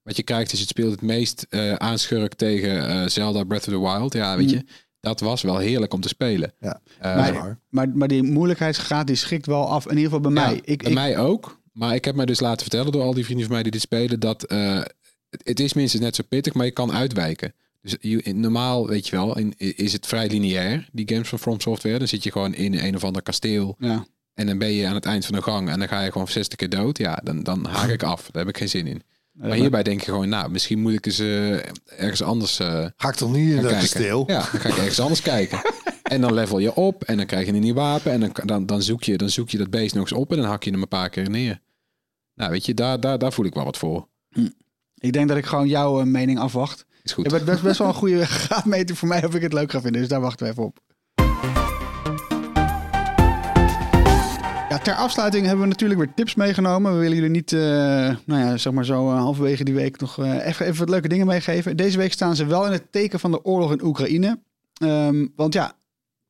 wat 0.02 0.16
je 0.16 0.22
krijgt 0.22 0.52
is 0.52 0.60
het 0.60 0.68
speelt 0.68 0.90
het 0.90 1.02
meest 1.02 1.46
eh 1.48 1.72
aanschurkt 1.72 2.38
tegen 2.38 2.88
eh, 2.88 3.08
Zelda 3.08 3.44
Breath 3.44 3.68
of 3.68 3.72
the 3.72 3.80
Wild. 3.80 4.12
Ja, 4.12 4.36
weet 4.36 4.50
je, 4.50 4.64
dat 5.00 5.20
was 5.20 5.42
wel 5.42 5.58
heerlijk 5.58 5.94
om 5.94 6.00
te 6.00 6.08
spelen. 6.08 6.52
Ja, 6.60 6.80
maar-. 7.00 7.58
Maar, 7.68 7.88
maar 7.88 8.08
die 8.08 8.22
moeilijkheidsgraad 8.22 9.06
die 9.06 9.16
schikt 9.16 9.46
wel 9.46 9.68
af. 9.68 9.84
In 9.84 9.96
ieder 9.96 10.04
geval 10.04 10.32
bij 10.32 10.42
ja, 10.42 10.48
mij. 10.48 10.60
Ik, 10.64 10.82
bij 10.82 10.90
ik, 10.90 10.96
mij 10.96 11.18
ook. 11.18 11.62
Maar 11.72 11.94
ik 11.94 12.04
heb 12.04 12.14
mij 12.14 12.26
dus 12.26 12.40
laten 12.40 12.60
vertellen 12.60 12.92
door 12.92 13.02
al 13.02 13.14
die 13.14 13.24
vrienden 13.24 13.44
van 13.44 13.54
mij 13.54 13.62
die 13.62 13.72
dit 13.72 13.80
spelen, 13.80 14.20
dat 14.20 14.42
eh, 14.42 14.82
het, 15.30 15.40
het 15.44 15.60
is 15.60 15.72
minstens 15.72 16.02
net 16.02 16.14
zo 16.14 16.22
pittig, 16.28 16.54
maar 16.54 16.64
je 16.64 16.72
kan 16.72 16.92
uitwijken. 16.92 17.54
Dus 17.84 18.22
normaal, 18.32 18.88
weet 18.88 19.08
je 19.08 19.16
wel, 19.16 19.38
in, 19.38 19.54
is 19.56 19.92
het 19.92 20.06
vrij 20.06 20.28
lineair, 20.28 20.88
die 20.92 21.08
games 21.08 21.28
van 21.28 21.38
From 21.38 21.60
Software. 21.60 21.98
Dan 21.98 22.08
zit 22.08 22.22
je 22.22 22.32
gewoon 22.32 22.54
in 22.54 22.78
een 22.78 22.96
of 22.96 23.04
ander 23.04 23.22
kasteel 23.22 23.76
ja. 23.78 24.06
En 24.34 24.46
dan 24.46 24.58
ben 24.58 24.72
je 24.72 24.86
aan 24.86 24.94
het 24.94 25.04
eind 25.04 25.26
van 25.26 25.34
de 25.34 25.42
gang 25.42 25.68
en 25.68 25.78
dan 25.78 25.88
ga 25.88 26.02
je 26.02 26.12
gewoon 26.12 26.28
60 26.28 26.58
keer 26.58 26.68
dood. 26.68 26.98
Ja, 26.98 27.20
dan, 27.24 27.42
dan 27.42 27.66
haak 27.66 27.88
ik 27.88 28.02
af. 28.12 28.30
Daar 28.30 28.44
heb 28.44 28.54
ik 28.54 28.58
geen 28.58 28.68
zin 28.68 28.86
in. 28.86 29.02
Maar 29.32 29.56
hierbij 29.56 29.82
denk 29.82 30.00
je 30.00 30.10
gewoon, 30.10 30.28
nou, 30.28 30.50
misschien 30.50 30.80
moet 30.80 30.92
ik 30.92 31.06
eens 31.06 31.18
eh, 31.18 31.52
ergens 31.86 32.22
anders 32.22 32.56
Ga 32.56 33.08
ik 33.08 33.14
toch 33.14 33.32
niet 33.32 33.48
in 33.48 33.54
dat 33.54 33.70
kijken. 33.70 33.78
kasteel? 33.78 34.24
Ja, 34.26 34.48
dan 34.52 34.60
ga 34.60 34.68
ik 34.68 34.76
ergens 34.76 35.00
anders 35.00 35.22
kijken. 35.32 35.60
En 36.02 36.20
dan 36.20 36.34
level 36.34 36.58
je 36.58 36.74
op 36.74 37.04
en 37.04 37.16
dan 37.16 37.26
krijg 37.26 37.46
je 37.46 37.52
een 37.52 37.60
nieuw 37.60 37.74
wapen. 37.74 38.12
En 38.12 38.20
dan, 38.20 38.30
dan, 38.44 38.66
dan, 38.66 38.82
zoek 38.82 39.02
je, 39.02 39.16
dan 39.16 39.30
zoek 39.30 39.50
je 39.50 39.58
dat 39.58 39.70
beest 39.70 39.94
nog 39.94 40.02
eens 40.10 40.18
op 40.20 40.30
en 40.30 40.36
dan 40.36 40.46
hak 40.46 40.62
je 40.62 40.70
hem 40.70 40.82
een 40.82 40.88
paar 40.88 41.08
keer 41.10 41.30
neer. 41.30 41.60
Nou, 42.34 42.50
weet 42.50 42.66
je, 42.66 42.74
daar, 42.74 43.00
daar, 43.00 43.18
daar 43.18 43.32
voel 43.32 43.46
ik 43.46 43.54
wel 43.54 43.64
wat 43.64 43.78
voor. 43.78 44.08
Ik 44.94 45.12
denk 45.12 45.28
dat 45.28 45.36
ik 45.36 45.46
gewoon 45.46 45.68
jouw 45.68 46.00
eh, 46.00 46.06
mening 46.06 46.38
afwacht. 46.38 46.86
Is 47.04 47.12
goed. 47.12 47.24
Je 47.24 47.30
bent 47.30 47.44
best, 47.44 47.62
best 47.62 47.78
wel 47.78 47.88
een 47.88 47.94
goede 47.94 48.26
graadmeter 48.40 48.96
voor 48.96 49.08
mij 49.08 49.24
of 49.24 49.34
ik 49.34 49.42
het 49.42 49.52
leuk 49.52 49.70
ga 49.70 49.80
vinden. 49.80 50.00
Dus 50.00 50.10
daar 50.10 50.20
wachten 50.20 50.46
we 50.46 50.52
even 50.52 50.64
op. 50.64 50.78
Ja, 54.68 54.78
ter 54.78 54.94
afsluiting 54.94 55.44
hebben 55.44 55.62
we 55.62 55.70
natuurlijk 55.70 56.00
weer 56.00 56.14
tips 56.14 56.34
meegenomen. 56.34 56.92
We 56.92 56.98
willen 56.98 57.14
jullie 57.14 57.30
niet, 57.30 57.52
eh, 57.52 57.60
nou 58.24 58.40
ja, 58.40 58.56
zeg 58.56 58.72
maar 58.72 58.84
zo 58.84 59.10
eh, 59.10 59.18
halverwege 59.18 59.64
die 59.64 59.74
week 59.74 60.00
nog 60.00 60.18
eh, 60.18 60.46
even, 60.46 60.66
even 60.66 60.78
wat 60.78 60.88
leuke 60.88 61.08
dingen 61.08 61.26
meegeven. 61.26 61.76
Deze 61.76 61.98
week 61.98 62.12
staan 62.12 62.36
ze 62.36 62.46
wel 62.46 62.66
in 62.66 62.72
het 62.72 62.92
teken 62.92 63.20
van 63.20 63.30
de 63.30 63.44
oorlog 63.44 63.72
in 63.72 63.84
Oekraïne. 63.84 64.40
Ehm, 64.74 65.26
want 65.36 65.54
ja, 65.54 65.72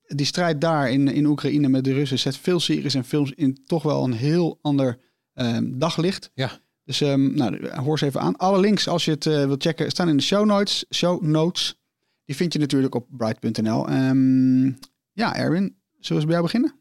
die 0.06 0.26
strijd 0.26 0.60
daar 0.60 0.90
in, 0.90 1.08
in 1.08 1.26
Oekraïne 1.26 1.68
met 1.68 1.84
de 1.84 1.92
Russen 1.92 2.18
zet 2.18 2.37
veel 2.37 2.60
series 2.60 2.94
en 2.94 3.04
films 3.04 3.32
in 3.32 3.58
toch 3.66 3.82
wel 3.82 4.04
een 4.04 4.12
heel 4.12 4.58
ander 4.62 4.98
ehm, 5.34 5.78
daglicht. 5.78 6.30
Ja. 6.34 6.50
Dus 6.84 7.00
ehm, 7.00 7.34
nou, 7.34 7.68
hoor 7.68 7.98
ze 7.98 8.06
even 8.06 8.20
aan. 8.20 8.36
Alle 8.36 8.60
links, 8.60 8.88
als 8.88 9.04
je 9.04 9.10
het 9.10 9.26
eh, 9.26 9.44
wilt 9.46 9.62
checken, 9.62 9.90
staan 9.90 10.08
in 10.08 10.16
de 10.16 10.22
show 10.22 10.44
notes. 10.46 10.84
Show 10.94 11.22
notes. 11.22 11.74
Die 12.24 12.36
vind 12.36 12.52
je 12.52 12.58
natuurlijk 12.58 12.94
op 12.94 13.06
bright.nl. 13.10 13.88
Ehm, 13.88 14.64
ja, 15.12 15.36
Erwin, 15.36 15.76
zullen 15.98 16.22
we 16.22 16.28
bij 16.28 16.36
jou 16.38 16.42
beginnen? 16.42 16.74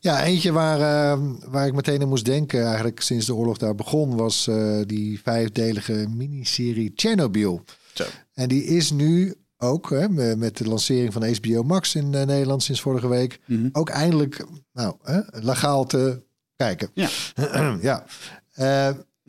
Ja, 0.00 0.22
eentje 0.24 0.52
waar, 0.52 0.80
eh, 0.80 1.20
waar 1.48 1.66
ik 1.66 1.74
meteen 1.74 2.02
aan 2.02 2.08
moest 2.08 2.24
denken, 2.24 2.64
eigenlijk 2.66 3.00
sinds 3.00 3.26
de 3.26 3.34
oorlog 3.34 3.58
daar 3.58 3.74
begon, 3.74 4.16
was 4.16 4.46
eh, 4.46 4.80
die 4.86 5.20
vijfdelige 5.22 6.06
miniserie 6.16 6.92
Chernobyl. 6.94 7.64
Zo. 7.94 8.04
En 8.34 8.48
die 8.48 8.64
is 8.64 8.90
nu 8.90 9.34
ook, 9.58 9.90
hè, 9.90 10.08
me- 10.08 10.36
met 10.36 10.56
de 10.56 10.68
lancering 10.68 11.12
van 11.12 11.34
HBO 11.34 11.62
Max 11.62 11.94
in 11.94 12.14
eh, 12.14 12.26
Nederland 12.26 12.62
sinds 12.62 12.80
vorige 12.80 13.08
week, 13.08 13.40
ook 13.72 13.88
eindelijk 13.88 14.46
nou, 14.72 14.94
hè, 15.02 15.20
legaal 15.30 15.84
te 15.86 16.22
kijken. 16.56 16.88
Ja. 16.94 17.08
ja. 17.80 18.04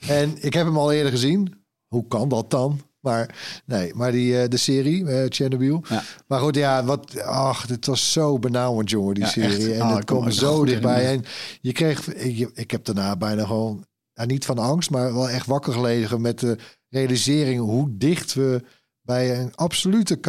En 0.08 0.44
ik 0.44 0.54
heb 0.54 0.66
hem 0.66 0.78
al 0.78 0.92
eerder 0.92 1.12
gezien. 1.12 1.64
Hoe 1.88 2.08
kan 2.08 2.30
dat 2.30 2.52
dan? 2.52 2.82
Maar 3.00 3.36
nee, 3.66 3.94
maar 3.94 4.12
die, 4.12 4.42
eh, 4.42 4.50
de 4.50 4.58
serie, 4.58 5.06
eh 5.08 5.26
Chernobyl. 5.30 5.84
Ja. 5.90 6.04
Maar 6.28 6.40
goed, 6.40 6.56
ja, 6.56 6.84
wat, 6.84 7.20
ach, 7.22 7.66
dit 7.66 7.86
was 7.86 8.12
zo 8.12 8.40
benauwend, 8.40 8.90
jongen, 8.90 9.14
die 9.14 9.24
Ja, 9.24 9.30
serie. 9.30 9.68
echt. 9.68 9.76
En 9.76 9.82
Ah, 9.82 9.96
het 9.96 10.06
kwam 10.06 10.32
zo 10.32 10.66
dichtbij. 10.66 11.06
En 11.14 11.24
je 11.62 11.72
kreeg, 11.72 12.14
ik, 12.14 12.50
ik 12.54 12.72
heb 12.72 12.86
daarna 12.86 13.16
bijna 13.16 13.46
gewoon, 13.46 13.86
niet 14.26 14.46
van 14.46 14.58
angst, 14.58 14.90
maar 14.90 15.14
wel 15.14 15.30
echt 15.30 15.48
wakker 15.48 15.74
gelegen 15.74 16.22
met 16.22 16.40
de 16.40 16.58
realisering 16.90 17.60
hoe 17.60 17.98
dicht 17.98 18.34
we 18.34 18.64
bij 19.02 19.40
een 19.40 19.56
absolute 19.56 20.20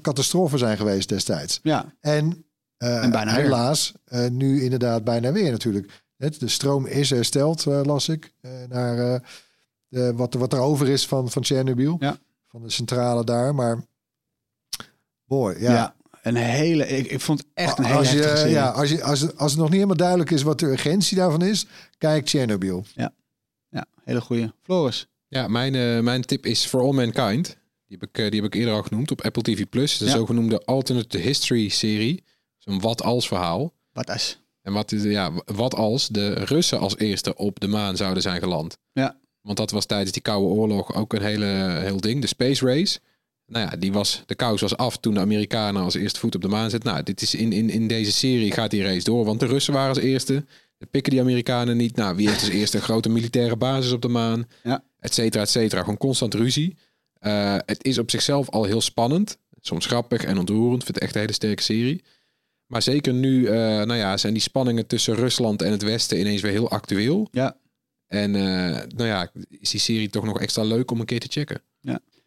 catastrofe 0.00 0.58
zijn 0.58 0.76
geweest 0.76 1.08
destijds. 1.08 1.60
Ja, 1.62 1.94
En, 2.00 2.44
eh, 2.76 3.02
En 3.04 3.10
bijna 3.10 3.32
helaas, 3.34 3.92
nu 4.30 4.62
inderdaad 4.62 5.04
bijna 5.04 5.32
weer 5.32 5.50
natuurlijk. 5.50 6.04
Het, 6.16 6.40
de 6.40 6.48
stroom 6.48 6.86
is 6.86 7.10
hersteld, 7.10 7.66
eh, 7.66 7.80
las 7.84 8.08
ik, 8.08 8.32
eh, 8.40 8.50
naar 8.68 9.14
eh, 9.14 9.20
de, 9.88 10.12
wat, 10.14 10.34
wat 10.34 10.52
er 10.52 10.58
over 10.58 10.88
is 10.88 11.06
van, 11.06 11.30
van 11.30 11.44
Chernobyl. 11.44 11.96
Ja. 12.00 12.18
Van 12.48 12.62
de 12.62 12.70
centrale 12.70 13.24
daar. 13.24 13.54
Maar 13.54 13.84
boy, 15.24 15.56
ja. 15.58 15.72
ja. 15.72 15.94
een 16.22 16.36
hele, 16.36 16.86
ik, 16.88 17.06
ik 17.10 17.20
vond 17.20 17.38
het 17.38 17.48
echt 17.54 17.78
een 17.78 17.84
hele 17.84 17.98
als, 17.98 18.12
je, 18.12 18.22
serie. 18.36 18.52
ja, 18.52 18.68
als, 18.68 18.90
je, 18.90 19.02
als, 19.02 19.20
het- 19.20 19.38
als 19.38 19.50
het 19.50 19.58
nog 19.60 19.66
niet 19.68 19.76
helemaal 19.76 19.96
duidelijk 19.96 20.30
is 20.30 20.42
wat 20.42 20.58
de 20.58 20.66
urgentie 20.66 21.16
daarvan 21.16 21.42
is, 21.42 21.66
kijk 21.98 22.28
Chernobyl. 22.28 22.84
Ja, 22.94 23.12
hele 24.04 24.20
goede. 24.20 24.54
Floris. 24.62 25.06
Ja, 25.28 25.48
mijn, 25.48 25.74
eh, 25.74 26.00
mijn 26.00 26.22
tip 26.22 26.46
is 26.46 26.66
For 26.66 26.80
All 26.80 26.92
Mankind. 26.94 27.46
Die 27.86 27.98
heb 28.00 28.08
ik, 28.08 28.30
die 28.30 28.40
heb 28.42 28.52
ik 28.52 28.54
eerder 28.60 28.74
al 28.74 28.82
genoemd 28.82 29.10
op 29.10 29.20
Apple 29.22 29.42
TV+. 29.42 29.64
Plus. 29.70 29.98
De 29.98 30.04
Ja. 30.04 30.10
zogenoemde 30.10 30.64
Alternate 30.64 31.18
History 31.18 31.68
serie. 31.68 32.24
Zo'n 32.56 32.80
wat-als 32.80 33.28
verhaal. 33.28 33.72
Wat 33.92 34.08
is? 34.14 34.40
En 34.66 34.72
wat, 34.72 34.92
is- 34.92 35.02
ja, 35.02 35.30
wat 35.44 35.74
als 35.74 36.08
de 36.08 36.32
Russen 36.32 36.78
als 36.78 36.96
eerste 36.96 37.36
op 37.36 37.60
de 37.60 37.66
maan 37.68 37.96
zouden 37.96 38.22
zijn 38.22 38.40
geland? 38.40 38.78
Ja. 38.92 39.16
Want 39.40 39.56
dat 39.58 39.70
was 39.70 39.86
tijdens 39.86 40.12
die 40.12 40.22
Koude 40.22 40.46
Oorlog 40.46 40.94
ook 40.94 41.12
een 41.12 41.22
hele, 41.22 41.44
heel 41.80 42.00
ding. 42.00 42.20
De 42.20 42.26
Space 42.26 42.66
Race. 42.66 42.98
Nou 43.46 43.70
ja, 43.70 43.76
die 43.76 43.92
was, 43.92 44.22
de 44.26 44.34
kous 44.34 44.60
was 44.60 44.76
af 44.76 44.96
toen 44.96 45.14
de 45.14 45.20
Amerikanen 45.20 45.82
als 45.82 45.94
eerste 45.94 46.20
voet 46.20 46.34
op 46.34 46.42
de 46.42 46.48
maan 46.48 46.70
zetten. 46.70 46.90
Nou, 46.90 47.02
dit 47.02 47.22
is 47.22 47.34
in, 47.34 47.52
in, 47.52 47.70
in 47.70 47.88
deze 47.88 48.12
serie 48.12 48.52
gaat 48.52 48.70
die 48.70 48.82
race 48.82 49.04
door. 49.04 49.24
Want 49.24 49.40
de 49.40 49.46
Russen 49.46 49.72
waren 49.74 49.88
als 49.88 49.98
eerste. 49.98 50.44
Dat 50.78 50.90
pikken 50.90 51.12
die 51.12 51.20
Amerikanen 51.20 51.76
niet. 51.76 51.96
Nou, 51.96 52.16
wie 52.16 52.28
heeft 52.28 52.40
als 52.40 52.50
eerste 52.50 52.76
een 52.76 52.82
grote 52.82 53.08
militaire 53.08 53.56
basis 53.56 53.92
op 53.92 54.02
de 54.02 54.08
maan? 54.08 54.46
Ja. 54.62 54.84
Et 55.00 55.14
cetera, 55.14 55.42
et 55.42 55.50
cetera. 55.50 55.80
Gewoon 55.80 55.96
constant 55.96 56.34
ruzie. 56.34 56.76
Eh, 57.18 57.56
het 57.66 57.84
is 57.84 57.98
op 57.98 58.10
zichzelf 58.10 58.50
al 58.50 58.64
heel 58.64 58.80
spannend. 58.80 59.38
Soms 59.60 59.86
grappig 59.86 60.24
en 60.24 60.38
ontroerend. 60.38 60.78
Ik 60.78 60.84
vind 60.84 60.94
het 60.94 61.04
echt 61.04 61.14
een 61.14 61.20
hele 61.20 61.32
sterke 61.32 61.62
serie. 61.62 62.02
Maar 62.66 62.82
zeker 62.82 63.14
nu, 63.14 63.46
eh, 63.46 63.54
nou 63.56 63.94
ja, 63.94 64.16
zijn 64.16 64.32
die 64.32 64.42
spanningen 64.42 64.86
tussen 64.86 65.14
Rusland 65.14 65.62
en 65.62 65.70
het 65.70 65.82
Westen 65.82 66.20
ineens 66.20 66.42
weer 66.42 66.52
heel 66.52 66.70
actueel. 66.70 67.28
Ja. 67.30 67.56
En 68.06 68.34
eh, 68.34 68.82
nou 68.96 69.08
ja, 69.08 69.30
is 69.48 69.70
die 69.70 69.80
serie 69.80 70.10
toch 70.10 70.24
nog 70.24 70.40
extra 70.40 70.62
leuk 70.62 70.90
om 70.90 71.00
een 71.00 71.06
keer 71.06 71.20
te 71.20 71.30
checken. 71.30 71.62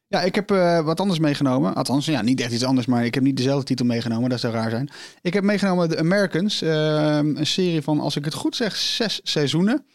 Ja, 0.08 0.21
ik 0.21 0.36
heb 0.36 0.52
eh, 0.52 0.82
wat 0.82 0.99
anders 0.99 1.19
meegenomen. 1.19 1.75
Althans, 1.75 2.06
ja, 2.06 2.21
niet 2.21 2.41
echt 2.41 2.52
iets 2.52 2.63
anders, 2.63 2.88
maar 2.88 3.06
ik 3.06 3.13
heb 3.13 3.23
niet 3.23 3.38
dezelfde 3.38 3.65
titel 3.65 3.86
meegenomen. 3.86 4.30
Dat 4.30 4.39
zou 4.39 4.54
raar 4.54 4.69
zijn. 4.69 4.89
Ik 5.21 5.34
heb 5.34 5.43
meegenomen 5.43 5.89
The 5.89 5.97
Americans. 5.97 6.62
een 6.62 7.47
serie 7.47 7.82
van, 7.82 7.99
als 7.99 8.15
ik 8.15 8.25
het 8.25 8.34
goed 8.34 8.56
zeg, 8.56 8.75
zes 8.75 9.19
seizoenen. 9.23 9.86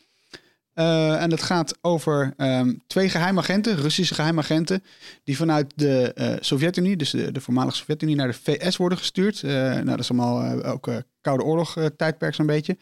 Eh, 0.75 1.23
en 1.23 1.31
het 1.31 1.43
gaat 1.43 1.79
over 1.81 2.33
ehm, 2.37 2.75
twee 2.87 3.09
geheimagenten, 3.09 3.77
Russische 3.77 4.15
geheimagenten, 4.15 4.83
die 5.25 5.37
vanuit 5.37 5.73
de 5.75 6.13
eh, 6.13 6.37
Sovjet-Unie, 6.41 6.97
dus 6.97 7.11
de, 7.11 7.33
de 7.33 7.41
voormalige 7.41 7.77
Sovjet-Unie, 7.77 8.17
naar 8.17 8.27
de 8.27 8.39
VS 8.43 8.77
worden 8.77 8.99
gestuurd. 8.99 9.43
Eh, 9.43 9.51
nou, 9.53 9.85
dat 9.85 9.99
is 9.99 10.11
allemaal 10.11 10.63
ook 10.65 10.91
Koude 11.21 11.45
Oorlog 11.45 11.77
tijdperk 11.97 12.35
zo'n 12.35 12.47
beetje. 12.47 12.77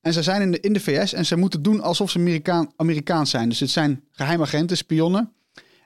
En 0.00 0.12
ze 0.12 0.22
zijn 0.22 0.42
in 0.42 0.50
de, 0.50 0.60
in 0.60 0.72
de 0.72 0.80
VS 0.80 1.12
en 1.12 1.26
ze 1.26 1.36
moeten 1.36 1.62
doen 1.62 1.80
alsof 1.80 2.10
ze 2.10 2.18
Amerikaan, 2.18 2.72
Amerikaans 2.76 3.30
zijn. 3.30 3.48
Dus 3.48 3.60
het 3.60 3.70
zijn 3.70 4.04
geheimagenten, 4.10 4.76
spionnen. 4.76 5.32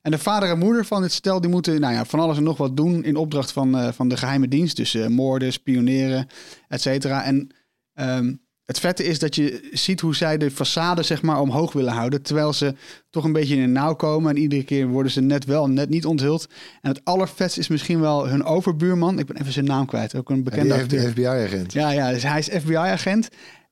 En 0.03 0.11
de 0.11 0.19
vader 0.19 0.49
en 0.49 0.59
moeder 0.59 0.85
van 0.85 1.03
dit 1.03 1.13
stel 1.13 1.41
die 1.41 1.51
moeten 1.51 1.81
nou 1.81 1.95
ja, 1.95 2.05
van 2.05 2.21
alles 2.21 2.37
en 2.37 2.43
nog 2.43 2.57
wat 2.57 2.77
doen 2.77 3.05
in 3.05 3.17
opdracht 3.17 3.53
van, 3.53 3.95
van 3.95 4.09
de 4.09 4.17
geheime 4.17 4.49
dienst. 4.49 4.77
Dus 4.77 4.95
moorden, 5.09 5.53
spioneren, 5.53 6.27
et 6.69 6.81
cetera. 6.81 7.25
En 7.25 7.55
ehm, 7.95 8.33
het 8.65 8.81
vette 8.81 9.05
is 9.05 9.19
dat 9.19 9.35
je 9.35 9.69
ziet 9.73 10.01
hoe 10.01 10.15
zij 10.15 10.39
de 10.39 10.51
façade 10.51 11.01
zeg 11.01 11.23
maar 11.23 11.41
omhoog 11.41 11.73
willen 11.73 11.93
houden. 11.93 12.23
Terwijl 12.23 12.53
ze 12.53 12.75
toch 13.11 13.25
een 13.25 13.33
beetje 13.33 13.55
in 13.55 13.61
de 13.61 13.67
nauw 13.67 13.95
komen. 13.95 14.31
En 14.31 14.43
iedere 14.43 14.65
keer 14.65 14.87
worden 14.87 15.13
ze 15.13 15.21
net 15.21 15.45
wel, 15.45 15.69
net 15.69 15.89
niet 15.89 16.07
onthuld. 16.07 16.47
En 16.81 16.91
het 16.91 17.01
allervetste 17.05 17.61
is 17.61 17.69
misschien 17.69 18.01
wel 18.01 18.29
hun 18.29 18.45
overbuurman. 18.45 19.19
Ik 19.19 19.27
ben 19.27 19.37
even 19.37 19.53
zijn 19.53 19.65
naam 19.65 19.87
kwijt. 19.87 20.15
Ook 20.15 20.31
een 20.31 20.37
Ja, 20.37 20.43
bekende 20.43 20.75
acteur. 20.75 21.11
FBI-agent. 21.11 21.73
Ja, 21.73 21.91
ja, 21.91 22.13
dus 22.13 22.23
hij 22.23 22.39
is 22.39 22.49
FBI-agent. 22.49 23.29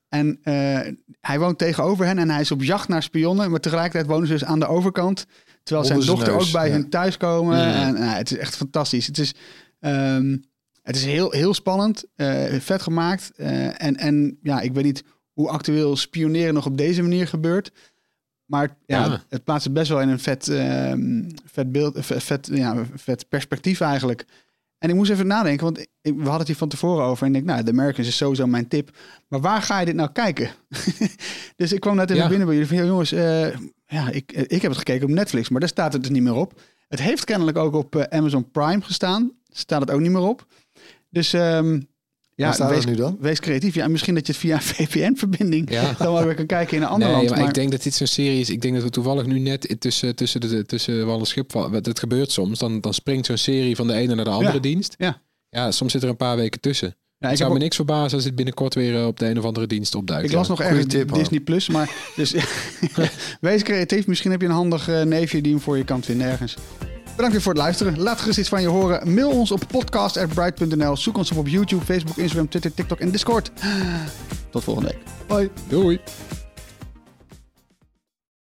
En 0.09 0.39
eh, 0.43 0.79
hij 1.21 1.39
woont 1.39 1.57
tegenover 1.57 2.05
hen 2.05 2.17
en 2.17 2.29
hij 2.29 2.41
is 2.41 2.51
op 2.51 2.63
jacht 2.63 2.87
naar 2.87 3.03
spionnen. 3.03 3.51
Maar 3.51 3.59
tegelijkertijd 3.59 4.05
wonen 4.05 4.27
ze 4.27 4.33
dus 4.33 4.45
aan 4.45 4.59
de 4.59 4.67
overkant. 4.67 5.25
Terwijl 5.63 5.87
zijn 5.87 5.99
Onder 5.99 6.15
zijn 6.15 6.27
dochter 6.27 6.47
ook 6.47 6.51
bij 6.51 6.67
ja. 6.67 6.73
hun 6.73 6.89
thuis 6.89 7.17
komen. 7.17 7.57
Ja. 7.57 7.87
En 7.87 7.93
nou, 7.93 8.05
het 8.17 8.31
is 8.31 8.37
echt 8.37 8.55
fantastisch. 8.55 9.07
Het 9.07 9.17
is, 9.17 9.33
ehm, 9.79 10.37
het 10.83 10.95
is 10.95 11.05
heel, 11.05 11.31
heel 11.31 11.53
spannend, 11.53 12.05
eh, 12.15 12.43
vet 12.59 12.81
gemaakt. 12.81 13.31
eh, 13.35 13.81
en, 13.83 13.95
en 13.97 14.37
ja, 14.41 14.59
ik 14.61 14.73
weet 14.73 14.83
niet 14.83 15.03
hoe 15.33 15.49
actueel 15.49 15.95
spioneren 15.95 16.53
nog 16.53 16.65
op 16.65 16.77
deze 16.77 17.01
manier 17.01 17.27
gebeurt. 17.27 17.71
Maar 18.45 18.77
ja, 18.85 19.05
Ja. 19.05 19.23
het 19.29 19.43
plaatst 19.43 19.63
het 19.63 19.73
best 19.73 19.89
wel 19.89 20.01
in 20.01 20.09
een 20.09 20.19
vet, 20.19 20.47
ehm, 20.47 21.29
vet 21.45 21.71
beeld, 21.71 22.05
vet, 22.05 22.23
vet, 22.23 22.49
ja, 22.51 22.85
vet 22.95 23.29
perspectief 23.29 23.81
eigenlijk. 23.81 24.25
En 24.77 24.89
ik 24.89 24.95
moest 24.95 25.11
even 25.11 25.27
nadenken, 25.27 25.63
want 25.63 25.79
ik, 25.79 25.87
we 26.01 26.11
hadden 26.13 26.37
het 26.37 26.47
hier 26.47 26.55
van 26.55 26.67
tevoren 26.69 27.05
over. 27.05 27.21
En 27.23 27.27
ik 27.27 27.33
denk, 27.33 27.45
nou, 27.45 27.63
The 27.63 27.71
Americans 27.71 28.07
is 28.07 28.17
sowieso 28.17 28.47
mijn 28.47 28.67
tip. 28.67 28.97
Maar 29.27 29.41
waar 29.41 29.61
ga 29.61 29.79
je 29.79 29.85
dit 29.85 29.95
nou 29.95 30.11
kijken? 30.11 30.49
dus 31.55 31.71
ik 31.73 31.79
kwam 31.79 31.95
net 31.95 32.09
even 32.09 32.23
Ja. 32.23 32.27
binnen 32.29 32.47
bij 32.47 32.55
jullie 32.55 32.69
van, 32.69 32.77
"Yo, 32.77 32.85
jongens, 32.85 33.11
eh, 33.11 33.47
ja, 33.87 34.09
ik, 34.09 34.31
ik 34.31 34.61
heb 34.61 34.69
het 34.71 34.77
gekeken 34.77 35.03
op 35.07 35.13
Netflix, 35.13 35.49
maar 35.49 35.59
daar 35.59 35.69
staat 35.69 35.93
het 35.93 36.01
dus 36.01 36.11
niet 36.11 36.23
meer 36.23 36.35
op. 36.35 36.61
Het 36.87 37.01
heeft 37.01 37.23
kennelijk 37.23 37.57
ook 37.57 37.73
op 37.73 37.95
eh, 37.95 38.17
Amazon 38.19 38.51
Prime 38.51 38.81
gestaan. 38.81 39.31
Staat 39.51 39.81
het 39.81 39.91
ook 39.91 39.99
niet 40.01 40.11
meer 40.11 40.21
op. 40.21 40.45
Dus 41.13 41.33
ehm, 41.33 41.79
ja, 42.35 42.67
wees, 42.67 42.77
het 42.77 42.85
nu 42.85 42.95
dan? 42.95 43.17
wees 43.19 43.39
creatief. 43.39 43.75
Ja, 43.75 43.87
misschien 43.87 44.13
dat 44.15 44.27
je 44.27 44.31
het 44.33 44.41
via 44.41 44.55
een 44.55 44.61
VPN-verbinding 44.87 45.71
Ja. 45.71 45.95
dan 45.97 46.13
wel 46.13 46.23
weer 46.25 46.35
kan 46.35 46.45
kijken 46.45 46.77
in 46.77 46.83
een 46.83 46.87
ander 46.89 47.07
nee, 47.07 47.17
land. 47.17 47.29
maar, 47.29 47.39
Maar, 47.39 47.47
ik 47.47 47.53
denk 47.53 47.71
dat 47.71 47.83
dit 47.83 47.93
zo'n 47.93 48.07
serie 48.07 48.39
is. 48.39 48.49
Ik 48.49 48.61
denk 48.61 48.73
dat 48.73 48.83
we 48.83 48.89
toevallig 48.89 49.25
nu 49.25 49.39
net 49.39 49.75
tussen, 49.79 50.15
tussen, 50.15 50.41
de, 50.41 50.65
tussen 50.65 51.05
wal 51.05 51.19
en 51.19 51.25
schip 51.25 51.51
vallen. 51.51 51.83
Dat 51.83 51.99
gebeurt 51.99 52.31
soms. 52.31 52.59
Dan, 52.59 52.81
dan 52.81 52.93
springt 52.93 53.25
zo'n 53.25 53.37
serie 53.37 53.75
van 53.75 53.87
de 53.87 53.93
ene 53.93 54.15
naar 54.15 54.25
de 54.25 54.31
andere 54.31 54.53
Ja. 54.53 54.59
dienst. 54.59 54.95
Ja. 54.97 55.21
ja, 55.49 55.71
soms 55.71 55.91
zit 55.91 56.03
er 56.03 56.09
een 56.09 56.15
paar 56.17 56.35
weken 56.35 56.59
tussen. 56.61 56.87
ja, 56.87 56.95
het 57.17 57.31
ik, 57.31 57.37
zou 57.37 57.49
me 57.49 57.55
ook- 57.55 57.61
niks 57.61 57.75
verbazen 57.75 58.13
als 58.15 58.23
dit 58.23 58.35
binnenkort 58.35 58.73
weer 58.73 58.95
eh, 58.95 59.07
op 59.07 59.19
de 59.19 59.25
een 59.29 59.37
of 59.39 59.45
andere 59.45 59.67
dienst 59.67 59.95
opduikt. 59.95 60.29
ik 60.29 60.35
las 60.35 60.47
nog 60.47 60.61
ergens 60.61 60.85
tip, 60.87 61.09
hoor. 61.09 61.19
Disney 61.19 61.39
Plus, 61.39 61.69
maar 61.69 61.91
dus 62.15 62.33
wees 63.41 63.63
creatief. 63.63 64.07
Misschien 64.07 64.31
heb 64.31 64.41
je 64.41 64.47
een 64.47 64.53
handig 64.53 64.87
eh, 64.89 65.01
neefje 65.01 65.41
die 65.41 65.51
hem 65.51 65.61
voor 65.61 65.77
je 65.77 65.83
kan 65.83 66.03
vinden 66.03 66.27
ergens. 66.27 66.55
Bedankt 67.15 67.31
weer 67.31 67.41
voor 67.41 67.53
het 67.53 67.61
luisteren. 67.61 67.99
Laat 67.99 68.19
gerust 68.19 68.37
iets 68.37 68.49
van 68.49 68.61
je 68.61 68.67
horen. 68.67 69.13
Mail 69.13 69.29
ons 69.29 69.51
op 69.51 69.63
podcast.bright.nl. 69.67 70.97
Zoek 70.97 71.17
ons 71.17 71.31
op 71.31 71.37
op 71.37 71.47
YouTube, 71.47 71.85
Facebook, 71.85 72.17
Instagram, 72.17 72.49
Twitter, 72.49 72.73
TikTok 72.73 72.99
en 72.99 73.11
Discord. 73.11 73.51
Tot 74.49 74.63
volgende 74.63 74.89
week. 74.89 75.27
Bye. 75.27 75.49
Doei. 75.67 75.99